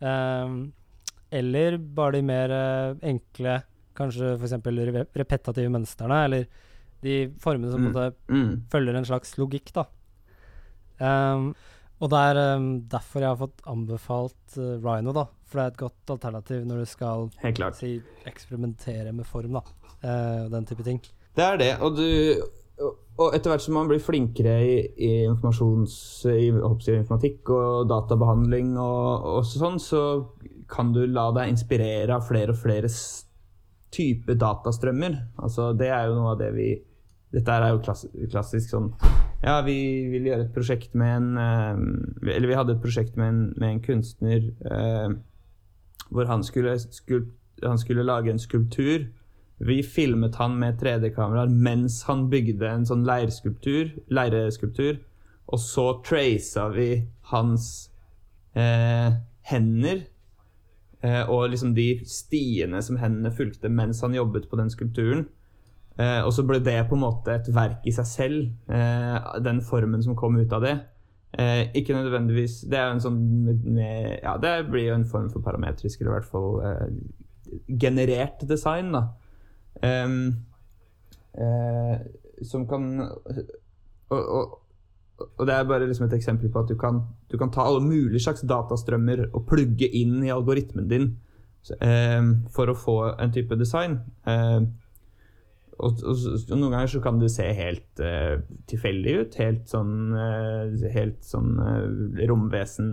um, 0.03 0.73
eller 1.31 1.77
bare 1.79 2.19
de 2.19 2.23
mer 2.27 2.51
uh, 2.55 2.99
enkle, 3.07 3.61
kanskje 3.99 4.35
f.eks. 4.39 4.55
Re 4.67 5.05
repetative 5.19 5.71
mønstrene, 5.75 6.19
eller 6.27 6.45
de 7.03 7.17
formene 7.39 7.71
som 7.71 7.87
på 7.87 7.87
en 7.87 7.95
Mm. 7.95 7.95
måte 7.95 8.35
Mm. 8.35 8.63
følger 8.71 8.97
en 8.99 9.05
slags 9.07 9.37
logikk, 9.39 9.73
da. 9.79 9.85
Um, 10.99 11.53
og 12.01 12.11
det 12.13 12.19
er 12.31 12.39
um, 12.57 12.69
derfor 12.91 13.23
jeg 13.23 13.29
har 13.33 13.39
fått 13.41 13.63
anbefalt 13.71 14.59
uh, 14.59 14.79
Rhino, 14.83 15.13
da. 15.15 15.27
For 15.49 15.59
det 15.59 15.65
er 15.65 15.73
et 15.73 15.81
godt 15.83 16.13
alternativ 16.15 16.65
når 16.67 16.83
du 16.83 16.87
skal 16.87 17.29
si, 17.79 17.93
eksperimentere 18.27 19.13
med 19.15 19.27
form, 19.27 19.59
da. 19.59 19.63
Uh, 20.03 20.49
den 20.53 20.67
type 20.67 20.83
ting. 20.87 21.01
Det 21.35 21.45
er 21.45 21.57
det. 21.59 21.73
Og, 21.83 21.97
du, 21.99 22.43
og- 23.19 23.35
etter 23.35 23.51
hvert 23.51 23.65
som 23.65 23.75
man 23.75 23.89
blir 23.91 24.03
flinkere 24.03 24.57
i, 24.63 24.75
i. 24.97 25.13
I, 25.27 26.49
informatikk 26.97 27.51
og 27.51 27.89
databehandling 27.91 28.77
og, 28.79 29.27
og 29.39 29.45
sånn, 29.47 29.81
så 29.83 30.03
kan 30.69 30.93
du 30.93 31.05
la 31.07 31.31
deg 31.35 31.51
inspirere 31.55 32.15
av 32.15 32.29
flere 32.29 32.55
og 32.55 32.61
flere 32.61 32.89
typer 32.89 33.27
type 33.95 34.35
datastrømmer. 34.37 35.15
Altså, 35.41 35.73
det 35.73 35.89
er 35.89 36.09
jo 36.09 36.19
noe 36.19 36.35
av 36.35 36.43
det 36.43 36.53
vi 36.57 36.69
Dette 37.29 37.53
er 37.53 37.75
jo 37.75 37.81
klass, 37.85 38.07
klassisk 38.33 38.71
sånn 38.73 38.87
Ja, 39.43 39.59
vi 39.61 39.75
vil 40.09 40.31
gjøre 40.31 40.47
et 40.47 40.55
prosjekt 40.55 40.95
med 40.97 41.11
en 41.13 41.27
eh, 41.37 42.31
Eller 42.35 42.49
vi 42.49 42.57
hadde 42.57 42.77
et 42.77 42.81
prosjekt 42.81 43.19
med 43.21 43.29
en, 43.29 43.43
med 43.61 43.69
en 43.75 43.83
kunstner 43.85 44.47
eh, 44.49 45.11
hvor 46.09 46.25
han 46.25 46.41
skulle, 46.41 46.73
skul, 46.79 47.27
han 47.61 47.77
skulle 47.77 48.01
lage 48.01 48.31
en 48.33 48.41
skulptur. 48.41 49.11
Vi 49.59 49.81
filmet 49.83 50.37
han 50.39 50.59
med 50.61 50.79
3D-kameraer 50.79 51.51
mens 51.51 52.03
han 52.07 52.29
bygde 52.31 52.69
en 52.69 52.87
sånn 52.87 53.07
leirskulptur, 53.09 53.91
leireskulptur. 54.15 55.01
Og 55.49 55.63
så 55.63 55.87
traca 56.05 56.69
vi 56.75 56.91
hans 57.33 57.67
eh, 58.55 59.17
hender. 59.51 60.05
Eh, 61.01 61.25
og 61.31 61.49
liksom 61.53 61.75
de 61.75 61.89
stiene 62.07 62.83
som 62.83 62.99
hendene 63.01 63.33
fulgte 63.35 63.71
mens 63.71 64.03
han 64.05 64.15
jobbet 64.15 64.49
på 64.51 64.59
den 64.61 64.71
skulpturen. 64.71 65.27
Eh, 65.99 66.21
og 66.23 66.31
så 66.35 66.45
ble 66.47 66.61
det 66.63 66.79
på 66.87 66.95
en 66.95 67.03
måte 67.03 67.35
et 67.35 67.51
verk 67.55 67.87
i 67.89 67.95
seg 67.95 68.07
selv, 68.07 68.45
eh, 68.71 69.17
den 69.43 69.63
formen 69.67 70.05
som 70.05 70.17
kom 70.19 70.39
ut 70.39 70.53
av 70.55 70.63
det. 70.63 70.77
Eh, 71.39 71.67
ikke 71.77 71.93
nødvendigvis 71.93 72.63
Det 72.71 72.79
er 72.79 72.87
jo 72.87 72.93
en 72.95 73.03
sånn 73.05 73.77
Ja, 74.23 74.39
det 74.41 74.71
blir 74.71 74.87
jo 74.87 74.95
en 74.95 75.05
form 75.05 75.27
for 75.29 75.45
parametrisk, 75.45 76.01
eller 76.01 76.11
i 76.11 76.15
hvert 76.15 76.31
fall 76.31 76.63
eh, 76.65 77.67
generert 77.69 78.47
design, 78.49 78.95
da. 78.95 79.03
Ehm, 79.87 80.23
uh, 81.39 81.97
som 82.47 82.65
kan 82.71 82.89
og, 84.09 84.19
og, 84.19 84.59
og 85.19 85.47
det 85.47 85.55
er 85.55 85.69
bare 85.69 85.87
liksom 85.89 86.07
et 86.07 86.17
eksempel 86.19 86.51
på 86.53 86.63
at 86.63 86.71
du 86.71 86.77
kan, 86.79 87.01
du 87.31 87.39
kan 87.39 87.51
ta 87.51 87.65
alle 87.67 87.83
mulige 87.85 88.23
slags 88.23 88.45
datastrømmer 88.47 89.27
og 89.33 89.47
plugge 89.51 89.89
inn 89.99 90.21
i 90.23 90.33
algoritmen 90.35 90.87
din 90.91 91.09
ehm, 91.83 92.35
for 92.55 92.71
å 92.71 92.77
få 92.79 92.99
en 93.19 93.35
type 93.35 93.59
design. 93.59 93.99
Um, 94.29 94.71
og, 95.79 96.01
og, 96.07 96.23
noen 96.51 96.73
ganger 96.73 96.91
så 96.91 97.01
kan 97.03 97.19
det 97.21 97.33
se 97.35 97.45
helt 97.55 98.03
uh, 98.03 98.39
tilfeldig 98.71 99.17
ut. 99.19 99.37
Helt 99.43 99.69
sånn, 99.71 99.93
uh, 100.15 100.89
helt 100.95 101.21
sånn 101.27 101.53
uh, 101.59 102.25
romvesen, 102.31 102.89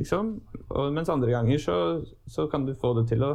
liksom. 0.00 0.34
Og, 0.68 0.90
mens 0.96 1.12
andre 1.12 1.32
ganger 1.32 1.60
så, 1.60 1.78
så 2.28 2.48
kan 2.52 2.66
du 2.68 2.74
få 2.76 2.94
det 2.98 3.06
til 3.12 3.24
å 3.24 3.34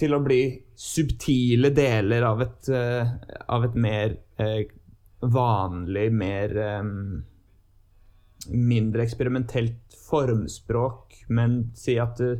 til 0.00 0.16
å 0.16 0.22
bli 0.24 0.42
subtile 0.80 1.70
deler 1.76 2.24
av 2.26 2.42
et, 2.44 2.70
uh, 2.72 3.10
av 3.52 3.66
et 3.68 3.76
mer 3.76 4.14
uh, 4.40 4.62
vanlig, 5.20 6.06
mer 6.16 6.54
um, 6.80 6.94
mindre 8.48 9.04
eksperimentelt 9.04 9.98
formspråk, 10.08 11.26
men 11.28 11.62
si 11.76 11.98
at 12.00 12.16
det, 12.20 12.38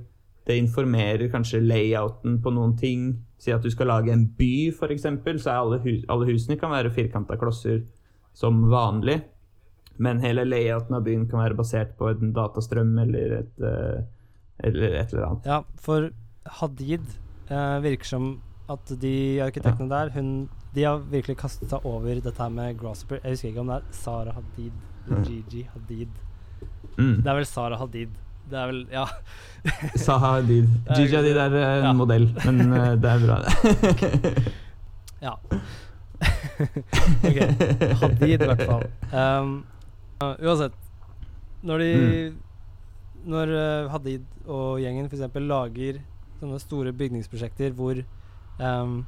det 0.48 0.56
informerer 0.58 1.28
kanskje 1.30 1.60
layouten 1.62 2.40
på 2.42 2.52
noen 2.56 2.72
ting. 2.80 3.10
Si 3.40 3.52
at 3.54 3.64
du 3.64 3.70
skal 3.72 3.92
lage 3.92 4.12
en 4.12 4.24
by, 4.36 4.70
f.eks., 4.72 5.04
så 5.04 5.52
er 5.52 5.58
alle, 5.58 5.80
hus, 5.84 6.00
alle 6.10 6.28
husene 6.30 6.58
kan 6.60 6.72
være 6.72 6.92
firkanta 6.96 7.36
klosser 7.40 7.84
som 8.36 8.64
vanlig. 8.72 9.20
Men 10.00 10.22
hele 10.24 10.46
layouten 10.48 10.96
av 10.96 11.04
byen 11.04 11.28
kan 11.28 11.44
være 11.44 11.58
basert 11.58 11.92
på 11.98 12.08
en 12.08 12.32
datastrøm 12.36 12.94
eller 13.04 13.36
et, 13.42 13.66
eller 14.64 14.96
et 14.96 15.12
eller 15.12 15.26
annet. 15.26 15.50
Ja, 15.50 15.60
for 15.76 16.08
Hadid 16.60 17.04
eh, 17.50 17.76
virker 17.84 18.06
som 18.06 18.30
at 18.70 18.92
de 19.02 19.12
arkitektene 19.42 19.88
der 19.90 20.10
hun, 20.14 20.48
De 20.74 20.84
har 20.86 21.00
virkelig 21.10 21.36
kastet 21.40 21.68
seg 21.72 21.84
over 21.84 22.20
dette 22.22 22.38
her 22.38 22.50
med 22.54 22.76
Grasshopper. 22.78 23.18
Jeg 23.24 23.32
husker 23.34 23.48
ikke 23.50 23.60
om 23.64 23.70
det 23.72 23.78
er 23.80 23.86
Sara 23.92 24.32
Hadid 24.36 24.72
eller 25.06 25.16
Mm. 25.18 25.24
Gigi 25.26 25.62
Hadid. 25.72 26.08
Mm. 26.98 27.16
Det 27.24 27.26
er 27.26 27.34
vel 27.40 27.46
Sara 27.48 27.76
Hadid. 27.80 28.10
Det 28.50 28.58
er 28.58 28.66
vel 28.70 28.86
Ja. 28.92 29.04
Saha 30.06 30.36
Hadid. 30.36 30.68
Gigi 30.94 31.16
Hadid 31.16 31.36
er 31.36 31.54
eh, 31.58 31.78
en 31.80 31.84
Ja. 31.88 31.92
modell, 31.92 32.28
men 32.44 32.72
uh, 32.72 32.94
det 32.94 33.10
er 33.10 33.26
bra. 33.26 33.38
ja. 35.26 35.34
ok. 37.26 37.40
Hadid, 38.02 38.36
i 38.42 38.46
hvert 38.46 38.62
fall. 38.68 38.86
Um, 39.12 39.52
uh, 40.22 40.34
uansett. 40.44 40.74
Når 41.62 41.78
de 41.82 41.90
Når 43.26 43.52
uh, 43.56 43.90
Hadid 43.92 44.24
og 44.46 44.78
gjengen 44.80 45.08
f.eks. 45.10 45.26
lager 45.44 45.98
sånne 46.40 46.60
store 46.62 46.92
bygningsprosjekter 46.96 47.74
hvor 47.76 48.00
um, 48.60 49.00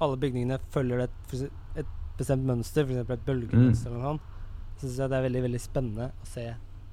alle 0.00 0.18
bygningene 0.20 0.58
følger 0.72 1.04
et, 1.04 1.34
et 1.80 1.94
bestemt 2.18 2.46
mønster, 2.48 2.86
f.eks. 2.88 3.04
et 3.04 3.26
bølgemønster 3.26 3.90
eller 3.90 4.00
noe 4.00 4.14
sånt, 4.14 4.34
så 4.76 4.86
syns 4.86 4.98
jeg 5.02 5.12
det 5.12 5.18
er 5.18 5.26
veldig 5.28 5.44
veldig 5.46 5.62
spennende 5.62 6.10
å 6.10 6.28
se 6.28 6.46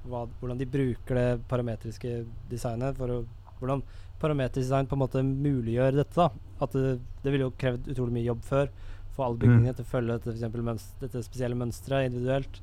hva, 0.08 0.22
hvordan 0.40 0.60
de 0.60 0.68
bruker 0.70 1.18
det 1.18 1.26
parametriske 1.50 2.22
designet 2.52 3.00
for 3.00 3.16
å 3.16 3.24
Hvordan 3.58 3.80
parametrisk 4.22 4.68
design 4.68 4.86
på 4.86 4.94
en 4.94 5.00
måte 5.00 5.22
muliggjør 5.26 5.96
dette. 5.96 6.14
da 6.14 6.28
At 6.62 6.76
det, 6.78 6.92
det 7.24 7.32
ville 7.34 7.48
jo 7.48 7.54
krevd 7.58 7.88
utrolig 7.90 8.14
mye 8.14 8.28
jobb 8.28 8.44
før 8.46 8.68
få 9.16 9.24
alle 9.26 9.40
bygningene 9.42 9.74
til 9.74 9.82
å 9.82 9.90
følge 9.90 10.14
dette, 10.14 10.28
for 10.28 10.36
eksempel 10.36 10.68
dette 11.02 11.22
spesielle 11.26 11.58
mønsteret 11.58 12.06
individuelt. 12.06 12.60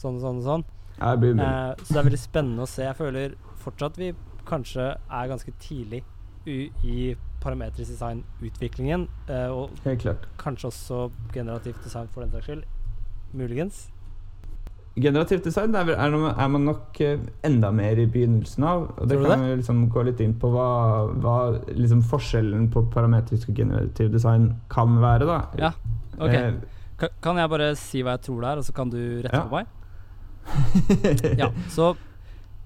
Sånn 0.00 0.16
og 0.16 0.24
sånn 0.24 0.40
og 0.40 0.46
sånn. 0.46 0.64
Eh, 1.44 1.82
så 1.82 1.92
det 1.92 2.00
er 2.00 2.08
veldig 2.08 2.22
spennende 2.22 2.64
å 2.64 2.70
se. 2.72 2.86
Jeg 2.86 2.96
føler 2.96 3.36
fortsatt 3.60 4.00
vi 4.00 4.10
kanskje 4.48 4.86
er 4.96 5.30
ganske 5.30 5.54
tidlig 5.60 6.00
i 6.46 7.14
parametrisk 7.40 7.90
design-utviklingen. 7.92 9.08
Eh, 9.28 9.48
og 9.50 9.70
Helt 9.84 10.00
klart. 10.02 10.26
kanskje 10.38 10.68
også 10.70 11.10
generativt 11.32 11.82
design 11.84 12.08
for 12.12 12.22
den 12.24 12.30
saks 12.32 12.44
skyld. 12.48 12.62
Muligens. 13.32 13.88
Generativt 15.00 15.44
design 15.44 15.74
er, 15.74 15.88
er, 15.94 16.48
man 16.48 16.64
nok 16.66 17.00
eh, 17.00 17.20
enda 17.46 17.70
mer 17.70 17.96
i 18.02 18.06
begynnelsen 18.10 18.64
av. 18.66 18.88
Og 18.98 19.08
det 19.08 19.16
Tror 19.16 19.22
du 19.24 19.30
kan 19.30 19.44
vi 19.46 19.54
liksom 19.60 19.84
gå 19.94 20.02
litt 20.08 20.20
inn 20.20 20.34
på 20.42 20.50
hva, 20.52 20.66
hva 21.22 21.36
liksom 21.70 22.02
forskjellen 22.10 22.68
på 22.74 22.82
parametrisk 22.92 23.52
og 23.52 23.56
generativ 23.62 24.10
design 24.12 24.50
kan 24.72 24.98
være. 25.00 25.28
da. 25.30 25.38
Ja, 25.58 25.72
ok. 26.18 26.34
Eh, 26.34 27.08
kan 27.24 27.38
jeg 27.40 27.48
bare 27.48 27.70
si 27.80 28.02
hva 28.04 28.18
jeg 28.18 28.26
tror 28.26 28.40
det 28.42 28.50
er, 28.50 28.58
og 28.60 28.64
så 28.66 28.74
kan 28.76 28.90
du 28.92 28.98
rette 29.22 29.36
Ja. 29.36 29.46
på 29.46 29.60
meg? 29.60 29.66
Ja, 31.38 31.50
så 31.68 31.94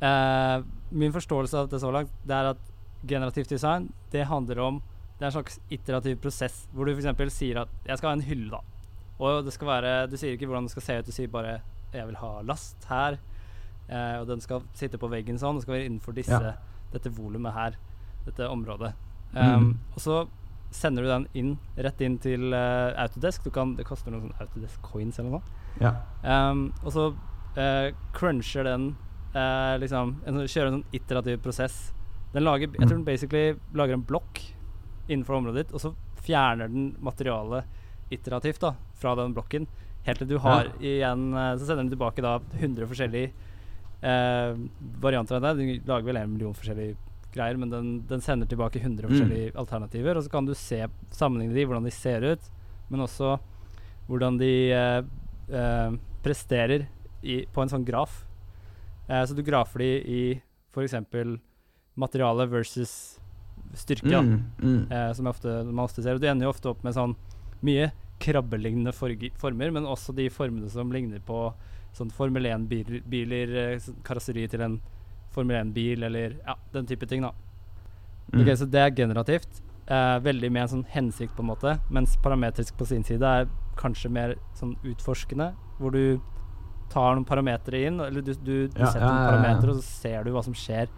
eh, 0.01 0.62
Min 0.95 1.12
forståelse 1.12 1.59
av 1.59 1.68
det 1.70 1.81
så 1.83 1.91
langt, 1.95 2.11
det 2.27 2.35
er 2.35 2.53
at 2.55 2.59
generativt 3.07 3.48
design, 3.52 3.90
det 4.11 4.26
handler 4.26 4.59
om 4.59 4.82
Det 5.18 5.22
er 5.22 5.26
en 5.30 5.32
slags 5.36 5.61
iterativ 5.70 6.16
prosess 6.20 6.66
hvor 6.74 6.86
du 6.86 6.92
f.eks. 6.96 7.32
sier 7.36 7.61
at 7.62 7.68
jeg 7.86 7.98
skal 7.98 8.09
ha 8.11 8.14
en 8.16 8.22
hylle, 8.26 8.50
da. 8.50 8.61
Og 9.20 9.44
det 9.46 9.52
skal 9.55 9.68
være 9.68 9.92
Du 10.11 10.16
sier 10.16 10.34
ikke 10.34 10.46
hvordan 10.50 10.64
det 10.66 10.72
skal 10.74 10.82
se 10.82 10.96
ut, 10.98 11.07
du 11.07 11.12
sier 11.12 11.28
bare 11.30 11.61
jeg 11.94 12.07
vil 12.09 12.16
ha 12.18 12.40
last 12.42 12.84
her. 12.90 13.18
Eh, 13.88 14.16
og 14.20 14.26
den 14.26 14.40
skal 14.42 14.62
sitte 14.74 14.98
på 14.98 15.07
veggen 15.12 15.38
sånn, 15.38 15.55
og 15.57 15.62
skal 15.62 15.76
være 15.76 15.84
innenfor 15.86 16.12
disse, 16.16 16.34
Ja. 16.42 16.57
dette 16.90 17.11
volumet 17.14 17.52
her. 17.55 17.76
Dette 18.26 18.48
området. 18.50 18.94
Um, 19.34 19.44
Mm. 19.44 19.78
Og 19.94 20.00
så 20.02 20.28
sender 20.72 21.02
du 21.05 21.09
den 21.09 21.26
inn 21.34 21.59
rett 21.78 22.00
inn 22.00 22.18
til 22.18 22.52
uh, 22.52 22.90
Autodesk. 22.98 23.44
Du 23.44 23.50
kan, 23.50 23.76
det 23.76 23.84
koster 23.86 24.11
noen 24.11 24.26
sånn 24.32 24.40
Autodesk 24.40 24.82
coins 24.82 25.18
eller 25.20 25.30
noe. 25.30 25.42
Ja. 25.80 25.92
Um, 26.50 26.72
og 26.82 26.90
så 26.92 27.07
uh, 27.14 27.92
cruncher 28.12 28.64
den 28.64 28.96
uh, 29.36 29.76
liksom 29.78 30.16
en, 30.26 30.34
sånn- 30.34 30.48
Kjører 30.50 30.66
en 30.72 30.80
sånn 30.82 30.98
iterativ 30.98 31.38
prosess. 31.46 31.92
Den 32.35 32.45
lager 32.45 32.66
Jeg 32.74 32.89
tror 32.89 32.97
den 32.99 33.07
basically 33.07 33.55
lager 33.78 33.95
en 33.95 34.05
blokk 34.07 34.41
innenfor 35.09 35.37
området 35.39 35.64
ditt, 35.66 35.74
og 35.76 35.80
så 35.82 35.95
fjerner 36.24 36.70
den 36.72 36.95
materialet 37.05 37.64
iterativt 38.14 38.61
da 38.62 38.74
fra 38.99 39.14
den 39.18 39.35
blokken. 39.37 39.66
Helt 40.05 40.18
til 40.20 40.28
du 40.35 40.39
har 40.45 40.68
igjen 40.80 41.30
eh, 41.32 41.55
Så 41.57 41.64
sender 41.68 41.85
den 41.85 41.93
tilbake 41.95 42.24
da 42.24 42.39
100 42.59 42.89
forskjellige 42.91 43.30
eh, 44.03 44.55
varianter 45.01 45.37
av 45.39 45.43
det. 45.47 45.53
Den 45.61 45.87
lager 45.89 46.09
vel 46.11 46.16
en 46.20 46.32
million 46.35 46.57
forskjellige 46.57 46.97
greier, 47.35 47.57
men 47.59 47.70
den, 47.72 47.93
den 48.09 48.20
sender 48.22 48.47
tilbake 48.51 48.78
100 48.82 49.05
Mm. 49.07 49.11
forskjellige 49.11 49.55
alternativer. 49.59 50.16
Og 50.16 50.24
så 50.26 50.30
kan 50.30 50.47
du 50.47 50.55
se 50.55 50.82
sammenligne 51.11 51.55
de, 51.57 51.64
hvordan 51.66 51.85
de 51.89 51.91
ser 51.95 52.22
ut, 52.35 52.51
men 52.91 53.01
også 53.07 53.37
hvordan 54.09 54.39
de 54.39 54.53
eh, 54.72 55.01
eh, 55.51 55.97
presterer 56.24 56.87
i, 57.24 57.45
på 57.53 57.62
en 57.64 57.72
sånn 57.72 57.85
graf. 57.89 58.22
Eh, 59.09 59.24
så 59.24 59.35
du 59.37 59.43
grafer 59.43 59.78
de 59.85 59.91
i 60.05 60.22
f.eks. 60.74 60.95
materiale 61.97 62.47
versus 62.51 63.18
styrke, 63.74 64.20
Mm, 64.22 64.42
mm. 64.62 64.92
eh, 64.92 65.12
som 65.12 65.26
ofte, 65.26 65.64
man 65.64 65.84
ofte 65.84 66.03
ser. 66.03 66.14
Og 66.14 66.20
du 66.20 66.26
ender 66.28 66.47
jo 66.47 66.51
ofte 66.55 66.70
opp 66.70 66.82
med 66.84 66.95
sånn 66.95 67.14
mye 67.62 67.90
krabbelignende 68.20 68.92
former, 68.95 69.70
men 69.74 69.84
også 69.86 70.14
de 70.14 70.28
formene 70.30 70.68
som 70.70 70.92
ligner 70.92 71.20
på 71.24 71.53
sånn 71.95 72.11
Formel 72.11 72.47
1-biler, 72.51 73.03
biler, 73.07 73.55
eh, 73.74 73.88
karosseri 74.07 74.49
til 74.51 74.62
en 74.66 74.80
Formel 75.34 75.57
1-bil, 75.61 76.03
eller 76.07 76.36
ja, 76.47 76.55
den 76.72 76.86
type 76.86 77.07
ting, 77.11 77.22
da. 77.22 77.32
Mm. 78.32 78.40
Ok, 78.42 78.57
Så 78.59 78.66
det 78.70 78.80
er 78.80 78.90
generativt. 78.95 79.61
Eh, 79.86 80.18
veldig 80.24 80.51
med 80.53 80.62
en 80.62 80.68
sånn 80.68 80.86
hensikt, 80.95 81.34
på 81.36 81.42
en 81.42 81.51
måte. 81.51 81.78
Mens 81.90 82.16
parametrisk 82.22 82.76
på 82.78 82.86
sin 82.86 83.05
side 83.05 83.22
er 83.22 83.49
kanskje 83.76 84.11
mer 84.11 84.34
sånn 84.55 84.76
utforskende, 84.86 85.53
hvor 85.78 85.90
du 85.92 86.20
tar 86.93 87.14
noen 87.16 87.24
parametere 87.26 87.87
inn, 87.89 88.01
eller 88.01 88.22
du, 88.22 88.32
du, 88.35 88.68
du 88.68 88.80
Ja, 88.80 88.87
setter 88.93 89.07
noen 89.07 89.28
parametere, 89.30 89.70
og 89.70 89.76
så 89.80 89.82
ser 90.03 90.24
du 90.24 90.30
hva 90.35 90.43
som 90.45 90.55
skjer 90.55 90.89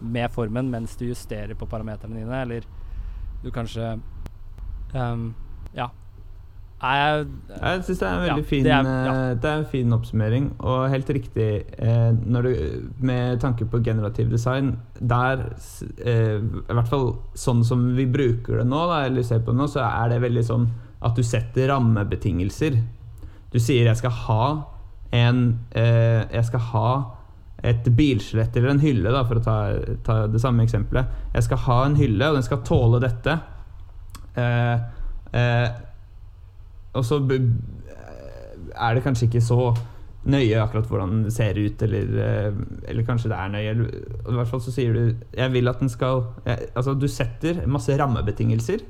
med 0.00 0.30
formen 0.34 0.70
mens 0.70 0.96
du 0.96 1.06
justerer 1.06 1.54
på 1.58 1.66
parameterne 1.70 2.16
dine, 2.18 2.40
eller 2.42 2.64
du 3.44 3.50
kanskje 3.54 3.98
um, 4.94 5.34
Ja. 5.74 5.90
Jeg 6.84 7.26
Jeg 7.48 7.84
syns 7.86 7.98
det 8.00 8.06
er 8.08 8.14
en 8.14 8.24
veldig 8.28 8.44
fin, 8.44 8.64
det 8.64 8.72
er- 8.72 8.84
ja. 8.84 9.12
eh, 9.30 9.34
det 9.40 9.44
er 9.50 9.58
en 9.58 9.64
fin 9.70 9.92
oppsummering, 9.92 10.50
og 10.60 10.90
helt 10.90 11.06
riktig 11.08 11.64
eh, 11.78 12.10
du, 12.12 12.90
Med 13.00 13.40
tanke 13.40 13.64
på 13.64 13.80
generativ 13.82 14.28
design, 14.30 14.76
der 15.00 15.54
eh, 16.04 16.40
I 16.42 16.74
hvert 16.74 16.88
fall 16.90 17.06
sånn 17.34 17.64
som 17.64 17.94
vi 17.96 18.04
bruker 18.06 18.58
det 18.58 18.66
nå, 18.66 18.82
da, 18.90 19.04
eller 19.06 19.22
ser 19.22 19.38
på 19.40 19.52
det 19.54 19.60
nå, 19.62 19.66
så 19.70 19.80
er 19.86 20.08
det 20.12 20.20
veldig 20.26 20.44
sånn 20.44 20.66
at 21.04 21.14
du 21.16 21.22
setter 21.22 21.68
rammebetingelser. 21.68 22.78
Du 23.52 23.58
sier 23.58 23.84
'jeg 23.84 23.96
skal 23.96 24.10
ha 24.10 24.64
en 25.14 25.44
eh, 25.78 26.24
Jeg 26.34 26.48
skal 26.50 26.64
ha 26.72 26.88
et 27.64 27.86
bilskjelett 27.96 28.56
eller 28.58 28.74
en 28.74 28.82
hylle, 28.82 29.12
da, 29.14 29.22
for 29.24 29.40
å 29.40 29.44
ta, 29.44 29.56
ta 30.04 30.18
det 30.28 30.40
samme 30.42 30.66
eksempelet. 30.66 31.08
Jeg 31.32 31.46
skal 31.46 31.62
ha 31.64 31.78
en 31.86 31.96
hylle, 31.96 32.28
og 32.28 32.36
den 32.36 32.44
skal 32.44 32.60
tåle 32.66 33.00
dette. 33.00 33.38
Eh, 34.36 34.84
eh, 35.32 35.68
og 36.94 37.06
så 37.08 37.22
er 38.74 38.94
det 38.98 39.04
kanskje 39.04 39.30
ikke 39.30 39.44
så 39.44 39.72
nøye 40.24 40.60
akkurat 40.60 40.88
hvordan 40.88 41.14
den 41.24 41.32
ser 41.34 41.58
ut, 41.60 41.82
eller, 41.84 42.12
eh, 42.24 42.60
eller 42.90 43.06
kanskje 43.06 43.30
det 43.32 43.38
er 43.38 43.48
nøye. 43.52 43.70
eller- 43.70 44.32
I 44.32 44.36
hvert 44.38 44.48
fall 44.48 44.60
så 44.60 44.72
sier 44.72 44.92
du 44.92 45.16
Jeg 45.36 45.52
vil 45.52 45.68
at 45.68 45.80
den 45.80 45.88
skal 45.88 46.24
jeg, 46.46 46.70
Altså, 46.76 46.98
du 46.98 47.06
setter 47.08 47.66
masse 47.66 47.90
rammebetingelser, 47.90 48.80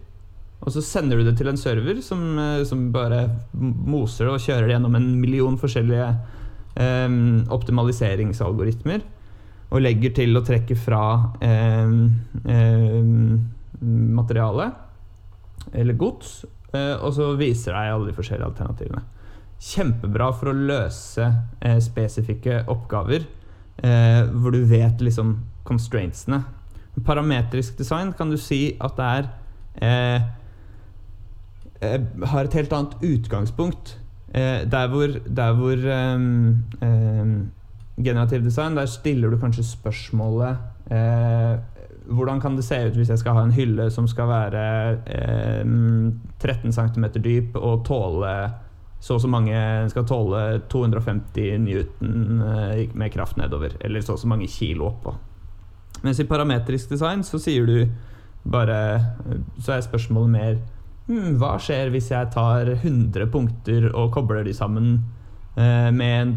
og 0.64 0.72
så 0.72 0.80
sender 0.80 1.20
du 1.20 1.26
det 1.26 1.34
til 1.36 1.50
en 1.50 1.60
server 1.60 1.98
som, 2.00 2.22
eh, 2.40 2.62
som 2.64 2.86
bare 2.92 3.26
moser 3.52 4.24
det 4.24 4.32
og 4.32 4.44
kjører 4.46 4.64
det 4.64 4.76
gjennom 4.78 4.94
en 4.96 5.10
million 5.20 5.58
forskjellige 5.60 6.06
eh, 6.80 7.16
optimaliseringsalgoritmer. 7.52 9.04
Og 9.74 9.82
legger 9.82 10.14
til 10.14 10.38
og 10.38 10.46
trekker 10.46 10.78
fra 10.78 11.04
eh, 11.42 11.92
eh, 12.54 13.12
materiale 13.82 14.70
eller 15.74 15.96
gods, 15.98 16.44
eh, 16.72 16.94
og 16.94 17.12
så 17.16 17.32
viser 17.36 17.74
deg 17.74 17.90
alle 17.90 18.08
de 18.08 18.14
forskjellige 18.16 18.48
alternativene. 18.52 19.02
Kjempebra 19.64 20.28
for 20.36 20.52
å 20.52 20.56
løse 20.56 21.26
eh, 21.60 21.80
spesifikke 21.82 22.64
oppgaver 22.72 23.30
hvor 23.74 24.54
du 24.54 24.60
vet 24.70 25.00
liksom 25.02 25.32
constraintsene. 25.66 26.36
Parametrisk 27.04 27.74
design 27.76 28.12
kan 28.14 28.30
du 28.30 28.36
si 28.38 28.76
at 28.78 28.94
det 28.94 29.08
er 29.18 30.28
Har 31.82 32.44
et 32.44 32.54
helt 32.54 32.72
annet 32.72 32.94
utgangspunkt. 33.02 33.98
Eh, 34.34 34.64
der 34.70 34.88
hvor, 34.88 35.06
der 35.36 35.52
hvor 35.52 35.72
ehm, 35.72 36.64
ehm, 36.82 37.50
generativ 37.96 38.42
design, 38.44 38.76
der 38.76 38.86
stiller 38.86 39.30
du 39.30 39.38
kanskje 39.38 39.64
spørsmålet 39.64 40.56
eh, 40.90 41.58
Hvordan 42.04 42.40
kan 42.40 42.56
det 42.56 42.64
se 42.64 42.76
ut 42.86 42.96
hvis 42.96 43.08
jeg 43.08 43.18
skal 43.18 43.32
ha 43.32 43.42
en 43.44 43.52
hylle 43.52 43.90
som 43.90 44.08
skal 44.08 44.28
være 44.28 44.64
eh, 45.06 45.64
13 46.40 46.72
cm 46.72 47.04
dyp 47.24 47.56
og 47.56 47.84
tåle 47.86 48.50
så 49.04 49.14
og 49.14 49.20
så 49.20 49.28
mange 49.28 49.56
skal 49.92 50.06
tåle 50.08 50.60
250 50.72 51.58
newton 51.60 52.40
eh, 52.40 52.88
med 52.94 53.12
kraft 53.12 53.36
nedover, 53.36 53.76
eller 53.80 54.00
så 54.00 54.12
og 54.12 54.18
så 54.18 54.28
mange 54.28 54.46
kilo 54.48 54.86
oppå. 54.86 55.12
Mens 56.02 56.20
i 56.20 56.24
parametrisk 56.24 56.90
design 56.90 57.24
så 57.24 57.38
sier 57.38 57.66
du 57.66 57.86
bare 58.44 59.00
Så 59.60 59.72
er 59.72 59.80
spørsmålet 59.80 60.30
mer 60.30 60.56
hm, 61.09 61.36
Hva 61.40 61.57
skjer 61.62 61.92
hvis 61.94 62.11
jeg 62.12 62.32
tar 62.34 62.70
100 62.76 63.28
punkter 63.32 63.90
og 63.92 64.12
kobler 64.14 64.44
de 64.46 64.55
sammen 64.57 64.96
eh, 65.57 65.90
med 65.94 66.14
en 66.20 66.34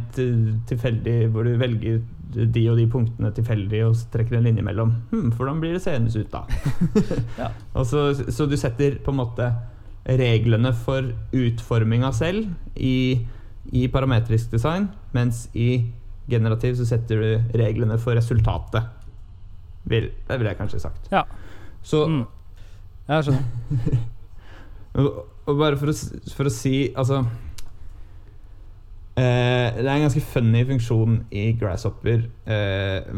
tilfeldig 0.69 1.19
Hvor 1.33 1.47
du 1.47 1.55
velger 1.59 2.01
de 2.27 2.63
og 2.69 2.77
de 2.77 2.87
punktene 2.91 3.31
tilfeldig 3.31 3.81
og 3.87 3.99
trekker 4.11 4.37
en 4.37 4.47
linje 4.49 4.63
mellom. 4.65 4.91
Hm, 5.11 5.31
hvordan 5.37 5.61
blir 5.61 5.77
det 5.77 5.83
seende 5.83 6.11
ut 6.11 6.31
da? 6.33 6.43
Ja. 7.41 7.51
og 7.73 7.85
så, 7.87 8.09
så 8.13 8.45
du 8.45 8.57
setter 8.59 8.99
på 9.03 9.13
en 9.13 9.21
måte 9.21 9.47
reglene 10.07 10.73
for 10.75 11.07
utforminga 11.35 12.11
selv 12.15 12.47
i, 12.75 13.27
i 13.75 13.87
parametrisk 13.91 14.51
design, 14.51 14.89
mens 15.15 15.47
i 15.55 15.87
generativ 16.27 16.77
så 16.79 16.87
setter 16.87 17.23
du 17.23 17.57
reglene 17.59 17.97
for 17.99 18.15
resultatet. 18.19 18.87
Vil, 19.87 20.11
det 20.27 20.39
ville 20.39 20.51
jeg 20.51 20.59
kanskje 20.59 20.83
sagt. 20.83 21.07
Ja. 21.11 21.23
Så 21.83 22.03
mm. 22.07 22.23
Jeg 23.07 23.27
skjønner. 23.29 24.05
og, 24.97 25.51
bare 25.57 25.77
for 25.79 25.91
å, 25.91 25.95
for 26.33 26.49
å 26.49 26.53
si 26.53 26.89
Altså 26.97 27.21
eh, 29.19 29.77
Det 29.77 29.85
er 29.85 29.93
en 29.93 30.07
ganske 30.07 30.23
funny 30.33 30.63
funksjon 30.71 31.19
i 31.29 31.51
Grasshopper 31.59 32.25
eh, 32.49 33.11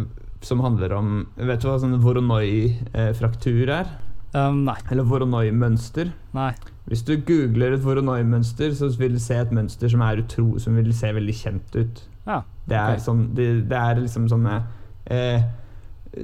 som 0.45 0.63
handler 0.63 0.95
om 0.97 1.13
Vet 1.39 1.63
du 1.63 1.69
hva 1.69 1.79
sånn 1.81 1.97
Voronoi-fraktur 2.03 3.73
er? 3.75 3.89
Um, 4.29 4.61
nei. 4.67 4.77
Eller 4.93 5.07
Voronoi-mønster? 5.09 6.11
Nei. 6.37 6.51
Hvis 6.89 7.01
du 7.05 7.15
googler 7.25 7.73
et 7.73 7.81
Voronoi-mønster, 7.81 8.75
så 8.77 8.91
vil 8.97 9.15
du 9.17 9.21
se 9.21 9.39
et 9.41 9.53
mønster 9.53 9.89
som, 9.89 10.03
er 10.05 10.21
utro, 10.21 10.51
som 10.61 10.77
vil 10.77 10.91
se 10.93 11.09
veldig 11.15 11.35
kjent 11.37 11.77
ut. 11.77 12.03
Ja. 12.27 12.43
Det 12.69 12.77
er, 12.77 12.99
sånn, 13.01 13.23
det, 13.37 13.47
det 13.71 13.77
er 13.77 14.01
liksom 14.03 14.27
sånne 14.29 14.59
eh, 15.09 15.41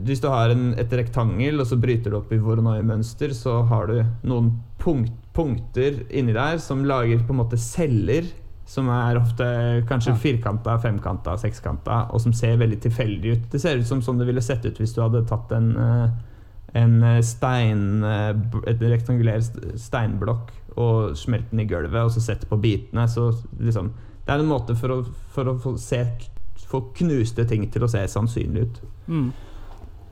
Hvis 0.04 0.22
du 0.22 0.28
har 0.32 0.50
en, 0.50 0.74
et 0.80 0.92
rektangel, 0.92 1.60
og 1.62 1.68
så 1.70 1.78
bryter 1.80 2.12
du 2.12 2.18
opp 2.20 2.32
i 2.34 2.40
Voronoi-mønster, 2.42 3.34
så 3.38 3.62
har 3.70 3.88
du 3.88 4.00
noen 4.28 4.52
punkt, 4.82 5.14
punkter 5.36 6.02
inni 6.16 6.34
der 6.36 6.58
som 6.64 6.84
lager 6.88 7.24
på 7.28 7.36
en 7.36 7.42
måte 7.44 7.60
celler. 7.62 8.28
Som 8.66 8.88
er 8.90 9.20
ofte 9.20 9.46
kanskje 9.86 10.16
Ja. 10.16 10.18
firkanta, 10.18 10.80
femkanta, 10.82 11.36
sekskanta, 11.38 12.08
og 12.12 12.20
som 12.22 12.34
ser 12.34 12.58
veldig 12.58 12.80
tilfeldig 12.82 13.32
ut. 13.36 13.44
Det 13.52 13.62
ser 13.62 13.78
ut 13.78 13.86
som 13.86 14.02
sånn 14.02 14.18
det 14.18 14.26
ville 14.26 14.42
sett 14.42 14.66
ut 14.66 14.80
hvis 14.82 14.96
du 14.96 15.02
hadde 15.04 15.22
tatt 15.30 15.52
en, 15.54 15.68
eh, 15.78 16.10
en 16.82 17.04
eh, 17.04 17.22
stein 17.22 18.04
eh, 18.04 18.34
Et 18.66 18.80
rektangulær 18.82 19.40
steinblokk 19.78 20.50
og 20.78 21.14
smelt 21.16 21.52
den 21.52 21.60
i 21.62 21.66
gulvet, 21.70 22.02
og 22.08 22.10
så 22.12 22.20
sett 22.26 22.50
på 22.50 22.58
bitene. 22.60 23.06
Så 23.08 23.30
liksom 23.60 23.92
Det 24.26 24.34
er 24.34 24.40
en 24.40 24.50
måte 24.50 24.74
for 24.76 24.90
å, 24.90 25.06
for 25.30 25.46
å 25.46 25.60
få, 25.62 25.78
se, 25.78 26.02
få 26.66 26.82
knuste 26.98 27.46
ting 27.46 27.70
til 27.70 27.84
å 27.84 27.88
se 27.88 28.02
sannsynlig 28.10 28.64
ut. 28.66 28.82
Mm. 29.08 29.28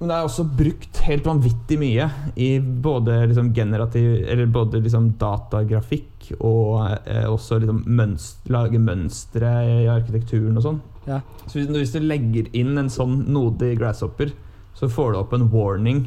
Men 0.03 0.09
det 0.11 0.15
er 0.17 0.25
også 0.27 0.43
brukt 0.59 0.97
helt 1.05 1.27
vanvittig 1.29 1.77
mye 1.79 2.05
i 2.35 2.57
både 2.59 3.21
liksom 3.29 3.53
generativ 3.55 4.17
Eller 4.33 4.49
både 4.51 4.81
liksom 4.83 5.13
datagrafikk 5.21 6.33
og 6.43 6.81
eh, 7.07 7.23
også 7.23 7.61
liksom 7.63 7.77
mønst, 7.87 8.41
lage 8.51 8.81
mønstre 8.83 9.51
i 9.63 9.85
arkitekturen 9.91 10.59
og 10.59 10.65
sånn. 10.65 10.81
Ja. 11.07 11.21
Så 11.45 11.61
hvis, 11.61 11.69
hvis 11.71 11.95
du 11.95 12.03
legger 12.03 12.49
inn 12.51 12.75
en 12.79 12.91
sånn 12.91 13.21
node 13.31 13.69
i 13.71 13.77
Grasshopper, 13.79 14.33
så 14.75 14.89
får 14.91 15.13
du 15.13 15.19
opp 15.21 15.35
en 15.35 15.47
warning 15.53 16.01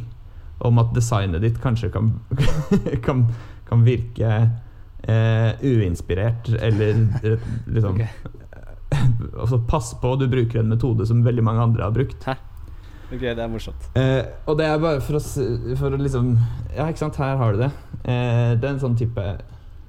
om 0.65 0.81
at 0.81 0.93
designet 0.97 1.45
ditt 1.45 1.57
kanskje 1.65 1.89
kan, 1.95 2.13
kan, 3.07 3.25
kan 3.69 3.85
virke 3.87 4.33
eh, 5.09 5.51
uinspirert 5.65 6.53
eller 6.53 7.01
liksom 7.65 8.03
Altså 9.37 9.59
pass 9.69 9.95
på, 10.01 10.13
du 10.21 10.29
bruker 10.29 10.61
en 10.61 10.69
metode 10.71 11.09
som 11.09 11.25
veldig 11.25 11.45
mange 11.45 11.65
andre 11.65 11.89
har 11.89 11.97
brukt. 11.97 12.21
Ok, 13.13 13.21
det 13.21 13.39
er 13.39 13.47
morsomt. 13.49 13.85
Eh, 13.95 14.25
og 14.51 14.57
det 14.59 14.67
er 14.67 14.79
bare 14.83 15.01
for 15.01 15.15
å, 15.15 15.21
for 15.79 15.91
å 15.95 15.99
liksom 16.01 16.33
Ja, 16.75 16.89
ikke 16.91 16.99
sant, 17.05 17.17
her 17.23 17.37
har 17.39 17.53
du 17.53 17.59
det. 17.63 17.71
Eh, 18.05 18.57
det 18.59 18.65
er 18.65 18.73
en 18.75 18.81
sånn 18.83 18.97
type 18.99 19.23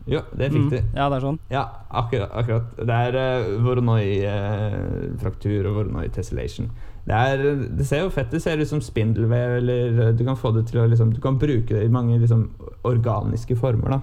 Jo, 0.07 0.21
det 0.37 0.51
fikk 0.53 0.67
Mm. 0.67 0.69
du. 0.69 0.77
Ja, 0.95 1.09
det 1.09 1.17
er 1.17 1.21
sånn. 1.25 1.39
Ja, 1.51 1.63
akkurat. 1.91 2.29
akkurat. 2.31 2.63
Det 2.77 2.89
er 2.95 3.15
uh, 3.17 3.63
Voronoi-fraktur 3.65 5.65
og 5.67 5.73
Voronoi 5.75 6.05
tessellation. 6.15 6.69
Det, 7.07 7.15
er, 7.15 7.37
det 7.77 7.85
ser 7.87 7.99
jo 8.05 8.09
fett 8.11 8.27
ut. 8.27 8.31
Det 8.37 8.41
ser 8.43 8.57
ut 8.61 8.67
som 8.69 8.81
spindelvev, 8.83 9.57
eller 9.61 9.99
eh, 10.07 10.13
du 10.15 10.23
kan 10.27 10.35
få 10.39 10.51
det 10.55 10.65
til 10.69 10.79
å 10.81 10.87
liksom, 10.91 11.11
Du 11.15 11.19
kan 11.23 11.37
bruke 11.39 11.73
det 11.75 11.83
i 11.85 11.89
mange 11.91 12.19
liksom, 12.19 12.49
organiske 12.87 13.55
former, 13.59 13.89
da. 13.97 14.01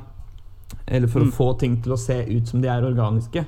Eller 0.88 1.08
for 1.08 1.20
Mm. 1.24 1.28
å 1.30 1.32
få 1.36 1.48
ting 1.60 1.76
til 1.82 1.92
å 1.92 1.96
se 2.00 2.20
ut 2.28 2.48
som 2.48 2.60
de 2.60 2.68
er 2.68 2.82
organiske. 2.84 3.44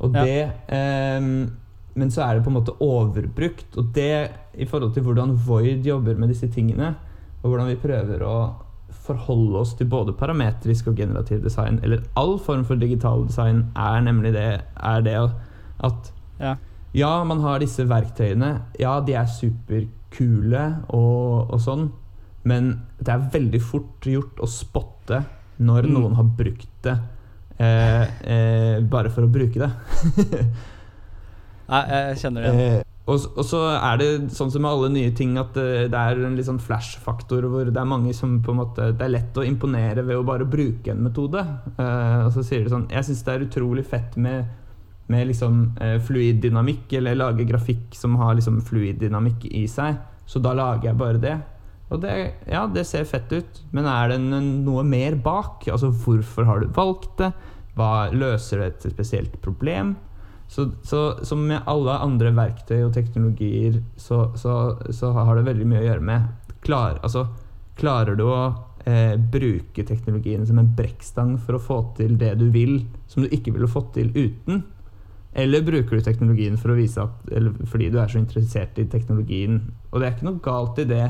Og 0.00 0.14
Ja. 0.14 0.24
det 0.24 0.52
ehm, 0.68 1.50
Men 1.98 2.10
så 2.14 2.22
er 2.24 2.36
det 2.38 2.44
på 2.46 2.52
en 2.52 2.58
måte 2.60 2.74
overbrukt. 2.84 3.74
Og 3.80 3.90
det 3.96 4.30
i 4.54 4.66
forhold 4.68 4.94
til 4.94 5.02
hvordan 5.06 5.34
Void 5.46 5.86
jobber 5.86 6.14
med 6.20 6.30
disse 6.32 6.46
tingene, 6.54 6.92
og 7.42 7.50
hvordan 7.50 7.68
vi 7.72 7.78
prøver 7.82 8.22
å 8.26 8.36
forholde 9.08 9.60
oss 9.62 9.74
til 9.78 9.88
både 9.90 10.12
parametrisk 10.18 10.90
og 10.90 10.96
generativ 11.00 11.42
design, 11.44 11.78
eller 11.82 12.02
all 12.20 12.36
form 12.44 12.64
for 12.68 12.76
digital 12.80 13.24
design, 13.28 13.64
er 13.76 14.00
nemlig 14.04 14.32
det, 14.36 14.46
er 14.76 15.04
det 15.06 15.16
at 15.88 16.12
Ja. 16.40 16.54
ja, 16.94 17.12
man 17.24 17.40
har 17.42 17.58
disse 17.62 17.84
verktøyene. 17.88 18.52
Ja, 18.78 18.98
de 19.00 19.14
er 19.18 19.26
superkule 19.26 20.64
og, 20.94 21.50
og 21.52 21.60
sånn, 21.62 21.88
men 22.48 22.70
det 23.00 23.12
er 23.14 23.26
veldig 23.32 23.60
fort 23.64 24.06
gjort 24.08 24.38
å 24.44 24.48
spotte 24.48 25.24
når 25.58 25.88
Mm. 25.88 25.94
noen 25.96 26.14
har 26.14 26.24
brukt 26.38 26.68
det 26.86 26.98
eh, 27.58 28.04
eh, 28.22 28.80
bare 28.86 29.10
for 29.10 29.26
å 29.26 29.32
bruke 29.34 29.58
det. 29.58 29.70
Nei, 31.68 31.82
jeg 31.92 32.22
kjenner 32.22 32.46
det. 32.46 32.68
Eh, 32.78 32.86
og, 33.08 33.24
og 33.40 33.44
så 33.46 33.62
er 33.72 34.00
det 34.00 34.08
sånn 34.36 34.50
som 34.52 34.64
med 34.64 34.70
alle 34.70 34.90
nye 34.92 35.12
ting 35.16 35.36
at 35.40 35.56
eh, 35.56 35.86
det 35.88 35.96
er 35.96 36.20
en 36.20 36.36
litt 36.36 36.48
sånn 36.48 36.60
flash-faktor 36.60 37.46
hvor 37.48 37.70
det 37.70 37.80
er 37.80 37.88
mange 37.88 38.12
som 38.16 38.36
på 38.44 38.52
en 38.52 38.60
måte 38.60 38.90
Det 38.92 39.06
er 39.06 39.14
lett 39.14 39.38
å 39.40 39.46
imponere 39.48 40.04
ved 40.04 40.20
å 40.20 40.26
bare 40.28 40.48
bruke 40.48 40.92
en 40.92 41.04
metode. 41.06 41.40
Eh, 41.80 42.26
og 42.26 42.32
så 42.36 42.44
sier 42.44 42.64
de 42.64 42.72
sånn 42.72 42.88
Jeg 42.92 43.08
syns 43.08 43.24
det 43.24 43.34
er 43.34 43.46
utrolig 43.46 43.86
fett 43.88 44.18
med, 44.20 44.50
med 45.08 45.30
liksom 45.30 45.62
eh, 45.80 45.96
fluid 46.04 46.42
dynamikk, 46.44 46.98
eller 47.00 47.16
lage 47.16 47.48
grafikk 47.48 47.96
som 47.96 48.18
har 48.20 48.36
liksom 48.36 48.60
fluid 48.68 49.00
dynamikk 49.00 49.48
i 49.56 49.64
seg, 49.70 50.02
så 50.28 50.42
da 50.44 50.52
lager 50.56 50.90
jeg 50.90 51.00
bare 51.00 51.22
det. 51.22 51.38
Og 51.88 52.02
det, 52.02 52.12
ja, 52.44 52.66
det 52.68 52.84
ser 52.84 53.08
fett 53.08 53.32
ut, 53.32 53.62
men 53.72 53.88
er 53.88 54.12
det 54.12 54.18
noe 54.20 54.82
mer 54.84 55.16
bak? 55.24 55.64
Altså 55.72 55.88
hvorfor 55.88 56.44
har 56.44 56.60
du 56.60 56.68
valgt 56.76 57.14
det? 57.22 57.30
Hva 57.78 58.10
løser 58.12 58.60
det 58.60 58.68
et 58.68 58.86
spesielt 58.92 59.40
problem? 59.40 59.94
Så, 60.48 60.70
så 60.82 61.02
som 61.28 61.42
med 61.46 61.66
alle 61.68 61.98
andre 62.00 62.32
verktøy 62.36 62.80
og 62.86 62.94
teknologier, 62.96 63.82
så, 64.00 64.30
så, 64.36 64.54
så 64.96 65.12
har 65.12 65.36
det 65.36 65.44
veldig 65.50 65.66
mye 65.68 65.82
å 65.82 65.88
gjøre 65.90 66.08
med 66.08 66.56
klar, 66.64 66.96
altså, 67.02 67.28
Klarer 67.78 68.16
du 68.18 68.24
å 68.26 68.38
eh, 68.90 69.14
bruke 69.14 69.84
teknologien 69.86 70.42
som 70.48 70.58
en 70.58 70.72
brekkstang 70.74 71.36
for 71.38 71.54
å 71.54 71.62
få 71.62 71.76
til 71.94 72.16
det 72.18 72.32
du 72.40 72.48
vil, 72.50 72.80
som 73.06 73.22
du 73.22 73.30
ikke 73.30 73.52
ville 73.54 73.68
fått 73.70 73.92
til 73.94 74.10
uten? 74.16 74.64
Eller 75.38 75.62
bruker 75.62 75.98
du 75.98 76.02
teknologien 76.02 76.56
for 76.58 76.72
å 76.72 76.78
vise 76.78 77.04
at 77.04 77.28
Eller 77.30 77.54
fordi 77.68 77.90
du 77.92 78.00
er 78.00 78.10
så 78.10 78.18
interessert 78.18 78.80
i 78.80 78.88
teknologien? 78.90 79.60
Og 79.92 80.00
det 80.00 80.08
er 80.08 80.16
ikke 80.16 80.26
noe 80.26 80.42
galt 80.42 80.80
i 80.82 80.88
det 80.88 81.04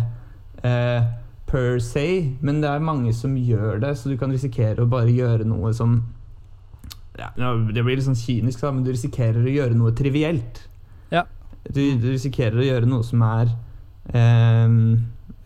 eh, 0.66 1.08
per 1.48 1.78
se, 1.80 2.04
men 2.44 2.60
det 2.60 2.68
er 2.68 2.84
mange 2.84 3.14
som 3.16 3.36
gjør 3.40 3.80
det, 3.80 3.94
så 3.96 4.10
du 4.10 4.18
kan 4.20 4.32
risikere 4.34 4.84
å 4.84 4.90
bare 4.90 5.14
gjøre 5.14 5.48
noe 5.48 5.72
som 5.72 6.02
ja, 7.18 7.52
Det 7.74 7.82
blir 7.82 7.98
litt 7.98 8.06
sånn 8.06 8.18
kynisk, 8.18 8.62
da, 8.62 8.72
men 8.74 8.86
du 8.86 8.92
risikerer 8.92 9.42
å 9.42 9.54
gjøre 9.54 9.78
noe 9.78 9.94
trivielt. 9.96 10.62
Ja. 11.12 11.24
Du, 11.68 11.82
du 11.98 12.10
risikerer 12.12 12.60
å 12.60 12.66
gjøre 12.66 12.88
noe 12.88 13.06
som 13.06 13.22
er 13.26 13.52
eh, 14.14 14.78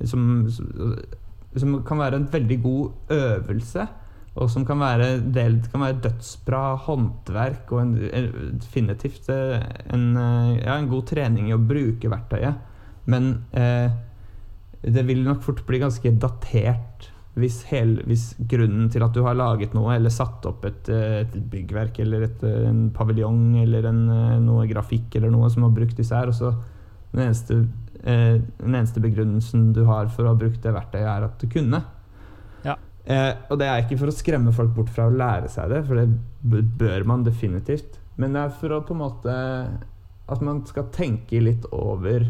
som, 0.09 0.23
som 0.51 1.75
kan 1.87 2.01
være 2.03 2.21
en 2.21 2.31
veldig 2.33 2.59
god 2.63 3.17
øvelse. 3.17 3.89
Og 4.33 4.49
som 4.49 4.65
kan 4.65 4.81
være, 4.81 5.19
del, 5.35 5.59
kan 5.69 5.83
være 5.85 6.01
dødsbra 6.07 6.63
håndverk 6.87 7.73
og 7.75 7.83
en, 7.83 7.91
definitivt 8.63 9.29
eh, 9.29 9.59
en, 9.93 10.07
eh, 10.17 10.55
ja, 10.63 10.79
en 10.79 10.89
god 10.89 11.05
trening 11.11 11.51
i 11.51 11.57
å 11.57 11.61
bruke 11.61 12.09
verktøyet. 12.09 12.63
Men 13.13 13.35
eh, 13.53 13.93
det 14.83 15.05
vil 15.05 15.21
nok 15.27 15.45
fort 15.45 15.61
bli 15.69 15.83
ganske 15.83 16.15
datert 16.17 17.12
hvis, 17.39 17.63
hel, 17.71 17.95
hvis 18.05 18.33
grunnen 18.49 18.91
til 18.93 19.05
at 19.05 19.15
du 19.17 19.23
har 19.25 19.37
laget 19.39 19.73
noe, 19.77 19.95
eller 19.95 20.13
satt 20.13 20.45
opp 20.51 20.67
et, 20.69 20.89
eh, 20.93 21.23
et 21.23 21.37
byggverk, 21.53 22.03
eller 22.05 22.27
et, 22.27 22.43
eh, 22.45 22.69
en 22.69 22.91
paviljong, 22.93 23.63
eller 23.63 23.89
en, 23.89 24.03
eh, 24.11 24.39
noe 24.45 24.67
grafikk, 24.69 25.17
eller 25.17 25.33
noe 25.33 25.49
som 25.51 25.65
har 25.65 25.73
brukt 25.73 25.97
disse 25.97 26.13
her, 26.13 26.29
og 26.29 26.37
så 26.37 26.53
den 27.13 27.25
eneste, 27.25 27.69
eh, 28.05 28.37
den 28.61 28.75
eneste 28.75 29.01
begrunnelsen 29.01 29.73
du 29.73 29.85
har 29.85 30.09
for 30.09 30.25
å 30.25 30.35
ha 30.35 30.35
brukt 30.35 30.61
det 30.61 30.75
verktøyet, 30.75 31.09
er 31.09 31.25
at 31.25 31.39
du 31.39 31.47
kunne. 31.49 31.83
Ja. 32.65 32.77
Eh, 33.07 33.35
og 33.51 33.59
det 33.59 33.67
er 33.67 33.83
ikke 33.83 33.99
for 33.99 34.13
å 34.13 34.17
skremme 34.17 34.53
folk 34.53 34.75
bort 34.75 34.91
fra 34.91 35.09
å 35.09 35.17
lære 35.17 35.49
seg 35.49 35.71
det, 35.71 35.87
for 35.87 35.97
det 35.97 36.69
bør 36.79 37.07
man 37.07 37.25
definitivt. 37.25 37.99
Men 38.17 38.35
det 38.35 38.45
er 38.45 38.51
for 38.61 38.69
å 38.77 38.85
på 38.85 38.93
en 38.93 39.01
måte 39.01 39.35
At 40.29 40.41
man 40.41 40.61
skal 40.65 40.85
tenke 40.95 41.41
litt 41.43 41.65
over 41.73 42.23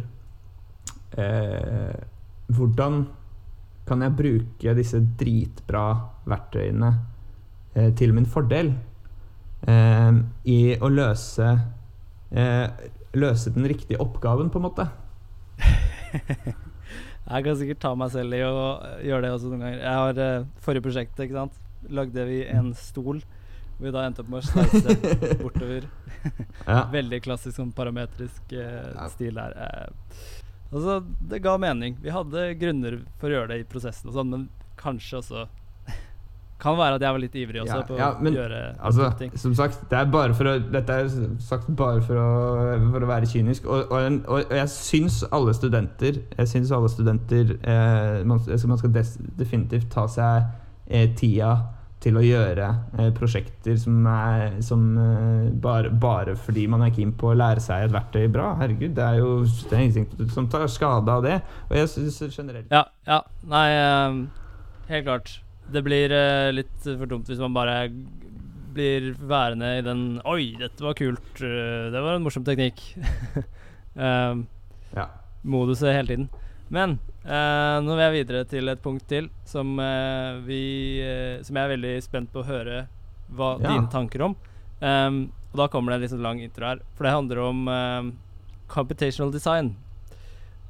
eh, 1.18 1.96
hvordan 2.48 3.06
kan 3.88 4.02
jeg 4.04 4.16
bruke 4.18 4.74
disse 4.78 5.00
dritbra 5.18 5.84
verktøyene 6.30 6.90
eh, 7.74 7.90
til 7.98 8.14
min 8.14 8.28
fordel 8.30 8.72
eh, 9.66 10.18
i 10.48 10.58
å 10.78 10.90
løse 10.92 11.48
eh, 12.30 12.90
løse 13.12 13.52
den 13.52 13.66
riktige 13.68 14.00
oppgaven, 14.00 14.50
på 14.50 14.58
en 14.60 14.68
måte. 14.68 14.88
Jeg 17.22 17.44
kan 17.46 17.56
sikkert 17.56 17.80
ta 17.82 17.92
meg 17.96 18.10
selv 18.12 18.34
i 18.34 18.40
å 18.44 18.64
gjøre 19.06 19.26
det 19.26 19.34
også 19.36 19.52
noen 19.52 19.62
ganger. 19.62 19.82
Jeg 19.84 20.00
har 20.00 20.18
eh, 20.24 20.48
Forrige 20.64 20.84
prosjekt, 20.88 21.20
ikke 21.22 21.38
sant. 21.38 21.60
Lagde 21.92 22.24
vi 22.28 22.40
en 22.50 22.72
stol. 22.78 23.22
Vi 23.82 23.92
da 23.94 24.04
endte 24.06 24.22
opp 24.22 24.30
med 24.32 24.42
å 24.42 24.46
sleise 24.46 25.36
bortover. 25.42 25.88
Ja. 26.68 26.84
Veldig 26.92 27.18
klassisk 27.24 27.56
sånn 27.56 27.72
parametrisk 27.74 28.52
eh, 28.54 29.06
stil 29.10 29.34
der. 29.40 29.56
Eh. 29.58 30.20
Altså, 30.72 31.00
det 31.28 31.42
ga 31.44 31.56
mening. 31.60 31.98
Vi 32.00 32.12
hadde 32.12 32.46
grunner 32.60 33.02
for 33.20 33.28
å 33.28 33.36
gjøre 33.36 33.52
det 33.52 33.58
i 33.60 33.66
prosessen 33.68 34.08
og 34.08 34.16
sånn, 34.16 34.30
men 34.32 34.46
kanskje 34.80 35.18
også 35.20 35.42
Kan 36.62 36.78
være 36.78 36.96
at 36.96 37.04
jeg 37.04 37.14
var 37.14 37.20
litt 37.20 37.36
ivrig 37.36 37.60
også 37.60 37.74
Ja, 37.74 37.84
på 37.88 37.98
ja, 37.98 38.08
men, 38.22 38.32
å 38.32 38.40
gjøre 38.40 38.60
Altså, 38.88 39.10
ting. 39.18 39.34
som 39.44 39.54
sagt, 39.58 39.82
det 39.90 39.98
er 39.98 40.08
bare 40.14 40.36
for 40.38 40.48
å, 40.48 40.54
dette 40.72 40.96
er 41.02 41.10
sagt 41.42 41.68
bare 41.76 42.00
for 42.06 42.16
å, 42.22 42.30
for 42.94 43.04
å 43.04 43.10
være 43.10 43.28
kynisk. 43.28 43.66
Og, 43.66 43.92
og, 43.92 44.18
og, 44.30 44.54
jeg 44.56 44.72
syns 44.72 45.20
alle 45.28 45.54
studenter 45.58 46.22
Jeg 46.22 46.50
syns 46.54 46.72
alle 46.72 46.90
studenter 46.92 47.56
eh, 47.60 48.22
man, 48.24 48.40
man 48.40 48.80
skal 48.80 48.96
des, 48.96 49.14
definitivt 49.38 49.90
ta 49.92 50.06
seg 50.10 50.48
eh, 50.88 51.10
tida 51.18 51.56
til 52.02 52.16
å 52.18 52.22
gjøre 52.24 52.66
eh, 52.98 53.10
prosjekter 53.14 53.76
som 53.78 54.00
er 54.10 54.56
som 54.66 54.82
eh, 54.98 55.50
bare, 55.62 55.90
bare 56.02 56.34
fordi 56.38 56.64
man 56.70 56.82
er 56.86 56.90
keen 56.94 57.12
på 57.18 57.30
å 57.30 57.36
lære 57.38 57.62
seg 57.62 57.86
et 57.86 57.94
verktøy 57.94 58.26
bra. 58.34 58.52
Herregud, 58.60 58.94
det 58.96 59.04
er 59.06 59.20
jo 59.20 59.30
det 59.70 59.76
er 59.78 59.84
ingenting 59.86 60.30
som 60.34 60.48
tar 60.50 60.66
skade 60.72 61.14
av 61.14 61.22
det. 61.26 61.36
Og 61.70 61.76
jeg 61.78 61.92
syns 61.94 62.20
generelt 62.38 62.72
Ja, 62.74 62.84
ja. 63.06 63.20
Nei, 63.52 63.66
eh, 63.78 64.18
helt 64.90 65.06
klart. 65.06 65.36
Det 65.72 65.84
blir 65.86 66.10
eh, 66.16 66.50
litt 66.56 66.74
for 66.84 67.06
dumt 67.10 67.30
hvis 67.30 67.40
man 67.42 67.54
bare 67.54 67.76
blir 68.72 69.10
værende 69.28 69.68
i 69.78 69.84
den 69.84 70.04
Oi, 70.26 70.54
dette 70.58 70.80
var 70.82 70.94
kult. 70.96 71.38
det 71.38 71.92
var 72.02 72.14
en 72.16 72.22
morsom 72.24 72.44
teknikk. 72.46 72.80
um, 73.94 74.46
Ja. 74.96 75.06
moduset 75.44 75.94
hele 75.94 76.08
tiden. 76.08 76.28
Men 76.72 76.98
eh, 77.24 77.76
nå 77.82 77.94
vil 77.94 78.02
jeg 78.04 78.14
videre 78.16 78.44
til 78.50 78.68
et 78.72 78.82
punkt 78.82 79.04
til 79.10 79.28
som, 79.48 79.74
uh, 79.78 80.40
vi, 80.46 81.00
uh, 81.02 81.42
som 81.44 81.56
jeg 81.56 81.64
er 81.68 81.72
veldig 81.76 81.92
spent 82.02 82.32
på 82.32 82.42
å 82.42 82.46
høre 82.48 82.86
hva 83.32 83.54
Ja. 83.62 83.68
dine 83.68 83.88
tanker 83.92 84.22
om. 84.26 84.36
Um, 84.82 85.32
og 85.52 85.56
da 85.62 85.68
kommer 85.68 85.92
det 85.92 85.96
en 85.96 86.02
litt 86.02 86.10
sånn 86.14 86.22
lang 86.24 86.40
intro 86.42 86.66
her. 86.66 86.80
For 86.96 87.04
det 87.04 87.12
handler 87.14 87.38
om 87.44 87.68
um, 87.68 88.12
computational 88.68 89.32
design. 89.32 89.74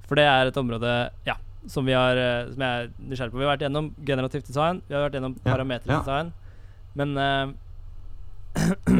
For 0.06 0.14
det 0.18 0.26
er 0.28 0.46
et 0.50 0.56
område 0.60 1.10
ja, 1.24 1.36
som, 1.66 1.86
vi 1.86 1.92
har, 1.96 2.18
som 2.52 2.60
jeg 2.60 2.84
er 2.84 2.90
nysgjerrig 2.98 3.32
på. 3.32 3.38
Vi 3.38 3.44
har 3.46 3.54
vært 3.56 3.64
gjennom 3.66 3.92
generativt 4.04 4.46
design, 4.50 4.82
vi 4.88 4.94
har 4.94 5.06
vært 5.08 5.14
gjennom 5.16 5.36
Ja, 5.38 5.52
parametrisk 5.52 5.94
ja. 5.94 6.00
design. 6.02 6.32
Men 6.98 7.14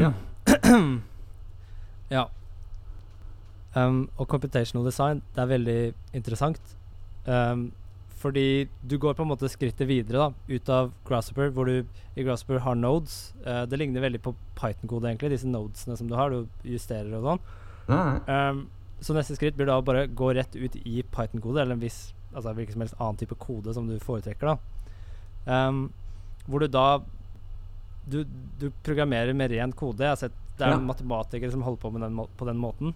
Ja. 0.01 0.13
ja. 2.09 2.23
Um, 3.75 4.09
og 4.17 4.27
computational 4.29 4.85
design, 4.85 5.21
det 5.35 5.41
er 5.43 5.49
veldig 5.49 5.77
interessant. 6.13 6.59
Um, 7.25 7.71
fordi 8.23 8.69
du 8.87 8.95
går 9.01 9.17
på 9.17 9.25
en 9.25 9.31
måte 9.33 9.49
skrittet 9.51 9.87
videre 9.89 10.29
da, 10.29 10.55
ut 10.55 10.69
av 10.71 10.93
Grasshopper, 11.07 11.51
hvor 11.55 11.67
du 11.67 11.81
i 12.15 12.23
Grasshopper 12.23 12.61
har 12.63 12.77
nodes. 12.79 13.33
Uh, 13.43 13.65
det 13.67 13.79
ligner 13.81 14.05
veldig 14.05 14.21
på 14.23 14.35
Python-kode, 14.59 15.09
egentlig, 15.09 15.33
disse 15.35 15.49
nodesene 15.49 15.97
som 15.99 16.11
du 16.11 16.15
har. 16.19 16.31
Du 16.31 16.69
justerer 16.71 17.11
og 17.19 17.27
sånn. 17.27 17.43
Um, 17.91 18.65
så 19.03 19.15
neste 19.15 19.35
skritt 19.35 19.57
blir 19.59 19.67
da 19.67 19.79
å 19.79 19.83
bare 19.83 20.05
gå 20.07 20.31
rett 20.37 20.55
ut 20.55 20.77
i 20.83 21.01
Python-kode, 21.03 21.59
eller 21.63 21.75
en 21.75 21.83
viss 21.83 22.13
altså 22.33 22.53
hvilken 22.57 22.77
som 22.77 22.83
helst 22.85 22.99
annen 22.99 23.19
type 23.19 23.35
kode 23.41 23.73
som 23.75 23.89
du 23.89 23.97
foretrekker. 24.01 24.53
da 24.53 25.67
um, 25.67 25.85
Hvor 26.47 26.63
du 26.63 26.67
da 26.67 27.01
du, 28.05 28.23
du, 28.59 28.69
programmerer 28.83 29.33
med 29.33 29.51
ren 29.51 29.71
kode. 29.71 30.03
Jeg 30.03 30.11
har 30.11 30.19
sett 30.19 30.39
Det 30.57 30.65
er 30.65 30.75
ja. 30.75 30.79
matematikere 30.79 31.51
som 31.51 31.63
holder 31.63 31.81
på 31.81 31.89
med 31.89 32.01
den, 32.03 32.17
på 32.37 32.45
den 32.45 32.59
måten. 32.59 32.93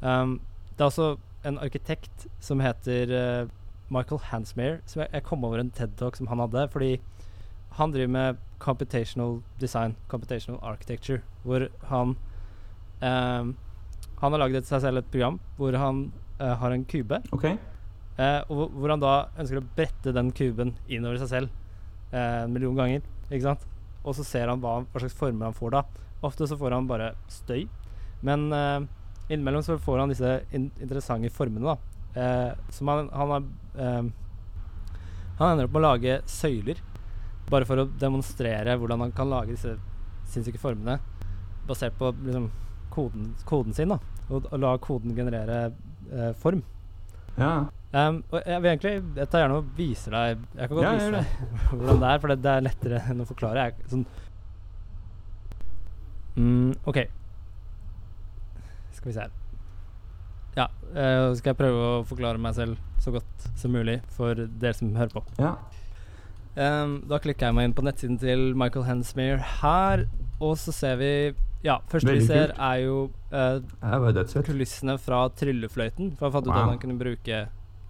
Um, 0.00 0.40
det 0.74 0.80
er 0.80 0.88
også 0.88 1.16
en 1.46 1.58
arkitekt 1.62 2.26
som 2.42 2.60
heter 2.60 3.12
uh, 3.12 3.50
Michael 3.92 4.20
Hansmere. 4.30 4.80
Så 4.86 5.02
jeg, 5.02 5.10
jeg, 5.12 5.24
kom 5.26 5.44
over 5.46 5.60
en 5.62 5.70
TED-talk 5.74 6.18
som 6.18 6.28
han 6.30 6.42
hadde. 6.42 6.66
Fordi 6.72 6.96
han 7.78 7.94
driver 7.94 8.12
med 8.12 8.42
computational 8.58 9.40
design, 9.60 9.96
computational 10.08 10.60
architecture, 10.62 11.22
hvor 11.44 11.68
han 11.86 12.16
um, 13.02 13.56
Han 14.18 14.34
har 14.34 14.40
laget 14.40 14.66
seg 14.66 14.80
selv 14.82 14.98
et 14.98 15.10
program 15.12 15.36
hvor 15.56 15.76
han 15.78 16.08
uh, 16.40 16.54
har 16.58 16.72
en 16.74 16.84
kube. 16.84 17.20
Okay. 17.32 17.54
Uh, 18.18 18.42
og 18.50 18.74
hvor 18.74 18.90
han 18.90 19.02
da 19.02 19.28
ønsker 19.38 19.60
å 19.60 19.66
brette 19.76 20.14
den 20.14 20.32
kuben 20.34 20.74
innover 20.88 21.20
seg 21.22 21.30
selv 21.30 21.54
en 22.08 22.50
million 22.50 22.74
ganger. 22.74 23.02
Ikke 23.28 23.44
sant? 23.44 23.66
Og 24.00 24.14
så 24.16 24.24
ser 24.24 24.48
han 24.48 24.62
hva, 24.62 24.78
hva, 24.80 25.00
slags 25.02 25.14
former 25.14 25.50
han 25.50 25.54
får 25.54 25.74
da. 25.74 25.82
Ofte 26.24 26.48
så 26.48 26.56
får 26.58 26.72
han 26.72 26.88
bare 26.88 27.10
støy. 27.30 27.66
Men 28.24 28.48
innimellom 29.28 29.62
så 29.62 29.76
får 29.78 30.00
han 30.00 30.12
disse 30.12 30.30
in 30.56 30.70
interessante 30.80 31.30
formene, 31.30 31.74
da. 31.74 31.98
Eh, 32.18 32.52
som 32.72 32.88
han, 32.88 33.10
han 33.12 33.30
har 33.30 33.44
eh, 33.78 34.02
Han 35.38 35.52
ender 35.52 35.68
opp 35.68 35.76
med 35.76 35.82
å 35.82 35.86
lage 35.86 36.18
søyler. 36.28 36.82
Bare 37.48 37.68
for 37.68 37.80
å 37.80 37.88
demonstrere 38.00 38.76
hvordan 38.76 39.06
han 39.06 39.14
kan 39.16 39.30
lage 39.30 39.54
disse 39.54 39.76
sinnssyke 40.28 40.60
formene 40.60 40.98
basert 41.68 41.96
på 41.98 42.10
liksom, 42.24 42.50
koden, 42.92 43.34
koden, 43.48 43.74
sin. 43.76 43.88
da 43.92 43.98
Og, 44.28 44.46
og 44.50 44.60
la 44.60 44.76
koden 44.82 45.16
generere 45.16 45.58
eh, 46.12 46.32
form. 46.36 46.62
Ja. 47.38 47.68
Um, 47.88 48.18
og 48.28 48.42
jeg 48.44 48.60
vil 48.60 48.68
egentlig 48.68 48.90
Jeg 49.16 49.28
tar 49.32 49.40
gjerne 49.40 49.58
og 49.62 49.68
viser 49.76 50.12
deg 50.12 50.40
Jeg 50.58 50.68
kan 50.68 50.76
godt 50.76 50.84
ja, 50.84 50.90
vise 50.98 51.12
deg 51.14 51.28
hvordan 51.70 52.00
det 52.02 52.08
er, 52.10 52.18
for 52.20 52.28
det, 52.28 52.36
det, 52.44 52.50
er 52.52 52.64
lettere 52.66 52.98
enn 53.08 53.22
å 53.24 53.28
forklare. 53.28 53.64
Jeg, 53.64 53.88
sånn 53.92 54.04
mm, 56.36 56.72
OK. 56.90 56.98
Skal 58.98 59.08
vi 59.08 59.14
se 59.16 59.24
her. 59.24 59.47
Ja, 60.56 60.68
uh, 60.94 61.34
skal 61.38 61.52
jeg 61.52 61.58
prøve 61.60 61.82
å 61.88 62.06
forklare 62.08 62.40
meg 62.40 62.56
selv 62.56 62.78
så 63.02 63.12
godt 63.14 63.50
som 63.58 63.74
mulig 63.74 64.00
for 64.14 64.34
dere 64.34 64.76
som 64.76 64.94
hører 64.96 65.12
på. 65.18 65.24
Ja. 65.38 65.56
Um, 66.58 66.96
da 67.06 67.20
klikker 67.22 67.48
jeg 67.48 67.54
meg 67.54 67.68
inn 67.68 67.76
på 67.76 67.84
nettsiden 67.86 68.16
til 68.18 68.48
Michael 68.58 68.88
Hensmere 68.88 69.38
her, 69.60 70.08
og 70.42 70.56
så 70.58 70.74
ser 70.74 70.98
vi 70.98 71.12
Ja, 71.62 71.80
første 71.90 72.06
Veldig 72.06 72.22
vi 72.22 72.26
ser, 72.26 72.52
kult. 72.52 72.60
er 72.62 72.76
jo 72.84 72.98
uh, 74.32 74.42
kulissene 74.46 74.94
fra 75.02 75.24
Tryllefløyten. 75.34 76.12
For 76.18 76.28
jeg 76.28 76.34
fant 76.36 76.46
ut 76.46 76.52
wow. 76.52 76.60
at 76.62 76.72
han 76.72 76.82
kunne 76.82 76.98
bruke 76.98 77.40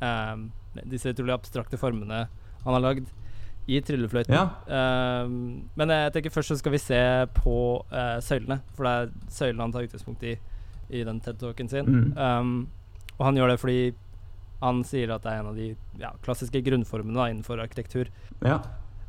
um, 0.00 0.46
disse 0.88 1.12
utrolig 1.12 1.34
abstrakte 1.36 1.80
formene 1.80 2.26
han 2.64 2.74
har 2.74 2.84
lagd 2.84 3.10
i 3.68 3.80
Tryllefløyten. 3.84 4.32
Ja. 4.34 5.24
Um, 5.24 5.68
men 5.76 5.92
jeg 5.92 6.14
tenker 6.14 6.32
først 6.32 6.54
så 6.54 6.58
skal 6.60 6.72
vi 6.72 6.80
se 6.80 7.00
på 7.36 7.56
uh, 7.92 8.16
søylene, 8.24 8.62
for 8.76 8.88
det 8.88 8.94
er 8.94 9.32
søylene 9.32 9.66
han 9.66 9.74
tar 9.74 9.88
utgangspunkt 9.88 10.24
i 10.24 10.38
i 10.88 11.04
den 11.04 11.20
TED-talken 11.24 11.68
sin. 11.70 11.86
Mm. 11.86 12.12
Um, 12.16 12.52
og 13.18 13.26
han 13.28 13.38
gjør 13.38 13.52
det 13.52 13.60
fordi 13.62 13.80
han 14.62 14.82
sier 14.86 15.12
at 15.14 15.22
det 15.22 15.32
er 15.32 15.42
en 15.42 15.50
av 15.52 15.58
de 15.58 15.68
ja, 16.00 16.10
klassiske 16.24 16.62
grunnformene 16.66 17.18
da, 17.18 17.28
innenfor 17.30 17.60
arkitektur. 17.62 18.10
Ja. 18.42 18.58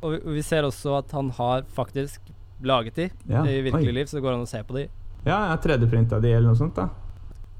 Og 0.00 0.14
vi, 0.14 0.20
vi, 0.38 0.44
ser 0.46 0.66
også 0.66 1.00
at 1.00 1.14
han 1.16 1.32
har 1.36 1.64
faktisk 1.74 2.30
laget 2.62 2.98
de 2.98 3.08
ja. 3.30 3.42
i 3.48 3.60
virkelig 3.64 3.90
Oi. 3.90 3.96
liv, 3.96 4.10
så 4.10 4.18
det 4.18 4.24
går 4.24 4.36
an 4.36 4.46
å 4.46 4.50
se 4.50 4.60
på 4.66 4.76
de. 4.76 4.86
Ja, 5.24 5.34
jeg 5.34 5.52
har 5.52 5.62
3D-printa 5.64 6.20
de 6.22 6.32
eller 6.32 6.52
noe 6.52 6.58
sånt, 6.60 6.78
da. 6.78 6.88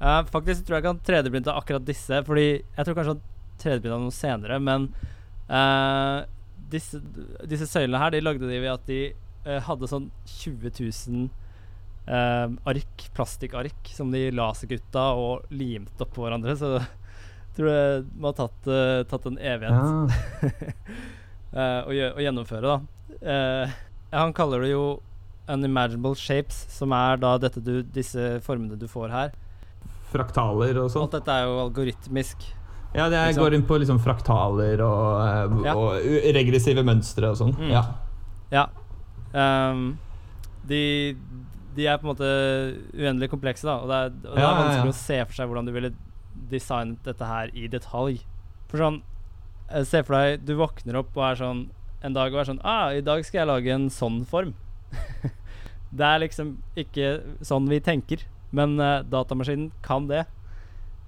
Uh, 0.01 0.21
faktisk 0.33 0.65
tror 0.65 0.77
jeg 0.77 0.83
ikke 0.83 0.93
han 0.95 1.03
3D-printa 1.09 1.57
akkurat 1.57 1.85
disse, 1.85 2.21
fordi 2.25 2.45
jeg 2.61 2.85
tror 2.87 2.97
kanskje 2.97 3.15
han 3.15 3.25
3D-printa 3.61 3.99
noe 4.01 4.15
senere, 4.15 4.61
men 4.63 4.87
uh, 5.51 6.23
disse, 6.71 7.01
disse, 7.49 7.67
søylene 7.69 8.01
her, 8.01 8.15
de 8.15 8.23
lagde 8.23 8.49
de 8.49 8.61
ved 8.63 8.71
at 8.71 8.87
de 8.87 9.01
uh, 9.45 9.59
hadde 9.67 9.91
sånn 9.91 10.09
20 10.39 10.71
000 10.79 11.27
uh, 12.07 12.47
ark, 12.69 13.05
plastikkark, 13.15 13.91
som 13.93 14.11
de 14.13 14.29
lasergutta 14.35 15.11
og 15.19 15.51
limte 15.53 16.05
oppå 16.05 16.25
hverandre. 16.25 16.55
Så 16.59 16.73
jeg 16.79 17.57
tror 17.57 17.71
det 17.71 17.85
må 18.15 18.31
ha 18.31 18.37
tatt, 18.41 18.59
uh, 18.69 19.03
tatt 19.11 19.29
en 19.29 19.37
evighet 19.37 20.17
uh, 21.53 21.79
å, 21.87 21.91
å, 21.91 22.19
gjennomføre, 22.23 22.75
da. 22.75 23.77
han 24.15 24.33
kaller 24.35 24.63
det 24.65 24.73
jo 24.73 24.85
unimaginable 25.51 26.15
shapes, 26.15 26.63
som 26.71 26.93
er 26.95 27.19
da 27.19 27.35
du, 27.41 27.81
disse 27.83 28.37
formene 28.45 28.79
du 28.79 28.87
får 28.89 29.11
her. 29.11 29.33
Fraktaler 30.11 30.77
og 30.79 30.91
sånt. 30.91 31.09
Alt 31.09 31.21
dette 31.21 31.37
er 31.37 31.47
jo 31.49 31.59
algoritmisk. 31.65 32.45
Ja, 32.93 33.07
det 33.07 33.19
liksom. 33.25 33.43
går 33.43 33.55
inn 33.55 33.65
på 33.67 33.77
liksom 33.79 33.99
fraktaler 34.03 34.81
og, 34.83 35.61
ja. 35.63 35.75
og 35.75 36.07
regressive 36.35 36.83
mønstre 36.83 37.31
og 37.31 37.39
sånn. 37.39 37.53
Mm. 37.55 37.69
Ja. 37.71 37.83
ja. 38.51 38.65
Um, 39.31 39.93
de, 40.67 40.81
de 41.75 41.87
er 41.87 41.99
på 41.99 42.07
en 42.07 42.11
måte 42.11 42.29
uendelig 42.95 43.29
komplekse, 43.31 43.67
da. 43.67 43.77
Og 43.81 43.91
det 43.91 43.99
er, 43.99 44.15
og 44.31 44.35
det 44.37 44.43
er 44.43 44.57
vanskelig 44.59 44.93
å 44.93 44.99
se 45.01 45.19
for 45.25 45.37
seg 45.37 45.51
hvordan 45.51 45.69
du 45.69 45.73
ville 45.75 45.93
designet 46.51 47.05
dette 47.07 47.27
her 47.27 47.53
i 47.57 47.69
detalj. 47.71 48.21
For 48.71 48.83
sånn 48.85 49.01
Se 49.87 50.01
for 50.03 50.17
deg 50.17 50.41
du 50.43 50.57
våkner 50.59 50.97
opp 50.99 51.15
og 51.15 51.23
er 51.23 51.37
sånn 51.39 51.59
en 52.03 52.15
dag 52.15 52.33
og 52.33 52.41
er 52.41 52.47
sånn 52.49 52.57
ah, 52.67 52.89
I 52.91 53.03
dag 53.05 53.21
skal 53.23 53.39
jeg 53.39 53.47
lage 53.47 53.71
en 53.71 53.85
sånn 53.93 54.17
form. 54.27 54.51
det 55.97 56.07
er 56.07 56.23
liksom 56.25 56.57
ikke 56.79 57.13
sånn 57.45 57.69
vi 57.71 57.79
tenker, 57.83 58.25
men 58.51 58.75
uh, 58.81 58.99
datamaskinen 59.07 59.69
kan 59.85 60.09
det. 60.11 60.25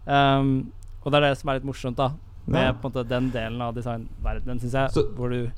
Um, 0.05 0.72
og 1.03 1.11
det 1.11 1.20
er 1.20 1.26
det 1.28 1.39
som 1.41 1.51
er 1.51 1.59
litt 1.59 1.68
morsomt, 1.68 1.99
da. 1.99 2.14
Med 2.45 2.70
ja. 2.70 2.76
på 2.76 2.88
en 2.88 2.91
måte 2.91 3.07
den 3.07 3.30
delen 3.34 3.64
av 3.64 3.76
designverdenen, 3.76 4.59
syns 4.64 4.78
jeg. 4.80 4.93
Så, 4.95 5.05
hvor 5.18 5.32
du 5.32 5.49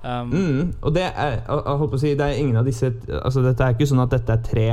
Um, 0.00 0.30
mm, 0.32 0.60
og 0.80 0.94
det 0.96 1.02
er, 1.10 1.34
jeg 1.44 1.76
holdt 1.82 1.94
å 1.94 1.98
si, 2.00 2.14
det 2.16 2.24
er 2.24 2.38
ingen 2.40 2.56
av 2.56 2.64
disse 2.64 2.88
Altså 3.18 3.42
Dette 3.44 3.66
er 3.66 3.74
ikke 3.74 3.88
sånn 3.90 4.00
at 4.00 4.14
dette 4.14 4.32
er 4.32 4.46
tre 4.46 4.68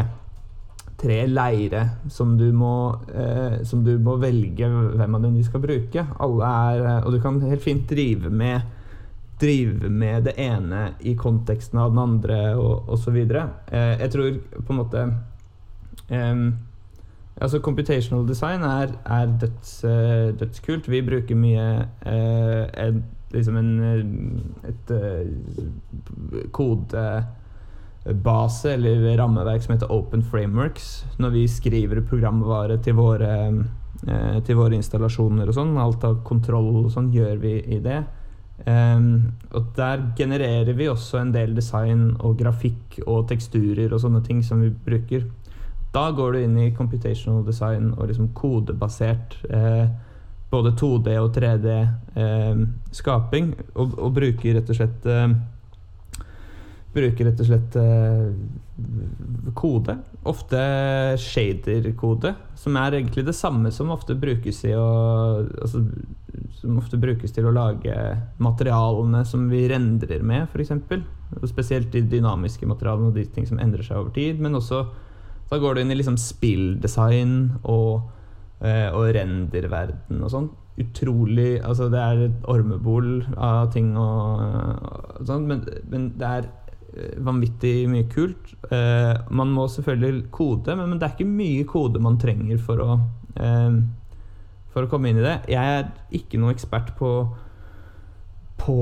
Tre 0.97 1.17
leire 1.27 1.81
som 2.09 2.37
du 2.39 2.45
må 2.55 2.95
eh, 3.11 3.57
Som 3.67 3.83
du 3.83 3.91
må 4.01 4.15
velge 4.21 4.69
hvem 4.71 5.17
av 5.17 5.25
dem 5.25 5.35
du 5.35 5.43
skal 5.45 5.61
bruke. 5.61 6.05
Alle 6.23 6.53
er 6.71 6.85
eh, 6.85 7.01
Og 7.03 7.17
du 7.17 7.19
kan 7.21 7.41
helt 7.43 7.65
fint 7.65 7.83
drive 7.91 8.31
med 8.31 8.73
Drive 9.37 9.91
med 9.91 10.25
det 10.25 10.37
ene 10.41 10.93
i 11.05 11.13
konteksten 11.13 11.77
av 11.77 11.91
den 11.91 11.99
andre, 12.01 12.39
og 12.57 12.87
osv. 12.89 13.19
Eh, 13.19 13.91
jeg 13.99 14.09
tror 14.15 14.39
på 14.55 14.73
en 14.73 14.79
måte 14.79 15.03
eh, 16.09 16.47
Altså 17.37 17.59
Computational 17.61 18.25
design 18.25 18.63
er, 18.65 18.95
er 19.05 19.29
døds, 19.41 19.83
uh, 19.85 20.39
dødskult. 20.39 20.87
Vi 20.89 21.03
bruker 21.05 21.37
mye 21.37 21.67
uh, 22.01 22.63
en 22.81 23.03
liksom 23.33 23.57
en 23.59 23.71
eh, 23.83 24.01
et, 24.69 24.91
et 24.91 24.91
eh, 24.97 25.27
kodebase 26.55 27.25
eller 28.73 29.17
rammeverk 29.19 29.61
som 29.63 29.73
heter 29.75 29.91
Open 29.93 30.23
Frameworks. 30.23 31.05
Når 31.19 31.29
vi 31.35 31.47
skriver 31.51 32.01
programvare 32.07 32.77
til 32.83 32.93
våre, 32.97 33.33
eh, 34.07 34.39
til 34.47 34.55
våre 34.59 34.75
installasjoner 34.79 35.47
og 35.47 35.55
sånn. 35.57 35.77
Alt 35.81 36.03
av 36.07 36.21
kontroll 36.27 36.85
og 36.85 36.91
sånn 36.93 37.11
gjør 37.15 37.37
vi 37.43 37.55
i 37.77 37.79
det. 37.83 38.01
Um, 38.65 39.37
og 39.53 39.67
der 39.77 40.01
genererer 40.17 40.73
vi 40.73 40.87
også 40.89 41.19
en 41.21 41.29
del 41.31 41.53
design 41.53 42.17
og 42.25 42.39
grafikk 42.39 42.97
og 43.05 43.27
teksturer 43.29 43.93
og 43.93 44.01
sånne 44.01 44.23
ting 44.25 44.41
som 44.43 44.63
vi 44.63 44.71
bruker. 44.71 45.27
Da 45.93 46.09
går 46.11 46.33
du 46.33 46.39
inn 46.41 46.57
i 46.59 46.73
computational 46.75 47.45
design 47.45 47.91
og 47.95 48.09
liksom 48.09 48.31
kodebasert 48.37 49.37
eh, 49.53 49.85
både 50.49 50.71
2D 50.79 51.17
og 51.19 51.35
3D-skaping, 51.35 53.51
eh, 53.51 53.71
og, 53.75 53.99
og, 53.99 54.13
bruker 54.15 54.55
rett 54.57 54.69
og 54.71 54.77
slett 54.79 55.07
eh, 55.11 55.29
Bruker 56.97 57.27
rett 57.27 57.41
og 57.43 57.45
slett 57.45 57.75
eh, 57.77 58.27
kode. 59.57 59.93
Ofte 60.25 60.61
shader-kode, 61.21 62.31
som 62.57 62.77
er 62.79 62.95
egentlig 62.97 63.25
det 63.27 63.35
samme 63.37 63.69
som 63.75 63.91
ofte 63.93 64.15
brukes 64.17 64.63
i 64.65 64.73
å 64.73 64.87
altså, 65.43 65.83
Som 66.57 66.79
ofte 66.81 66.97
brukes 66.97 67.31
til 67.35 67.45
å 67.45 67.53
lage 67.53 67.93
materialene 68.41 69.21
som 69.29 69.45
vi 69.51 69.67
rendrer 69.69 70.25
med, 70.25 70.49
f.eks. 70.49 70.73
Spesielt 71.51 71.91
de 71.93 72.01
dynamiske 72.07 72.65
materialene 72.65 73.11
og 73.11 73.19
de 73.19 73.27
ting 73.29 73.45
som 73.45 73.59
endrer 73.61 73.85
seg 73.85 73.99
over 73.99 74.09
tid. 74.15 74.41
Men 74.41 74.57
også 74.57 74.87
da 75.51 75.59
går 75.61 75.75
du 75.75 75.81
inn 75.81 75.93
i 75.93 75.97
liksom 75.99 76.17
spilldesign 76.19 77.35
og 77.63 78.07
og 78.57 79.11
renderverden 79.13 80.23
og 80.25 80.31
sånn. 80.33 80.47
Utrolig 80.77 81.57
Altså, 81.65 81.87
det 81.89 81.99
er 82.01 82.23
et 82.27 82.47
ormebol 82.49 83.11
av 83.33 83.71
ting 83.73 83.91
og, 83.97 84.41
og 85.17 85.25
sånn, 85.25 85.47
men, 85.49 85.63
men, 85.89 86.07
det 86.17 86.27
er 86.39 86.49
eh, 86.93 87.15
vanvittig 87.25 87.87
mye 87.89 88.05
kult. 88.11 88.51
Eh, 88.69 89.13
man 89.29 89.53
må 89.53 89.65
selvfølgelig 89.73 90.27
kode, 90.33 90.75
men, 90.77 90.91
men, 90.91 90.99
det 91.01 91.07
er 91.07 91.15
ikke 91.15 91.29
mye 91.29 91.65
kode 91.69 92.01
man 92.03 92.19
trenger 92.21 92.61
for 92.61 92.83
å 92.85 92.99
eh, 93.41 93.79
for 94.77 94.85
å 94.85 94.91
komme 94.91 95.09
inn 95.09 95.17
i 95.17 95.25
det. 95.25 95.39
Jeg 95.49 95.79
er 95.79 95.87
ikke 96.13 96.37
noen 96.37 96.53
ekspert 96.53 96.93
på, 96.99 97.11
på 98.61 98.77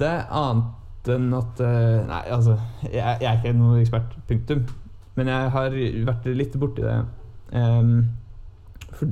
det, 0.00 0.16
annet 0.34 0.74
enn 1.14 1.30
at 1.38 1.60
eh, 1.62 2.00
Nei, 2.08 2.22
altså, 2.34 2.56
jeg, 2.88 2.98
jeg 2.98 3.28
er 3.30 3.38
ikke 3.38 3.54
noen 3.54 3.78
ekspert, 3.84 4.16
punktum. 4.26 4.66
Men 5.14 5.30
jeg 5.30 5.52
har 5.54 5.76
vært 6.08 6.26
litt 6.34 6.58
borti 6.58 6.82
det. 6.82 6.96
Ehm, 7.56 7.94
for, 8.98 9.10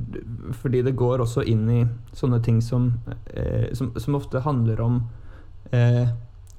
fordi 0.61 0.83
det 0.85 0.95
går 0.99 1.23
også 1.23 1.45
inn 1.47 1.65
i 1.71 1.81
sånne 2.15 2.41
ting 2.43 2.61
som, 2.63 2.89
eh, 3.33 3.69
som, 3.77 3.93
som 3.97 4.17
ofte 4.19 4.43
handler 4.45 4.81
om 4.83 4.99
eh, 5.71 6.07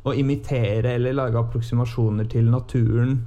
å 0.09 0.14
imitere 0.16 0.95
eller 0.97 1.16
lage 1.16 1.41
approksimasjoner 1.41 2.29
til 2.33 2.49
naturen, 2.53 3.18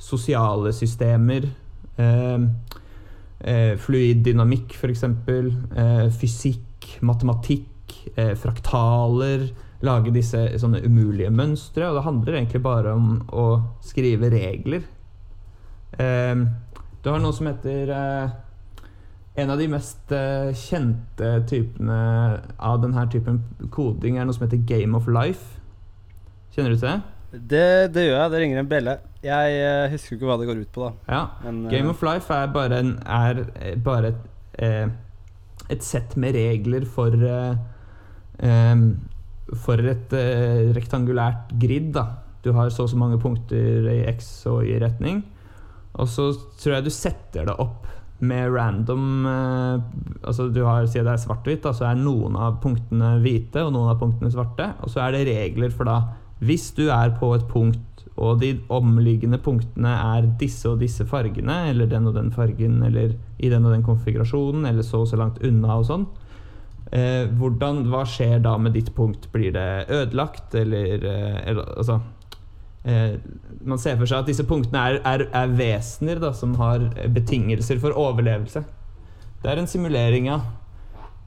sosiale 0.00 0.72
systemer, 0.76 1.48
eh, 1.96 2.44
eh, 3.40 3.74
fluiddynamikk 3.80 4.76
f.eks., 4.76 5.08
eh, 5.08 6.06
fysikk, 6.20 6.94
matematikk, 7.06 7.98
eh, 8.16 8.36
fraktaler 8.38 9.50
Lage 9.80 10.12
disse 10.12 10.42
sånne 10.60 10.82
umulige 10.84 11.30
mønstre. 11.32 11.86
Og 11.88 11.96
det 11.96 12.04
handler 12.04 12.36
egentlig 12.36 12.60
bare 12.64 12.92
om 12.92 13.14
å 13.32 13.46
skrive 13.84 14.28
regler. 14.32 14.84
Eh, 15.96 16.42
du 17.00 17.08
har 17.08 17.22
noe 17.22 17.32
som 17.32 17.48
heter 17.48 17.92
eh, 17.96 18.34
En 19.38 19.50
av 19.52 19.60
de 19.60 19.68
mest 19.70 20.10
eh, 20.12 20.50
kjente 20.58 21.28
typene 21.48 21.98
av 22.58 22.80
denne 22.82 23.04
typen 23.12 23.38
koding 23.70 24.18
er 24.18 24.26
noe 24.26 24.34
som 24.34 24.46
heter 24.46 24.62
Game 24.66 24.96
of 24.98 25.06
Life. 25.06 25.60
Kjenner 26.54 26.74
du 26.74 26.80
til 26.80 26.88
det? 26.88 26.98
Det, 27.30 27.66
det 27.94 28.08
gjør 28.08 28.16
jeg. 28.16 28.30
Det 28.32 28.40
ringer 28.42 28.58
en 28.60 28.70
bjelle. 28.70 28.96
Jeg 29.22 29.60
eh, 29.60 29.92
husker 29.92 30.16
ikke 30.16 30.26
hva 30.26 30.38
det 30.40 30.48
går 30.48 30.64
ut 30.64 30.72
på, 30.74 30.88
da. 30.88 31.14
Ja. 31.14 31.20
Men, 31.44 31.60
eh, 31.68 31.76
Game 31.76 31.92
of 31.92 32.02
Life 32.02 32.34
er 32.34 32.50
bare, 32.50 32.80
en, 32.82 32.96
er 33.06 33.44
bare 33.84 34.10
et, 34.10 34.24
eh, 34.66 34.90
et 35.70 35.86
sett 35.86 36.16
med 36.18 36.34
regler 36.34 36.88
for 36.88 37.14
eh, 37.14 37.54
For 39.60 39.90
et 39.92 40.12
eh, 40.16 40.70
rektangulært 40.74 41.54
grid. 41.60 41.92
da 41.94 42.08
Du 42.42 42.52
har 42.56 42.70
så 42.74 42.88
og 42.88 42.90
så 42.90 42.98
mange 42.98 43.20
punkter 43.22 43.86
i 43.92 44.00
X 44.10 44.46
og 44.50 44.64
Y 44.66 44.80
retning. 44.82 45.22
Og 45.94 46.08
så 46.08 46.32
tror 46.58 46.78
jeg 46.78 46.86
du 46.86 46.90
setter 46.94 47.46
det 47.46 47.56
opp 47.62 47.86
med 48.20 48.52
random 48.52 49.26
eh, 49.26 49.82
Altså 50.28 50.48
du 50.52 50.62
har, 50.66 50.86
Siden 50.86 51.08
det 51.08 51.14
er 51.14 51.22
svart-hvitt, 51.22 51.68
så 51.76 51.88
er 51.88 52.00
noen 52.00 52.36
av 52.36 52.58
punktene 52.62 53.14
hvite 53.24 53.64
og 53.64 53.72
noen 53.74 53.92
av 53.94 54.00
punktene 54.00 54.32
svarte. 54.32 54.72
Og 54.84 54.92
så 54.92 55.04
er 55.06 55.16
det 55.16 55.26
regler 55.30 55.72
for 55.74 55.88
da 55.88 56.00
Hvis 56.44 56.70
du 56.76 56.88
er 56.92 57.14
på 57.16 57.32
et 57.36 57.46
punkt 57.48 57.86
og 58.20 58.40
de 58.42 58.50
omliggende 58.72 59.38
punktene 59.40 59.92
er 59.96 60.26
disse 60.40 60.68
og 60.68 60.80
disse 60.82 61.06
fargene, 61.08 61.70
eller 61.70 61.88
den 61.88 62.08
og 62.10 62.16
den 62.18 62.28
fargen, 62.34 62.82
eller 62.84 63.14
i 63.40 63.48
den 63.48 63.64
og 63.64 63.72
den 63.72 63.84
konfigurasjonen, 63.86 64.66
eller 64.68 64.84
så 64.84 65.00
og 65.04 65.08
så 65.08 65.16
langt 65.16 65.40
unna 65.46 65.78
og 65.80 65.86
sånn. 65.88 66.04
Eh, 66.92 67.30
hvordan, 67.38 67.84
hva 67.88 68.02
skjer 68.08 68.42
da 68.44 68.56
med 68.60 68.74
ditt 68.76 68.90
punkt? 68.96 69.30
Blir 69.32 69.54
det 69.54 69.86
ødelagt, 69.88 70.54
eller, 70.58 71.06
eh, 71.06 71.38
eller 71.48 71.78
Altså 71.78 72.00
eh, 72.84 73.18
Man 73.60 73.78
ser 73.78 73.98
for 74.00 74.08
seg 74.08 74.22
at 74.22 74.30
disse 74.30 74.46
punktene 74.48 74.84
er, 74.88 75.00
er, 75.04 75.26
er 75.36 75.56
vesener 75.58 76.20
da, 76.22 76.32
som 76.36 76.54
har 76.60 76.86
betingelser 77.12 77.80
for 77.82 77.96
overlevelse. 77.96 78.64
Det 79.40 79.50
er 79.50 79.60
en 79.60 79.70
simulering, 79.70 80.30
av 80.32 80.48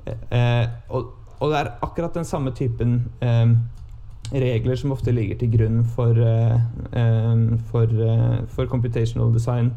Eh, 0.03 0.65
og, 0.91 1.13
og 1.39 1.51
det 1.51 1.59
er 1.61 1.69
akkurat 1.85 2.15
den 2.17 2.25
samme 2.27 2.51
typen 2.51 2.97
eh, 3.23 3.53
regler 4.33 4.75
som 4.75 4.91
ofte 4.91 5.13
ligger 5.15 5.37
til 5.39 5.51
grunn 5.53 5.83
for, 5.95 6.17
eh, 6.19 6.57
eh, 6.91 7.43
for, 7.71 7.87
eh, 7.87 8.43
for 8.47 8.67
computational 8.67 9.33
design. 9.33 9.71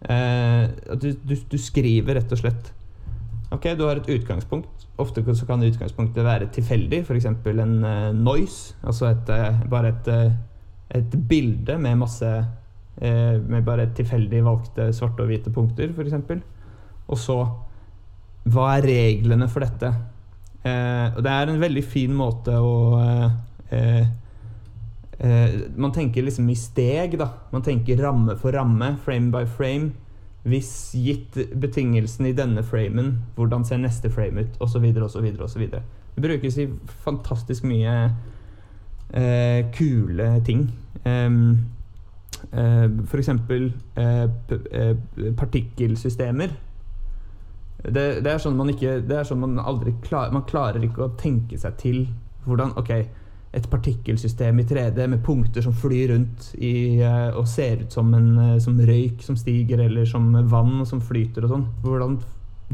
Du, 0.00 1.10
du, 1.28 1.34
du 1.52 1.58
skriver 1.60 2.16
rett 2.16 2.30
og 2.32 2.38
slett 2.40 2.70
Ok, 3.52 3.66
du 3.76 3.82
har 3.84 3.98
et 3.98 4.08
utgangspunkt. 4.08 4.86
Ofte 5.02 5.24
kan 5.24 5.64
utgangspunktet 5.66 6.24
være 6.24 6.46
tilfeldig, 6.54 7.02
f.eks. 7.02 7.26
en 7.26 7.74
uh, 7.84 8.12
noise. 8.14 8.76
Altså 8.86 9.10
et, 9.10 9.28
uh, 9.28 9.58
bare 9.70 9.90
et, 9.90 10.08
eh, 10.08 10.32
et 10.90 11.16
bilde 11.30 11.76
med 11.78 11.98
masse 12.00 12.28
eh, 12.28 13.36
Med 13.38 13.64
bare 13.66 13.90
tilfeldig 13.96 14.42
valgte 14.46 14.90
svarte 14.96 15.24
og 15.24 15.30
hvite 15.30 15.52
punkter, 15.54 15.92
f.eks. 15.94 16.40
Og 17.10 17.18
så 17.18 17.38
Hva 18.50 18.72
er 18.76 18.88
reglene 18.88 19.48
for 19.50 19.66
dette? 19.66 19.92
Eh, 20.60 21.06
og 21.14 21.22
det 21.24 21.32
er 21.32 21.48
en 21.48 21.62
veldig 21.62 21.84
fin 21.86 22.12
måte 22.16 22.56
å 22.60 22.74
eh, 23.00 23.30
eh, 23.76 24.02
eh, 25.16 25.54
Man 25.76 25.94
tenker 25.96 26.26
liksom 26.26 26.50
i 26.52 26.58
steg, 26.58 27.16
da. 27.20 27.30
Man 27.54 27.64
tenker 27.64 28.02
ramme 28.02 28.36
for 28.40 28.56
ramme, 28.56 28.94
frame 29.04 29.32
by 29.32 29.46
frame. 29.48 29.92
Hvis 30.48 30.92
gitt 30.96 31.36
betingelsen 31.60 32.30
i 32.30 32.36
denne 32.36 32.62
framen, 32.64 33.18
hvordan 33.36 33.64
ser 33.68 33.80
neste 33.82 34.08
frame 34.12 34.46
ut? 34.46 34.60
Osv. 34.64 34.86
osv. 35.04 35.26
osv. 35.44 35.64
Det 35.70 36.24
brukes 36.24 36.56
i 36.58 36.68
fantastisk 37.04 37.66
mye 37.68 37.96
kule 39.74 40.26
ting. 40.46 40.68
Um, 41.04 41.58
eh, 42.52 43.18
eksempel 43.18 43.72
eh, 43.94 44.22
eh, 44.22 44.96
partikkelsystemer. 45.36 46.50
Det, 47.80 48.04
det 48.20 48.28
er 48.28 48.40
sånn 48.42 48.58
man 48.58 48.68
ikke 48.68 48.98
Det 49.08 49.14
er 49.16 49.24
sånn 49.24 49.40
man 49.40 49.54
aldri 49.56 49.94
klar, 50.04 50.28
Man 50.34 50.42
klarer 50.44 50.82
ikke 50.84 51.06
å 51.06 51.14
tenke 51.16 51.56
seg 51.56 51.78
til 51.80 52.02
hvordan 52.44 52.74
Ok, 52.76 52.90
et 53.56 53.68
partikkelsystem 53.72 54.60
i 54.60 54.66
3D 54.68 55.06
med 55.08 55.22
punkter 55.24 55.64
som 55.64 55.72
flyr 55.76 56.12
rundt 56.12 56.50
i, 56.60 57.00
eh, 57.00 57.30
og 57.32 57.48
ser 57.48 57.86
ut 57.86 57.96
som, 57.96 58.12
en, 58.14 58.28
eh, 58.38 58.58
som 58.60 58.76
røyk 58.76 59.24
som 59.24 59.36
stiger, 59.36 59.80
eller 59.80 60.04
som 60.08 60.28
vann 60.48 60.84
som 60.86 61.00
flyter 61.00 61.44
og 61.44 61.54
sånn. 61.54 61.66
Hvordan, 61.84 62.18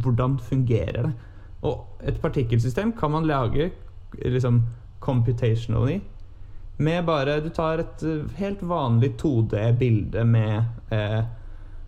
hvordan 0.05 0.37
fungerer 0.39 1.09
det? 1.09 1.14
Og 1.66 2.05
et 2.07 2.20
partikkelsystem 2.22 2.93
kan 2.99 3.14
man 3.14 3.26
lage 3.26 3.70
liksom 4.22 4.62
computationally 5.01 6.01
med 6.79 7.07
bare 7.09 7.41
Du 7.41 7.49
tar 7.55 7.81
et 7.83 8.03
eh, 8.05 8.27
helt 8.41 8.62
vanlig 8.66 9.14
2D-bilde 9.20 10.24
med 10.29 10.93
eh, 10.93 11.22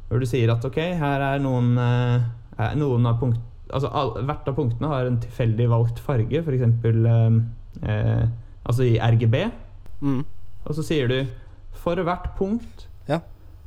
Hvor 0.09 0.23
du 0.23 0.27
sier 0.29 0.53
at 0.55 0.65
ok, 0.65 0.79
her 1.01 1.25
er 1.35 1.43
noen, 1.45 1.75
eh, 1.83 2.23
er 2.59 2.79
noen 2.81 3.07
av 3.07 3.19
punkt, 3.21 3.41
altså 3.69 3.91
all, 3.93 4.15
Hvert 4.25 4.49
av 4.49 4.57
punktene 4.57 4.93
har 4.93 5.09
en 5.09 5.19
tilfeldig 5.21 5.69
valgt 5.69 6.01
farge, 6.01 6.41
f.eks. 6.41 6.63
Eh, 6.89 7.41
eh, 7.93 8.25
altså 8.65 8.87
i 8.87 8.97
RGB. 9.01 9.37
Mm. 10.01 10.23
Og 10.65 10.75
så 10.77 10.85
sier 10.87 11.11
du 11.11 11.19
for 11.79 12.01
hvert 12.05 12.33
punkt 12.39 12.87
Ja. 13.09 13.21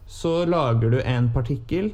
så 0.06 0.42
lager 0.46 0.92
du 0.92 1.00
en 1.02 1.30
partikkel, 1.34 1.94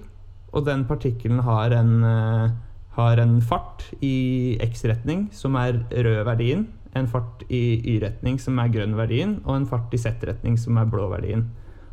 og 0.54 0.66
den 0.66 0.86
partikkelen 0.90 1.44
har 1.46 1.72
en, 1.76 2.04
eh, 2.04 2.50
har 2.98 3.20
en 3.22 3.42
fart 3.42 3.84
i 4.02 4.58
X-retning 4.64 5.28
som 5.32 5.56
er 5.56 5.84
rød 5.92 6.24
verdien, 6.26 6.68
en 6.96 7.08
fart 7.12 7.44
i 7.52 7.80
Y-retning 7.96 8.40
som 8.42 8.60
er 8.62 8.72
grønn 8.74 8.96
verdien, 8.98 9.38
og 9.46 9.56
en 9.56 9.68
fart 9.70 9.94
i 9.94 10.00
Z-retning 10.02 10.58
som 10.60 10.78
er 10.80 10.90
blå 10.90 11.08
verdien. 11.12 11.48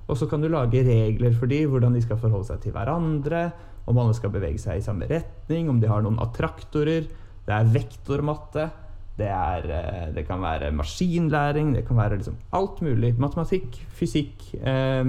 Og 0.05 0.19
så 0.21 0.29
kan 0.29 0.43
du 0.43 0.51
lage 0.53 0.85
regler 0.85 1.35
for 1.37 1.51
de, 1.51 1.63
hvordan 1.69 1.97
de 1.97 2.03
skal 2.05 2.21
forholde 2.21 2.51
seg 2.51 2.61
til 2.63 2.75
hverandre, 2.77 3.49
om 3.89 4.01
alle 4.01 4.17
skal 4.17 4.33
bevege 4.33 4.61
seg 4.61 4.81
i 4.81 4.85
samme 4.85 5.09
retning, 5.09 5.69
om 5.69 5.81
de 5.81 5.91
har 5.91 6.05
noen 6.05 6.21
attraktorer. 6.23 7.09
Det 7.45 7.53
er 7.53 7.73
vektormatte. 7.73 8.69
Det, 9.15 9.29
er, 9.31 9.67
eh, 9.71 10.07
det 10.15 10.25
kan 10.27 10.41
være 10.43 10.73
maskinlæring, 10.75 11.75
det 11.77 11.85
kan 11.87 12.01
være 12.01 12.19
liksom 12.19 12.39
alt 12.57 12.81
mulig. 12.83 13.13
Matematikk, 13.21 13.77
fysikk, 13.95 14.49
eh, 14.59 15.05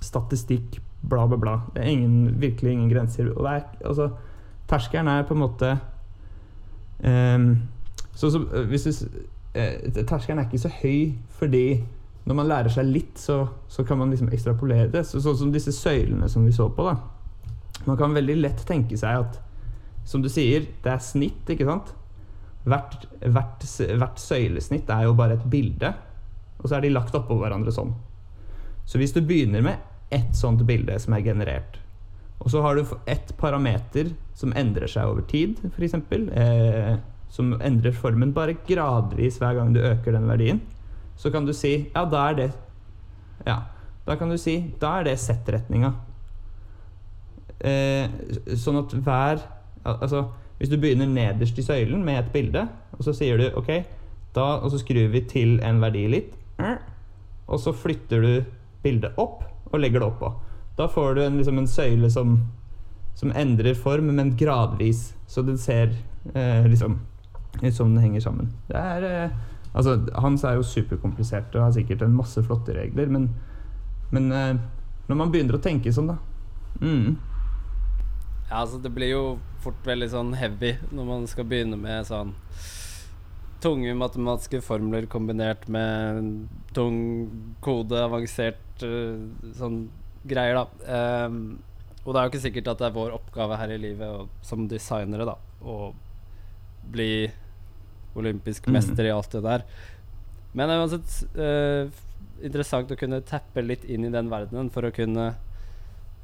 statistikk, 0.00 0.78
bla, 1.02 1.26
bla, 1.26 1.36
bla. 1.36 1.56
Det 1.74 1.82
er 1.82 1.90
ingen, 1.90 2.40
virkelig 2.40 2.72
ingen 2.72 2.92
grenser. 2.92 3.32
Og 3.34 3.44
det 3.44 3.54
er, 3.56 3.64
altså, 3.84 4.10
terskelen 4.68 5.08
er 5.08 5.26
på 5.26 5.34
en 5.34 5.42
måte 5.42 5.72
ehm, 7.04 7.50
så, 8.18 8.30
så, 8.30 8.42
eh, 9.54 9.62
eh, 9.62 10.02
Terskelen 10.02 10.40
er 10.42 10.48
ikke 10.48 10.60
så 10.64 10.72
høy 10.80 11.14
fordi 11.38 11.66
når 12.28 12.36
man 12.36 12.48
lærer 12.50 12.72
seg 12.72 12.88
litt, 12.90 13.14
så, 13.16 13.40
så 13.72 13.84
kan 13.88 14.00
man 14.00 14.10
liksom 14.12 14.28
ekstrapolere 14.34 14.90
det. 14.92 15.04
Så, 15.08 15.22
sånn 15.24 15.38
som 15.38 15.52
disse 15.54 15.72
søylene 15.72 16.28
som 16.28 16.44
vi 16.44 16.52
så 16.52 16.66
på. 16.68 16.84
da 16.84 16.98
Man 17.86 17.96
kan 17.96 18.16
veldig 18.16 18.36
lett 18.42 18.64
tenke 18.68 18.98
seg 19.00 19.22
at 19.22 19.38
som 20.08 20.20
du 20.24 20.28
sier, 20.32 20.66
det 20.84 20.92
er 20.92 21.00
snitt, 21.04 21.48
ikke 21.52 21.68
sant? 21.68 21.94
Hvert, 22.68 23.06
hvert, 23.22 23.64
hvert 24.00 24.20
søylesnitt 24.20 24.90
er 24.92 25.06
jo 25.06 25.16
bare 25.16 25.38
et 25.38 25.48
bilde, 25.48 25.94
og 26.58 26.66
så 26.66 26.76
er 26.76 26.84
de 26.84 26.92
lagt 26.92 27.16
oppå 27.16 27.36
hverandre 27.40 27.72
sånn. 27.72 27.94
Så 28.88 29.00
hvis 29.00 29.14
du 29.16 29.20
begynner 29.22 29.64
med 29.64 30.12
ett 30.12 30.36
sånt 30.36 30.64
bilde 30.68 30.96
som 31.00 31.16
er 31.16 31.24
generert, 31.24 31.78
og 32.38 32.52
så 32.52 32.62
har 32.64 32.76
du 32.76 32.96
ett 33.08 33.32
parameter 33.40 34.12
som 34.36 34.52
endrer 34.56 34.90
seg 34.90 35.10
over 35.10 35.24
tid, 35.28 35.60
f.eks., 35.70 35.96
eh, 35.96 36.98
som 37.32 37.54
endrer 37.60 37.94
formen 37.94 38.32
bare 38.36 38.56
gradvis 38.68 39.38
hver 39.40 39.58
gang 39.58 39.74
du 39.74 39.80
øker 39.84 40.14
den 40.16 40.28
verdien, 40.28 40.60
så 41.18 41.32
kan 41.34 41.46
du 41.46 41.52
si 41.56 41.90
ja, 41.94 42.04
da 42.04 42.28
er 42.30 42.34
det 42.38 42.50
Ja, 43.46 43.62
da 44.06 44.16
kan 44.16 44.30
du 44.30 44.38
si 44.38 44.58
da 44.80 44.98
er 44.98 45.04
det 45.08 45.18
Z-retninga. 45.20 45.92
Eh, 47.60 48.10
sånn 48.54 48.82
at 48.84 48.94
hver 48.94 49.46
Altså, 49.88 50.26
hvis 50.58 50.68
du 50.68 50.76
begynner 50.76 51.08
nederst 51.08 51.56
i 51.58 51.62
søylen 51.64 52.02
med 52.04 52.18
et 52.18 52.32
bilde, 52.32 52.66
og 52.92 53.04
så 53.06 53.14
sier 53.16 53.38
du 53.38 53.46
OK, 53.56 53.70
da, 54.34 54.58
og 54.58 54.72
så 54.72 54.80
skrur 54.82 55.06
vi 55.14 55.22
til 55.30 55.54
en 55.64 55.78
verdi 55.80 56.02
litt, 56.12 56.34
og 57.48 57.60
så 57.62 57.72
flytter 57.72 58.26
du 58.26 58.32
bildet 58.82 59.16
opp 59.16 59.46
og 59.70 59.80
legger 59.80 60.02
det 60.02 60.10
oppå. 60.10 60.32
Da 60.76 60.90
får 60.90 61.14
du 61.14 61.22
en, 61.24 61.38
liksom 61.40 61.62
en 61.62 61.70
søyle 61.70 62.10
som, 62.12 62.34
som 63.16 63.32
endrer 63.32 63.78
form, 63.78 64.12
men 64.18 64.34
gradvis. 64.36 65.14
Så 65.26 65.42
den 65.46 65.56
ser 65.58 65.94
eh, 66.34 66.66
liksom 66.68 66.98
som 67.74 67.94
den 67.94 68.02
henger 68.02 68.24
sammen. 68.28 68.52
Det 68.68 68.80
er 68.80 69.06
eh, 69.08 69.38
Altså, 69.76 69.98
Hans 70.16 70.44
er 70.48 70.56
jo 70.56 70.64
superkomplisert 70.64 71.54
og 71.54 71.66
har 71.66 71.74
sikkert 71.76 72.02
en 72.02 72.16
masse 72.16 72.40
flotte 72.42 72.72
regler, 72.74 73.10
men, 73.12 73.28
men 74.10 74.30
eh, 74.32 74.54
når 75.08 75.20
man 75.20 75.32
begynner 75.32 75.58
å 75.58 75.62
tenke 75.62 75.92
sånn, 75.94 76.08
da 76.08 76.16
mm, 76.80 77.12
Ja, 78.48 78.62
altså 78.62 78.80
det 78.82 78.92
blir 78.96 79.12
jo 79.12 79.22
fort 79.62 79.78
veldig 79.86 80.08
sånn 80.14 80.32
heavy 80.40 80.72
når 80.88 81.08
man 81.08 81.28
skal 81.30 81.46
begynne 81.50 81.78
med 81.80 82.08
sånn 82.08 82.32
tunge 83.62 83.92
matematiske 83.98 84.62
formler 84.62 85.08
kombinert 85.10 85.64
med 85.68 86.48
tung 86.76 86.98
kode, 87.64 88.00
avansert 88.06 88.84
eh, 88.86 89.18
sånn 89.58 89.82
greier, 90.28 90.58
da. 90.58 91.24
Um, 91.26 91.58
og 92.04 92.12
det 92.12 92.20
er 92.20 92.26
jo 92.26 92.32
ikke 92.32 92.44
sikkert 92.44 92.70
at 92.72 92.80
det 92.80 92.88
er 92.88 92.94
vår 92.94 93.14
oppgave 93.16 93.56
her 93.58 93.72
i 93.74 93.80
livet 93.80 94.10
og, 94.14 94.30
som 94.46 94.68
designere 94.70 95.26
da 95.28 95.34
å 95.60 95.90
bli 96.92 97.30
olympisk 98.18 98.66
Mhm. 98.66 98.72
mester 98.74 99.04
i 99.04 99.10
alt 99.14 99.30
det 99.32 99.42
der. 99.44 99.62
Men 100.52 100.68
det 100.68 100.74
er 100.74 100.82
uansett 100.82 101.10
uh, 101.38 101.90
interessant 102.42 102.90
å 102.90 102.96
kunne 102.98 103.20
tappe 103.22 103.62
litt 103.62 103.84
inn 103.84 104.04
i 104.08 104.10
den 104.10 104.30
verdenen 104.30 104.70
for 104.72 104.82
å 104.88 104.94
kunne 104.94 105.34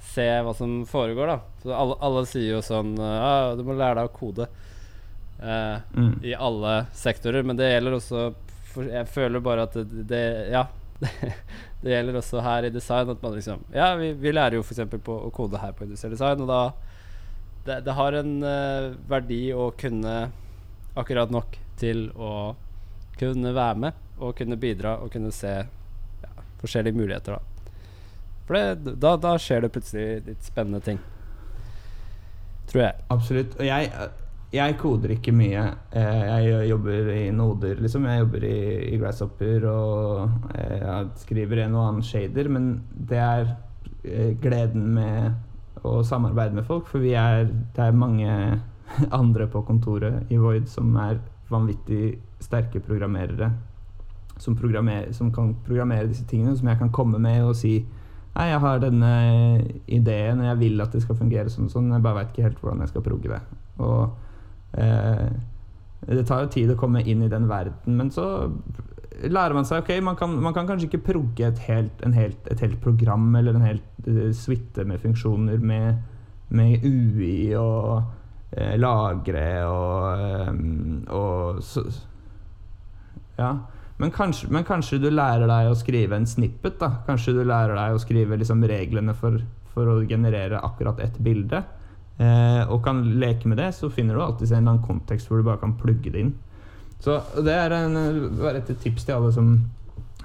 se 0.05 0.25
hva 0.43 0.55
som 0.57 0.85
foregår, 0.87 1.27
da. 1.27 1.39
Så 1.63 1.73
alle, 1.77 1.95
alle 2.01 2.25
sier 2.27 2.57
jo 2.57 2.63
sånn 2.65 2.95
uh, 2.99 3.55
Du 3.57 3.63
må 3.65 3.77
lære 3.77 3.95
deg 4.01 4.09
å 4.11 4.17
kode. 4.19 4.49
uh, 5.41 5.81
mm. 5.95 6.25
I 6.25 6.35
alle 6.35 6.87
sektorer. 6.93 7.43
Men 7.45 7.57
det 7.57 7.71
gjelder 7.73 7.99
også 7.99 8.25
for 8.75 8.85
Jeg 8.91 9.07
føler 9.09 9.41
bare 9.41 9.63
at 9.69 9.73
det, 9.75 10.07
det 10.11 10.25
Ja. 10.53 10.67
det 11.83 11.91
gjelder 11.91 12.17
også 12.21 12.41
her 12.43 12.65
i 12.65 12.71
design. 12.75 13.11
At 13.11 13.23
man 13.23 13.35
liksom 13.37 13.63
Ja, 13.75 13.95
vi, 13.97 14.13
vi 14.13 14.33
lærer 14.33 14.57
jo 14.59 14.63
f.eks. 14.65 14.83
på 15.05 15.19
å 15.29 15.31
kode 15.35 15.61
her 15.63 15.73
på 15.77 15.85
industriell 15.85 16.17
design, 16.17 16.41
og 16.41 16.49
da 16.49 16.63
Det, 17.65 17.85
det 17.85 17.95
har 17.97 18.13
en 18.19 18.33
verdi 19.09 19.53
å 19.57 19.71
kunne 19.79 20.31
akkurat 20.95 21.31
nok 21.35 21.57
til 21.81 22.07
å 22.15 22.55
kunne 23.19 23.55
være 23.55 23.81
med 23.87 24.03
og 24.23 24.35
kunne 24.39 24.59
bidra 24.61 24.97
og 25.03 25.11
kunne 25.15 25.33
se 25.35 25.53
ja, 25.63 26.33
forskjellige 26.61 26.99
muligheter, 26.99 27.39
da. 27.39 27.71
For 28.45 28.59
det, 28.59 28.95
da, 29.01 29.15
da 29.17 29.33
skjer 29.41 29.65
det 29.65 29.73
plutselig 29.73 30.09
litt 30.27 30.45
spennende 30.45 30.83
ting. 30.85 30.99
Tror 32.69 32.83
jeg. 32.83 33.05
Absolutt. 33.15 33.55
Og 33.57 33.65
jeg, 33.67 33.89
jeg 34.55 34.77
koder 34.81 35.15
ikke 35.17 35.33
mye. 35.35 35.63
Eh, 35.97 36.25
Jeg 36.45 36.69
jobber 36.69 37.09
i 37.15 37.23
noder, 37.35 37.81
liksom. 37.81 38.05
Jeg 38.09 38.21
jobber 38.25 38.45
i, 38.49 38.59
i 38.93 38.99
Grasshopper 39.01 39.65
og 39.71 40.53
eh, 40.55 40.77
jeg 40.83 41.09
skriver 41.25 41.65
en 41.65 41.79
og 41.79 41.89
annen 41.89 42.07
shader, 42.07 42.51
men 42.53 42.69
det 42.95 43.21
er 43.23 43.49
eh, 44.05 44.31
gleden 44.45 44.93
med 44.99 45.85
å 45.85 45.99
samarbeide 46.07 46.57
med 46.57 46.69
folk, 46.69 46.87
for 46.89 47.03
vi 47.05 47.13
er, 47.19 47.49
det 47.49 47.83
er 47.89 47.97
mange 47.97 48.29
andre 49.21 49.49
på 49.51 49.63
kontoret 49.67 50.31
i 50.33 50.39
Void 50.41 50.69
som 50.71 50.95
er 51.01 51.21
vanvittig 51.51 52.19
sterke 52.43 52.83
programmerere. 52.85 53.51
Som, 54.39 54.57
programmer, 54.59 55.13
som 55.15 55.31
kan 55.33 55.53
programmere 55.67 56.09
disse 56.11 56.25
tingene, 56.27 56.57
som 56.59 56.69
jeg 56.69 56.79
kan 56.81 56.91
komme 56.91 57.21
med 57.23 57.45
og 57.45 57.55
si 57.59 57.85
Nei, 58.35 58.49
jeg 58.51 58.59
har 58.65 58.81
denne 58.83 59.11
ideen, 59.87 60.41
og 60.43 60.49
jeg 60.49 60.59
vil 60.59 60.83
at 60.83 60.91
det 60.91 61.05
skal 61.05 61.15
fungere 61.15 61.53
sånn 61.53 61.69
og 61.69 61.71
sånn. 61.71 61.93
Jeg 61.95 62.03
bare 62.03 62.17
veit 62.17 62.33
ikke 62.33 62.49
helt 62.49 62.57
hvordan 62.59 62.81
jeg 62.83 62.91
skal 62.91 63.05
progge 63.07 63.31
det. 63.31 63.39
Og 63.79 64.81
eh, 64.83 65.29
det 66.09 66.25
tar 66.27 66.43
jo 66.43 66.51
tid 66.57 66.73
å 66.75 66.77
komme 66.81 67.05
inn 67.07 67.23
i 67.23 67.31
den 67.31 67.47
verden, 67.47 67.95
men 67.95 68.11
så 68.11 68.27
lærer 69.31 69.55
man 69.55 69.67
seg 69.69 69.85
Ok, 69.85 69.93
man 70.03 70.19
kan, 70.19 70.35
man 70.43 70.55
kan 70.57 70.67
kanskje 70.67 70.89
ikke 70.89 71.05
progge 71.13 71.47
et 71.47 71.63
helt, 71.69 72.03
helt, 72.17 72.51
et 72.51 72.65
helt 72.65 72.81
program 72.83 73.29
eller 73.39 73.55
en 73.55 73.69
helt 73.69 74.09
uh, 74.09 74.33
suite 74.35 74.85
med 74.85 74.99
funksjoner 75.03 75.63
med, 75.63 76.03
med 76.51 76.83
UI 76.83 77.55
og 77.55 78.03
eh, 78.57 78.75
lagre 78.81 79.47
og, 79.69 80.25
eh, 80.25 80.51
og 81.15 81.63
så, 81.63 81.87
Ja. 83.39 83.57
Men 83.97 84.11
kanskje, 84.11 84.49
men 84.51 84.65
kanskje 84.67 84.99
du 84.99 85.09
lærer 85.11 85.47
deg 85.47 85.71
å 85.71 85.77
skrive 85.79 86.17
en 86.17 86.27
snippet. 86.27 86.79
da 86.81 86.91
Kanskje 87.07 87.37
du 87.37 87.45
lærer 87.47 87.77
deg 87.79 87.95
å 87.95 88.03
skrive 88.03 88.39
liksom 88.41 88.65
reglene 88.67 89.15
for, 89.15 89.39
for 89.71 89.87
å 89.87 90.01
generere 90.09 90.59
akkurat 90.67 90.99
ett 91.01 91.19
bilde. 91.23 91.63
Eh, 92.19 92.63
og 92.71 92.83
kan 92.85 93.03
leke 93.19 93.49
med 93.51 93.59
det, 93.59 93.73
så 93.75 93.91
finner 93.91 94.15
du 94.15 94.23
alltid 94.23 94.53
en 94.55 94.83
kontekst 94.83 95.31
hvor 95.31 95.39
du 95.39 95.47
bare 95.47 95.63
kan 95.63 95.75
plugge 95.79 96.11
det 96.11 96.27
inn. 96.27 96.35
Så 97.03 97.19
det 97.45 97.55
er 97.55 97.75
en, 97.75 97.97
bare 98.39 98.63
et 98.63 98.71
tips 98.81 99.05
til 99.05 99.17
alle 99.17 99.33
som 99.35 99.57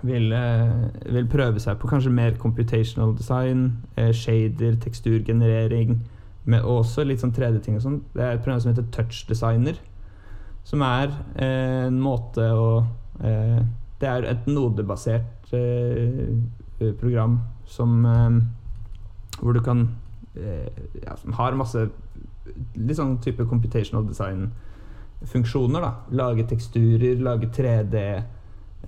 vil, 0.06 0.32
eh, 0.34 0.70
vil 1.12 1.28
prøve 1.28 1.60
seg 1.60 1.80
på 1.80 1.90
kanskje 1.90 2.14
mer 2.14 2.38
computational 2.40 3.16
design, 3.18 3.82
eh, 3.98 4.12
shader, 4.12 4.78
teksturgenerering, 4.80 6.00
med 6.50 6.66
også 6.66 7.06
litt 7.06 7.22
sånn 7.22 7.34
3D-ting 7.36 7.78
og 7.78 7.84
sånn. 7.86 8.00
Det 8.16 8.24
er 8.26 8.36
et 8.36 8.44
program 8.44 8.62
som 8.64 8.72
heter 8.72 8.88
Touch 8.96 9.24
Designer, 9.30 9.78
som 10.68 10.84
er 10.86 11.12
eh, 11.40 11.86
en 11.88 12.00
måte 12.04 12.46
å 12.54 12.70
eh, 13.24 13.60
Det 14.00 14.08
er 14.08 14.28
et 14.30 14.48
nodebasert 14.48 15.54
eh, 15.56 16.36
program 17.00 17.40
som 17.68 18.06
eh, 18.06 18.38
Hvor 19.40 19.56
du 19.56 19.62
kan 19.66 19.88
eh, 20.36 20.68
ja, 21.04 21.16
Som 21.20 21.34
har 21.40 21.58
masse 21.58 21.88
litt 22.76 22.98
sånn 22.98 23.18
type 23.24 23.46
computational 23.48 24.06
design-funksjoner. 24.10 25.82
da 25.86 26.18
Lage 26.18 26.46
teksturer, 26.50 27.20
lage 27.24 27.50
3D. 27.56 28.04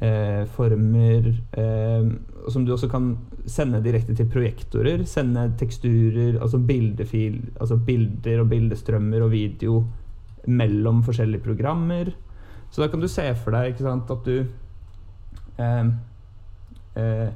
Eh, 0.01 0.45
former 0.55 1.27
eh, 1.61 2.07
som 2.49 2.65
du 2.65 2.71
også 2.73 2.89
kan 2.89 3.11
sende 3.49 3.81
direkte 3.83 4.15
til 4.17 4.29
projektorer. 4.29 5.05
Sende 5.09 5.47
teksturer, 5.59 6.37
altså 6.41 6.59
bildefil, 6.65 7.39
altså 7.59 7.77
bilder 7.77 8.43
og 8.43 8.49
bildestrømmer 8.51 9.25
og 9.25 9.31
video 9.33 9.81
mellom 10.47 11.03
forskjellige 11.05 11.43
programmer. 11.45 12.11
Så 12.71 12.81
da 12.81 12.87
kan 12.87 13.01
du 13.01 13.09
se 13.11 13.25
for 13.43 13.55
deg 13.55 13.79
sant, 13.81 14.11
at 14.11 14.25
du 14.25 14.37
eh, 15.59 15.91
eh, 16.95 17.29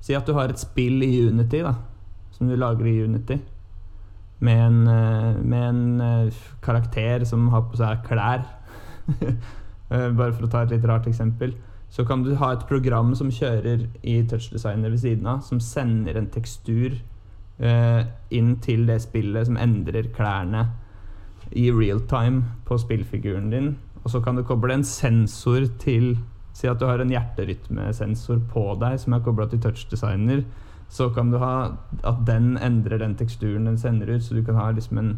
Si 0.00 0.14
at 0.16 0.24
du 0.24 0.32
har 0.32 0.48
et 0.48 0.60
spill 0.60 1.02
i 1.04 1.26
Unity, 1.28 1.58
da, 1.60 1.74
som 2.32 2.48
du 2.48 2.54
lager 2.56 2.86
i 2.88 3.02
Unity. 3.04 3.36
Med 4.40 4.62
en, 4.64 4.78
eh, 4.88 5.40
med 5.44 5.64
en 5.68 6.00
eh, 6.00 6.38
karakter 6.64 7.26
som 7.28 7.50
har 7.52 7.66
på 7.68 7.80
seg 7.80 8.04
klær. 8.08 8.46
Eh, 9.90 10.04
Bare 10.14 10.30
for 10.30 10.46
å 10.46 10.48
ta 10.52 10.60
et 10.62 10.70
litt 10.70 10.84
rart 10.86 11.08
eksempel. 11.10 11.50
Så 11.90 12.04
kan 12.06 12.22
du 12.22 12.34
ha 12.38 12.52
et 12.54 12.66
program 12.68 13.14
som 13.18 13.32
kjører 13.34 13.86
i 14.06 14.20
touchdesigner 14.30 14.92
ved 14.92 15.02
siden 15.02 15.26
av, 15.26 15.40
som 15.42 15.60
sender 15.60 16.18
en 16.18 16.30
tekstur 16.30 16.94
eh, 17.58 18.02
inn 18.30 18.56
til 18.62 18.86
det 18.86 19.00
spillet, 19.02 19.48
som 19.48 19.58
endrer 19.58 20.12
klærne 20.14 20.68
i 21.50 21.70
real 21.74 22.00
time 22.10 22.44
på 22.68 22.78
spillfiguren 22.78 23.50
din. 23.50 23.72
Og 24.04 24.14
så 24.14 24.22
kan 24.22 24.38
du 24.38 24.46
koble 24.46 24.78
en 24.78 24.86
sensor 24.86 25.66
til 25.82 26.14
Si 26.60 26.68
at 26.68 26.80
du 26.80 26.86
har 26.88 27.00
en 27.00 27.12
hjerterytmesensor 27.12 28.40
på 28.50 28.64
deg 28.80 28.98
som 29.00 29.14
er 29.14 29.22
kobla 29.24 29.46
til 29.48 29.62
touchdesigner. 29.62 30.42
Så 30.90 31.08
kan 31.14 31.30
du 31.30 31.38
ha 31.38 31.52
at 32.02 32.24
den 32.26 32.56
endrer 32.58 32.98
den 33.00 33.14
teksturen 33.16 33.68
den 33.68 33.78
sender 33.78 34.10
ut, 34.10 34.24
så 34.26 34.34
du 34.34 34.42
kan 34.44 34.58
ha 34.58 34.70
liksom 34.74 34.98
en 34.98 35.12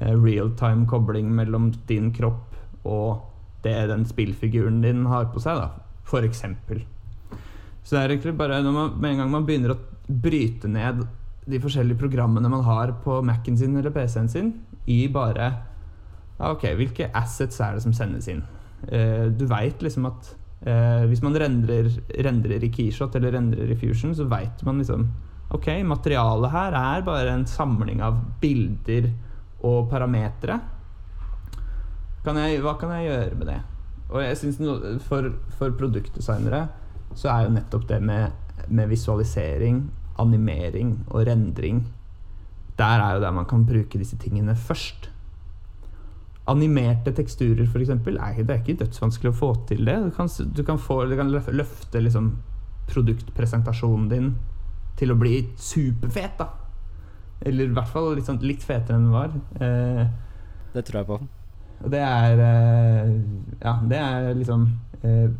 eh, 0.00 0.14
real 0.16 0.50
time 0.56 0.88
kobling 0.88 1.28
mellom 1.36 1.70
din 1.88 2.08
kropp 2.16 2.56
og 2.88 3.20
det 3.62 3.76
den 3.90 4.06
spillfiguren 4.08 4.80
din 4.80 5.04
har 5.06 5.28
på 5.34 5.42
seg, 5.44 5.60
da. 5.60 5.89
For 6.10 6.26
eksempel. 6.26 6.82
Så 7.84 7.96
det 7.96 8.02
er 8.02 8.14
egentlig 8.14 8.36
bare 8.38 8.60
man, 8.66 8.96
med 9.00 9.14
en 9.14 9.22
gang 9.22 9.32
man 9.32 9.46
begynner 9.48 9.74
å 9.74 9.80
bryte 10.10 10.68
ned 10.70 11.04
de 11.50 11.60
forskjellige 11.62 11.98
programmene 12.00 12.50
man 12.50 12.64
har 12.66 12.92
på 13.04 13.20
Mac-en 13.26 13.56
sin 13.58 13.76
eller 13.78 13.94
PC-en 13.94 14.28
sin, 14.30 14.52
i 14.90 15.06
bare 15.12 15.52
Ok, 16.40 16.64
hvilke 16.78 17.10
assets 17.16 17.60
er 17.60 17.76
det 17.76 17.82
som 17.84 17.92
sendes 17.92 18.28
inn? 18.32 18.40
Eh, 18.88 19.26
du 19.28 19.44
veit 19.48 19.82
liksom 19.84 20.06
at 20.08 20.30
eh, 20.64 21.02
hvis 21.10 21.20
man 21.24 21.36
rendrer, 21.36 21.90
rendrer 22.24 22.64
i 22.64 22.70
Keyshot 22.72 23.18
eller 23.18 23.34
rendrer 23.36 23.68
i 23.68 23.76
Fusion, 23.76 24.14
så 24.16 24.24
veit 24.30 24.62
man 24.64 24.80
liksom 24.80 25.04
Ok, 25.50 25.66
materialet 25.82 26.52
her 26.54 26.76
er 26.78 27.02
bare 27.02 27.34
en 27.34 27.44
samling 27.50 28.00
av 28.06 28.20
bilder 28.40 29.08
og 29.66 29.88
parametere. 29.90 30.60
Hva 32.22 32.76
kan 32.78 32.92
jeg 32.94 33.08
gjøre 33.08 33.38
med 33.40 33.48
det? 33.50 33.58
Og 34.10 34.22
jeg 34.24 34.36
synes 34.40 34.58
for, 35.06 35.30
for 35.58 35.74
produktdesignere 35.78 36.64
så 37.18 37.30
er 37.30 37.46
jo 37.46 37.54
nettopp 37.54 37.86
det 37.88 38.00
med, 38.02 38.30
med 38.68 38.90
visualisering, 38.90 39.84
animering 40.18 40.92
og 41.08 41.26
rendring 41.26 41.80
Der 42.78 43.02
er 43.02 43.14
jo 43.14 43.22
der 43.22 43.32
man 43.34 43.46
kan 43.46 43.66
bruke 43.66 43.98
disse 43.98 44.16
tingene 44.16 44.54
først. 44.56 45.10
Animerte 46.48 47.12
teksturer, 47.12 47.66
f.eks., 47.66 47.90
det 48.04 48.50
er 48.50 48.54
ikke 48.56 48.78
dødsvanskelig 48.80 49.30
å 49.30 49.36
få 49.36 49.50
til 49.68 49.84
det. 49.84 49.98
Du 50.06 50.10
kan, 50.16 50.30
du 50.56 50.62
kan, 50.64 50.78
få, 50.80 51.04
du 51.04 51.16
kan 51.18 51.30
løfte 51.30 52.00
liksom 52.00 52.30
produktpresentasjonen 52.90 54.08
din 54.10 54.30
til 54.98 55.12
å 55.12 55.18
bli 55.20 55.42
superfet, 55.60 56.40
da. 56.40 56.48
Eller 57.46 57.68
i 57.68 57.76
hvert 57.76 57.92
fall 57.92 58.14
litt, 58.16 58.26
sånn, 58.26 58.40
litt 58.44 58.64
fetere 58.64 58.96
enn 58.96 59.10
den 59.10 59.14
var. 59.14 59.36
Eh, 59.60 60.02
Det 60.72 60.86
tror 60.88 61.02
jeg 61.02 61.10
på. 61.12 61.20
Og 61.80 61.92
det 61.92 62.00
er 62.04 62.42
eh, 62.44 63.14
Ja, 63.60 63.78
det 63.88 63.98
er 63.98 64.34
liksom 64.36 64.66
eh, 65.02 65.30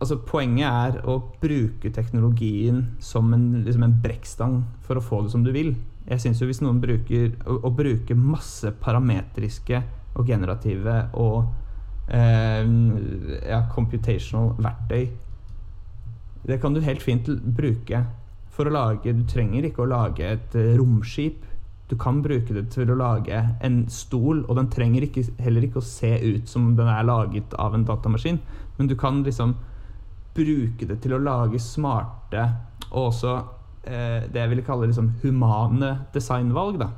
Altså, 0.00 0.16
poenget 0.24 0.64
er 0.64 1.02
å 1.04 1.18
bruke 1.42 1.90
teknologien 1.92 2.86
som 3.04 3.34
en, 3.36 3.66
liksom 3.66 3.82
en 3.84 3.98
brekkstang 4.00 4.54
for 4.86 4.96
å 4.96 5.02
få 5.04 5.18
det 5.26 5.34
som 5.34 5.42
du 5.44 5.50
vil. 5.52 5.74
Jeg 6.08 6.22
syns 6.22 6.40
jo 6.40 6.48
hvis 6.48 6.62
noen 6.64 6.78
bruker 6.80 7.34
å, 7.44 7.58
å 7.68 7.70
bruke 7.76 8.16
masse 8.16 8.72
parametriske 8.80 9.82
og 10.16 10.30
generative 10.30 10.94
og 11.20 11.50
eh, 12.08 12.64
ja, 13.44 13.60
computational 13.70 14.56
verktøy 14.58 15.04
Det 16.48 16.56
kan 16.62 16.74
du 16.74 16.80
helt 16.82 17.04
fint 17.04 17.28
bruke 17.44 18.00
for 18.50 18.66
å 18.66 18.74
lage 18.74 19.12
Du 19.14 19.22
trenger 19.28 19.68
ikke 19.68 19.84
å 19.84 19.90
lage 19.90 20.26
et 20.26 20.56
eh, 20.58 20.72
romskip. 20.80 21.44
Du 21.90 21.96
kan 21.98 22.20
bruke 22.22 22.54
det 22.54 22.68
til 22.70 22.92
å 22.92 22.98
lage 22.98 23.40
en 23.66 23.80
stol, 23.90 24.44
og 24.46 24.56
den 24.60 24.70
trenger 24.70 25.08
ikke, 25.08 25.26
heller 25.42 25.66
ikke 25.66 25.82
å 25.82 25.86
se 25.86 26.12
ut 26.22 26.48
som 26.48 26.70
den 26.78 26.88
er 26.88 27.06
laget 27.08 27.56
av 27.58 27.74
en 27.74 27.86
datamaskin, 27.88 28.38
men 28.78 28.90
du 28.90 28.94
kan 28.98 29.24
liksom 29.26 29.56
bruke 30.36 30.86
det 30.86 31.00
til 31.02 31.16
å 31.16 31.22
lage 31.22 31.58
smarte 31.58 32.46
og 32.92 33.10
også 33.10 33.36
eh, 33.82 34.30
det 34.30 34.38
jeg 34.38 34.52
ville 34.52 34.66
kalle 34.66 34.86
liksom 34.86 35.16
humane 35.24 35.96
designvalg. 36.14 36.78
da 36.78 36.92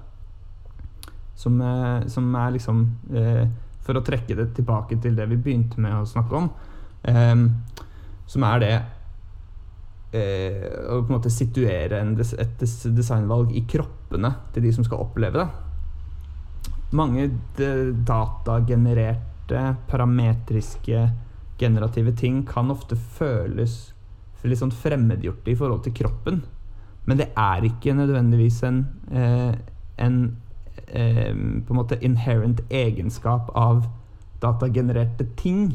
som, 1.42 1.60
eh, 1.60 2.06
som 2.06 2.34
er 2.34 2.50
liksom 2.56 2.82
eh, 3.14 3.46
For 3.82 3.98
å 3.98 4.04
trekke 4.06 4.36
det 4.38 4.52
tilbake 4.54 5.00
til 5.02 5.16
det 5.18 5.26
vi 5.32 5.40
begynte 5.42 5.80
med 5.82 5.96
å 5.96 6.06
snakke 6.06 6.38
om, 6.38 6.44
eh, 7.02 7.34
som 8.30 8.44
er 8.46 8.60
det 8.62 8.74
eh, 10.12 10.68
å 10.88 11.02
på 11.02 11.10
en 11.10 11.16
måte 11.16 11.32
situere 11.32 12.00
en 12.00 12.14
des, 12.18 12.32
et 12.40 12.54
des, 12.60 12.76
designvalg 12.96 13.52
i 13.56 13.64
kroppene 13.68 14.34
til 14.54 14.66
de 14.66 14.72
som 14.76 14.86
skal 14.86 15.04
oppleve 15.04 15.42
det. 15.42 15.48
Mange 16.92 17.28
datagenererte, 18.06 19.62
parametriske, 19.88 21.06
generative 21.62 22.12
ting 22.18 22.42
kan 22.48 22.72
ofte 22.72 22.96
føles 22.96 23.92
litt 24.42 24.58
sånn 24.58 24.74
fremmedgjorte 24.74 25.52
i 25.52 25.58
forhold 25.58 25.84
til 25.86 25.94
kroppen. 26.02 26.42
Men 27.06 27.18
det 27.18 27.28
er 27.38 27.64
ikke 27.66 27.94
nødvendigvis 27.98 28.62
en, 28.66 28.84
eh, 29.10 29.54
en 29.98 30.36
eh, 30.88 31.32
på 31.32 31.74
en 31.74 31.78
måte 31.78 31.98
inherent 32.02 32.62
egenskap 32.70 33.50
av 33.54 33.86
datagenererte 34.42 35.26
ting. 35.36 35.72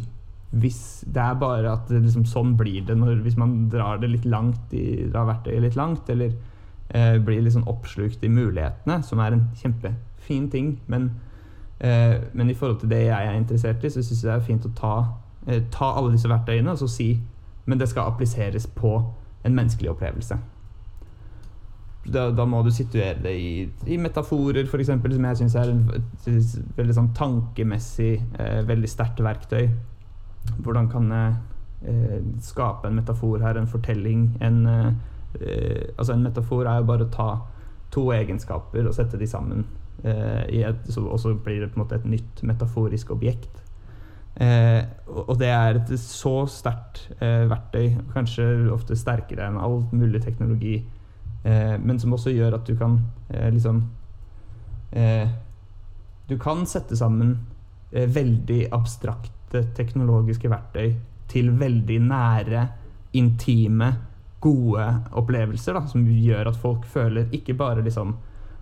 Hvis 0.51 1.03
det 1.03 1.21
er 1.21 1.39
bare 1.39 1.73
at 1.75 1.89
liksom 1.91 2.25
sånn 2.29 2.55
blir 2.59 2.85
det 2.87 2.95
når, 2.97 3.21
hvis 3.25 3.37
man 3.39 3.67
drar 3.71 3.99
det 4.01 4.11
litt 4.13 4.25
langt 4.25 4.73
i, 4.75 5.07
drar 5.11 5.27
verktøyet 5.27 5.65
litt 5.65 5.79
langt, 5.79 6.09
eller 6.09 6.31
eh, 6.95 7.17
blir 7.19 7.43
litt 7.43 7.57
sånn 7.57 7.67
oppslukt 7.67 8.23
i 8.23 8.31
mulighetene, 8.31 9.01
som 9.03 9.19
er 9.23 9.35
en 9.35 9.47
kjempefin 9.59 10.47
ting. 10.53 10.75
Men, 10.87 11.09
eh, 11.79 12.19
men 12.33 12.49
i 12.49 12.55
forhold 12.55 12.81
til 12.83 12.93
det 12.95 13.05
jeg 13.09 13.31
er 13.31 13.39
interessert 13.39 13.83
i, 13.83 13.91
så 13.91 14.03
syns 14.03 14.23
jeg 14.23 14.31
det 14.31 14.37
er 14.37 14.47
fint 14.47 14.69
å 14.69 14.75
ta, 14.77 14.93
eh, 15.47 15.65
ta 15.73 15.91
alle 15.97 16.15
disse 16.15 16.31
verktøyene 16.31 16.75
og 16.75 16.79
så 16.83 16.91
si 16.91 17.11
men 17.67 17.79
det 17.79 17.89
skal 17.91 18.07
appliseres 18.07 18.67
på 18.67 18.93
en 19.43 19.55
menneskelig 19.55 19.91
opplevelse. 19.91 20.37
Da, 22.07 22.29
da 22.31 22.45
må 22.47 22.61
du 22.63 22.69
situere 22.71 23.17
det 23.19 23.33
i, 23.35 23.49
i 23.91 23.97
metaforer, 23.99 24.63
f.eks., 24.63 24.87
som 24.87 25.25
jeg 25.27 25.39
syns 25.41 25.57
er 25.59 25.71
en, 25.73 25.81
et 25.91 26.77
veldig 26.77 26.95
sånn 26.95 27.09
tankemessig 27.17 28.13
eh, 28.39 28.61
veldig 28.67 28.91
sterkt 28.91 29.19
verktøy. 29.25 29.67
Hvordan 30.57 30.89
kan 30.91 31.11
jeg 31.11 31.35
eh, 31.87 32.21
skape 32.41 32.87
en 32.87 32.95
metafor 32.95 33.41
her, 33.43 33.57
en 33.57 33.67
fortelling? 33.67 34.29
En, 34.41 34.65
eh, 34.67 35.93
altså 35.97 36.13
en 36.13 36.23
metafor 36.23 36.65
er 36.65 36.81
jo 36.81 36.89
bare 36.89 37.07
å 37.07 37.13
ta 37.13 37.29
to 37.91 38.09
egenskaper 38.11 38.87
og 38.87 38.95
sette 38.95 39.19
de 39.19 39.27
sammen. 39.27 39.65
eh, 40.03 40.43
et, 40.63 40.97
og 40.97 41.19
så 41.19 41.33
blir 41.33 41.61
det 41.61 41.71
på 41.71 41.79
en 41.79 41.85
måte 41.85 41.95
et 41.95 42.05
nytt 42.05 42.43
metaforisk 42.43 43.11
objekt. 43.11 43.63
Eh, 44.37 44.83
og 45.09 45.39
det 45.39 45.47
er 45.49 45.79
et 45.79 45.91
så 45.97 46.43
sterkt 46.51 47.07
eh, 47.17 47.47
verktøy, 47.49 47.95
kanskje 48.13 48.45
ofte 48.69 48.97
sterkere 48.97 49.47
enn 49.47 49.57
all 49.57 49.79
mulig 49.89 50.21
teknologi, 50.21 50.75
eh, 51.41 51.73
men 51.81 51.97
som 51.97 52.13
også 52.13 52.35
gjør 52.35 52.59
at 52.59 52.67
du 52.69 52.75
kan 52.77 52.99
liksom 53.51 53.87
Du 56.27 56.37
kan 56.39 56.61
sette 56.65 56.95
sammen 56.95 57.33
veldig 57.91 58.69
abstrakte 59.47 59.75
teknologiske 59.75 60.49
verktøy 60.49 60.95
til 61.29 61.51
veldig 61.59 61.99
nære, 62.01 62.67
intime, 63.13 63.97
gode 64.39 65.01
opplevelser, 65.11 65.73
da, 65.73 65.87
som 65.87 66.05
gjør 66.05 66.47
at 66.51 66.55
folk 66.55 66.85
føler 66.85 67.27
ikke 67.31 67.53
bare 67.53 67.83
liksom 67.83 68.15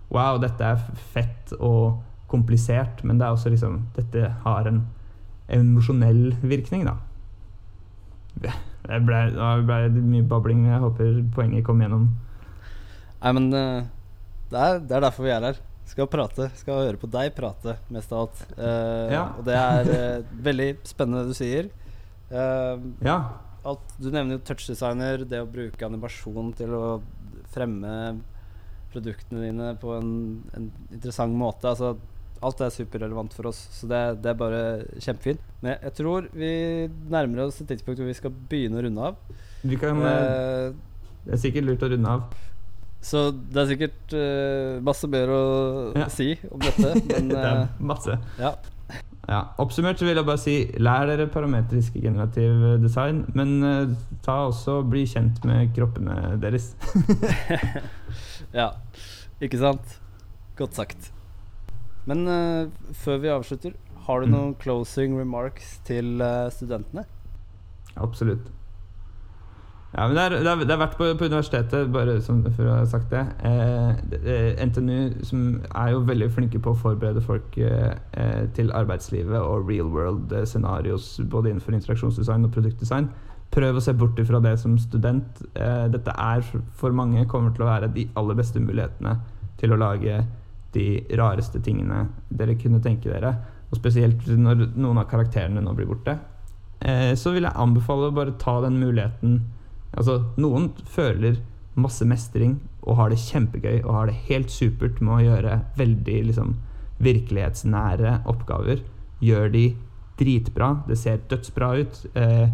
Wow, 0.08 0.38
dette 0.38 0.62
er 0.62 0.76
fett 1.12 1.52
og 1.58 2.02
komplisert, 2.28 3.02
men 3.02 3.18
det 3.18 3.26
er 3.26 3.30
også 3.34 3.50
liksom 3.50 3.88
Dette 3.96 4.34
har 4.44 4.66
en 4.68 4.86
emosjonell 5.48 6.36
virkning, 6.42 6.86
da. 6.86 6.94
Det 8.36 9.00
ble, 9.02 9.18
det 9.34 9.66
ble 9.66 10.02
mye 10.02 10.22
babling, 10.22 10.66
jeg 10.66 10.78
håper 10.78 11.22
poenget 11.34 11.64
kom 11.64 11.80
gjennom. 11.80 12.08
Nei, 13.22 13.32
men 13.32 13.52
eh, 13.52 13.82
det, 14.50 14.58
er, 14.58 14.78
det 14.78 14.96
er 14.96 15.00
derfor 15.00 15.26
vi 15.26 15.34
er 15.34 15.42
her. 15.42 15.58
Skal 15.86 16.08
prate. 16.10 16.48
Skal 16.58 16.82
høre 16.82 17.00
på 17.00 17.08
deg 17.10 17.32
prate, 17.36 17.76
mest 17.94 18.12
av 18.12 18.26
alt. 18.26 18.40
Uh, 18.58 19.12
Ja. 19.12 19.24
Og 19.38 19.44
det 19.46 19.56
er 19.56 19.90
uh, 19.90 20.38
veldig 20.46 20.70
spennende 20.86 21.24
det 21.24 21.34
du 21.34 21.38
sier. 21.38 21.70
Uh, 22.30 22.82
Ja. 23.06 23.18
alt, 23.66 23.94
du 23.98 24.10
nevner 24.10 24.36
jo 24.36 24.44
touchdesigner, 24.46 25.24
det 25.26 25.40
å 25.42 25.50
bruke 25.50 25.86
animasjon 25.86 26.52
til 26.58 26.74
å 26.74 26.84
fremme 27.54 28.18
produktene 28.92 29.46
dine 29.46 29.72
på 29.80 29.94
en, 29.96 30.12
en 30.56 30.68
interessant 30.90 31.34
måte. 31.34 31.68
Altså, 31.70 31.96
alt 32.44 32.60
er 32.60 32.74
superrelevant 32.74 33.32
for 33.34 33.48
oss, 33.50 33.62
så 33.72 33.88
det, 33.90 34.02
det 34.22 34.32
er 34.32 34.38
bare 34.38 34.60
kjempefint. 35.02 35.42
Men 35.62 35.76
jeg, 35.78 35.94
tror 35.98 36.28
vi 36.36 36.50
nærmer 37.10 37.46
oss 37.46 37.60
et 37.62 37.70
tidspunkt 37.70 38.02
hvor 38.02 38.10
vi 38.10 38.18
skal 38.18 38.34
begynne 38.50 38.78
å 38.78 38.84
runde 38.86 39.06
av. 39.10 39.38
Vi 39.66 39.78
kan, 39.80 40.02
det 40.02 41.34
er 41.34 41.42
sikkert 41.42 41.66
lurt 41.70 41.86
å 41.86 41.90
runde 41.94 42.18
av. 42.18 42.26
så 43.02 43.30
det 43.32 43.60
er 43.62 43.68
sikkert 43.70 44.14
uh, 44.16 44.80
masse 44.82 45.06
mer 45.10 45.28
å 45.30 45.42
Ja. 45.96 46.08
si 46.10 46.32
om 46.50 46.58
dette, 46.62 46.94
men 47.12 47.28
det 47.30 47.38
eh, 47.38 47.52
er 47.52 47.68
masse. 47.80 48.18
ja. 48.40 48.54
Ja, 49.26 49.40
Oppsummert 49.58 49.98
så 49.98 50.06
vil 50.06 50.14
jeg 50.14 50.26
bare 50.28 50.38
si 50.38 50.52
lær 50.78 51.08
dere 51.10 51.24
parametrisk 51.26 51.96
generativ 51.98 52.60
design, 52.84 53.24
men 53.34 53.56
uh, 53.66 53.88
ta 54.22 54.36
også 54.46 54.76
bli 54.86 55.02
kjent 55.10 55.40
med 55.48 55.72
kroppene 55.74 56.36
deres. 56.38 56.68
ja. 58.54 58.68
Ikke 59.42 59.58
sant? 59.60 59.96
Godt 60.56 60.78
sagt. 60.78 61.10
Men 62.06 62.22
før 63.02 63.18
vi 63.20 63.28
avslutter, 63.34 63.74
har 64.06 64.20
du 64.22 64.26
Mm. 64.28 64.32
noen 64.36 64.54
closing 64.62 65.18
remarks 65.18 65.80
til 65.84 66.22
studentene? 66.54 67.02
Absolutt. 67.98 68.46
Ja, 69.96 70.04
men 70.06 70.16
det 70.16 70.22
er, 70.22 70.34
det 70.44 70.50
er, 70.50 70.62
det 70.68 70.72
er 70.74 70.80
vært 70.82 70.96
på, 70.98 71.06
på 71.16 71.24
universitetet, 71.24 71.86
bare 71.88 72.18
som, 72.20 72.42
for 72.52 72.68
å 72.68 72.74
ha 72.82 72.88
sagt 72.88 73.14
det. 73.14 73.22
Eh, 73.48 74.18
eh, 74.28 74.58
NTNU 74.68 75.22
som 75.24 75.46
er 75.70 75.94
jo 75.94 76.02
veldig 76.04 76.28
flinke 76.36 76.60
på 76.60 76.74
å 76.74 76.76
forberede 76.76 77.22
folk 77.24 77.56
eh, 77.56 77.94
eh, 78.12 78.42
til 78.58 78.68
arbeidslivet 78.76 79.38
og 79.38 79.70
real 79.70 79.88
world-scenarioer 79.94 80.50
scenarios 80.52 81.08
både 81.32 81.54
innenfor 81.54 81.78
interaksjonsdesign 81.78 82.44
og 82.44 82.52
produktdesign. 82.58 83.08
Prøv 83.56 83.80
å 83.80 83.84
se 83.86 83.96
bort 83.96 84.20
ifra 84.20 84.42
det 84.44 84.52
som 84.60 84.76
student. 84.76 85.40
Eh, 85.54 85.88
dette 85.94 86.12
er 86.12 86.44
for 86.76 86.92
mange 86.92 87.24
kommer 87.32 87.56
til 87.56 87.64
å 87.64 87.72
være 87.72 87.88
de 87.96 88.04
aller 88.20 88.36
beste 88.36 88.60
mulighetene 88.60 89.16
til 89.56 89.72
å 89.72 89.80
lage 89.80 90.20
de 90.76 90.86
rareste 91.16 91.64
tingene 91.64 92.04
dere 92.28 92.60
kunne 92.60 92.84
tenke 92.84 93.08
dere. 93.08 93.32
Og 93.72 93.80
spesielt 93.80 94.28
når 94.28 94.74
noen 94.76 95.00
av 95.00 95.08
karakterene 95.08 95.64
nå 95.64 95.72
blir 95.72 95.88
borte. 95.88 96.20
Eh, 96.84 97.14
så 97.16 97.32
vil 97.32 97.48
jeg 97.48 97.56
anbefale 97.64 98.10
å 98.10 98.18
bare 98.20 98.36
ta 98.36 98.60
den 98.60 98.76
muligheten 98.82 99.40
Altså, 99.94 100.20
noen 100.40 100.70
føler 100.90 101.38
masse 101.76 102.04
mestring 102.08 102.56
og 102.86 102.96
har 103.00 103.12
det 103.12 103.20
kjempegøy 103.20 103.82
og 103.82 103.92
har 103.94 104.10
det 104.10 104.20
helt 104.30 104.52
supert 104.52 105.00
med 105.02 105.14
å 105.16 105.24
gjøre 105.24 105.58
veldig 105.76 106.18
liksom, 106.30 106.54
virkelighetsnære 107.04 108.20
oppgaver. 108.30 108.82
Gjør 109.20 109.50
de 109.52 109.66
dritbra. 110.20 110.70
Det 110.88 110.98
ser 110.98 111.24
dødsbra 111.30 111.72
ut. 111.80 112.00
Eh, 112.16 112.48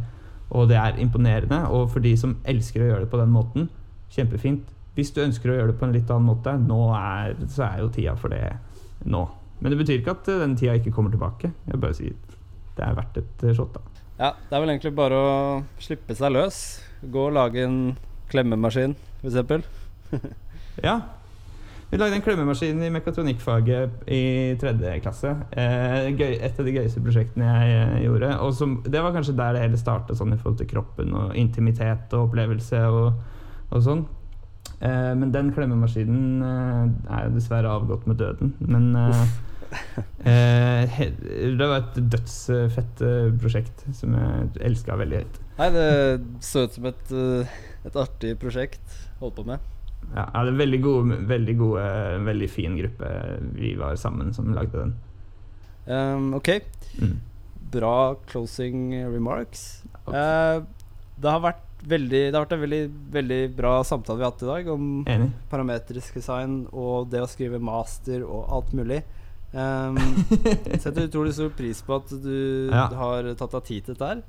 og 0.53 0.69
det 0.69 0.77
er 0.77 0.99
imponerende. 1.01 1.63
Og 1.71 1.91
for 1.93 2.05
de 2.05 2.15
som 2.19 2.37
elsker 2.49 2.83
å 2.83 2.91
gjøre 2.91 3.05
det 3.07 3.13
på 3.13 3.21
den 3.21 3.33
måten, 3.35 3.69
kjempefint. 4.13 4.73
Hvis 4.97 5.13
du 5.15 5.23
ønsker 5.25 5.51
å 5.51 5.57
gjøre 5.57 5.73
det 5.73 5.79
på 5.81 5.89
en 5.89 5.95
litt 5.95 6.11
annen 6.13 6.29
måte, 6.29 6.53
er, 6.53 7.37
så 7.49 7.65
er 7.69 7.81
jo 7.81 7.93
tida 7.95 8.17
for 8.19 8.35
det 8.35 8.45
nå. 9.09 9.25
Men 9.63 9.73
det 9.73 9.79
betyr 9.81 10.01
ikke 10.01 10.17
at 10.19 10.29
eh, 10.29 10.43
den 10.43 10.59
tida 10.59 10.77
ikke 10.79 10.93
kommer 10.95 11.15
tilbake. 11.15 11.53
Jeg 11.69 11.81
bare 11.81 11.97
sier 11.97 12.19
det 12.73 12.85
er 12.87 12.97
verdt 12.97 13.19
et 13.21 13.47
eh, 13.47 13.57
shot, 13.57 13.77
da. 13.77 13.92
Ja, 14.23 14.37
det 14.39 14.55
er 14.55 14.61
vel 14.63 14.71
egentlig 14.71 14.93
bare 14.95 15.17
å 15.19 15.31
slippe 15.83 16.15
seg 16.15 16.31
løs. 16.37 16.59
Gå 17.03 17.25
og 17.27 17.35
lage 17.35 17.65
en 17.67 17.97
klemmemaskin, 18.31 18.95
f.eks. 19.19 19.67
Ja. 20.87 21.01
Vi 21.91 21.99
lagde 22.01 22.17
en 22.17 22.23
klemmemaskin 22.25 22.79
i 22.87 22.93
mekatronikkfaget 22.95 24.07
i 24.15 24.23
tredje 24.63 24.95
klasse. 25.03 25.35
Eh, 25.51 26.07
gøy, 26.15 26.39
et 26.39 26.55
av 26.55 26.69
de 26.69 26.77
gøyeste 26.77 27.03
prosjektene 27.03 27.51
jeg 27.51 27.75
eh, 27.81 27.99
gjorde. 28.07 28.31
Og 28.47 28.55
som, 28.57 28.79
det 28.87 29.03
var 29.03 29.13
kanskje 29.13 29.35
der 29.43 29.59
det 29.59 29.67
hele 29.67 29.81
starta, 29.81 30.15
sånn 30.17 30.33
i 30.33 30.39
forhold 30.39 30.63
til 30.63 30.71
kroppen 30.71 31.13
og 31.19 31.35
intimitet 31.37 32.15
og 32.15 32.31
opplevelse 32.31 32.87
og, 32.95 33.19
og 33.75 33.85
sånn. 33.85 34.07
Eh, 34.79 35.13
men 35.19 35.35
den 35.35 35.51
klemmemaskinen 35.53 36.47
eh, 36.47 37.19
er 37.19 37.35
dessverre 37.35 37.75
avgått 37.75 38.07
med 38.07 38.23
døden. 38.23 38.55
Men 38.63 38.95
eh, 40.29 40.97
det 41.57 41.67
var 41.69 41.79
et 41.81 41.99
dødsfett 42.13 43.03
eh, 43.07 43.31
prosjekt 43.41 43.85
som 43.97 44.15
jeg 44.17 44.51
elska 44.71 44.97
veldig 45.01 45.23
høyt. 45.23 45.39
Nei, 45.59 45.69
det 45.75 45.87
så 46.45 46.67
ut 46.67 46.77
som 46.77 46.89
et, 46.91 47.13
eh, 47.13 47.57
et 47.89 47.99
artig 48.05 48.35
prosjekt 48.43 48.99
å 49.19 49.27
holde 49.27 49.37
på 49.41 49.47
med. 49.53 49.69
ja, 50.15 50.27
det 50.45 50.53
er 50.53 50.61
veldig 50.61 50.81
gode, 50.85 51.19
veldig 51.31 51.57
gode, 51.61 51.83
veldig 52.27 52.51
fin 52.51 52.77
gruppe 52.79 53.11
vi 53.57 53.75
var 53.81 53.97
sammen 54.01 54.33
som 54.37 54.53
lagde 54.57 54.85
den. 54.85 54.95
Um, 55.87 56.35
ok, 56.39 56.61
Mm. 57.01 57.17
bra 57.73 58.15
closing 58.29 58.91
remarks. 59.15 59.83
Eh, 60.07 60.61
det 61.23 61.31
har 61.31 61.41
vært 61.41 61.69
veldig 61.83 62.21
Det 62.31 62.35
har 62.37 62.45
vært 62.45 62.53
en 62.55 62.61
veldig, 62.63 62.83
veldig 63.11 63.39
bra 63.57 63.71
samtale 63.83 64.19
vi 64.21 64.23
har 64.25 64.31
hatt 64.31 64.43
i 64.45 64.47
dag 64.51 64.69
om 64.71 64.85
Enig. 65.11 65.31
parametrisk 65.51 66.15
design 66.15 66.67
og 66.73 67.09
det 67.11 67.23
å 67.25 67.27
skrive 67.31 67.59
master 67.59 68.23
og 68.23 68.45
alt 68.55 68.73
mulig. 68.77 69.01
Um, 69.53 69.99
setter 70.81 71.09
utrolig 71.11 71.35
stor 71.37 71.51
pris 71.57 71.83
på 71.85 71.99
at 72.01 72.09
du 72.25 72.71
Ja. 72.73 72.87
har 72.97 73.27
tatt 73.37 73.53
deg 73.59 73.65
tid 73.69 73.85
til 73.85 73.95
dette 73.95 74.09
her. 74.15 74.23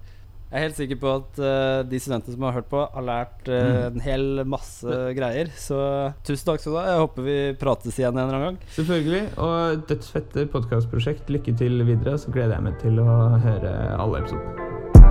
Jeg 0.54 0.60
er 0.60 0.66
helt 0.68 0.78
sikker 0.78 0.98
på 1.02 1.10
at 1.18 1.40
uh, 1.42 1.80
de 1.90 1.98
studentene 2.04 2.36
som 2.36 2.44
har 2.46 2.54
hørt 2.60 2.68
på, 2.70 2.82
har 2.94 3.02
lært 3.08 3.48
Mm. 3.48 3.96
en 3.96 4.00
hel 4.06 4.44
masse 4.46 4.86
greier. 5.18 5.50
Så 5.58 5.80
tusen 6.28 6.46
takk 6.52 6.62
skal 6.62 6.74
du 6.76 6.78
ha. 6.78 6.86
Jeg 6.92 7.02
håper 7.08 7.26
vi 7.26 7.38
prates 7.58 7.98
igjen 7.98 8.14
en 8.14 8.22
eller 8.28 8.38
annen 8.38 8.60
gang. 8.60 8.60
Selvfølgelig. 8.76 9.24
Og 9.42 9.88
dødsfette 9.90 10.46
podkastprosjekt. 10.54 11.32
Lykke 11.34 11.58
til 11.58 11.82
videre. 11.88 12.20
Så 12.22 12.30
gleder 12.36 12.54
jeg 12.60 12.68
meg 12.70 12.78
til 12.84 13.00
å 13.02 13.18
høre 13.42 13.74
alle 13.98 14.22
episodene. 14.22 15.03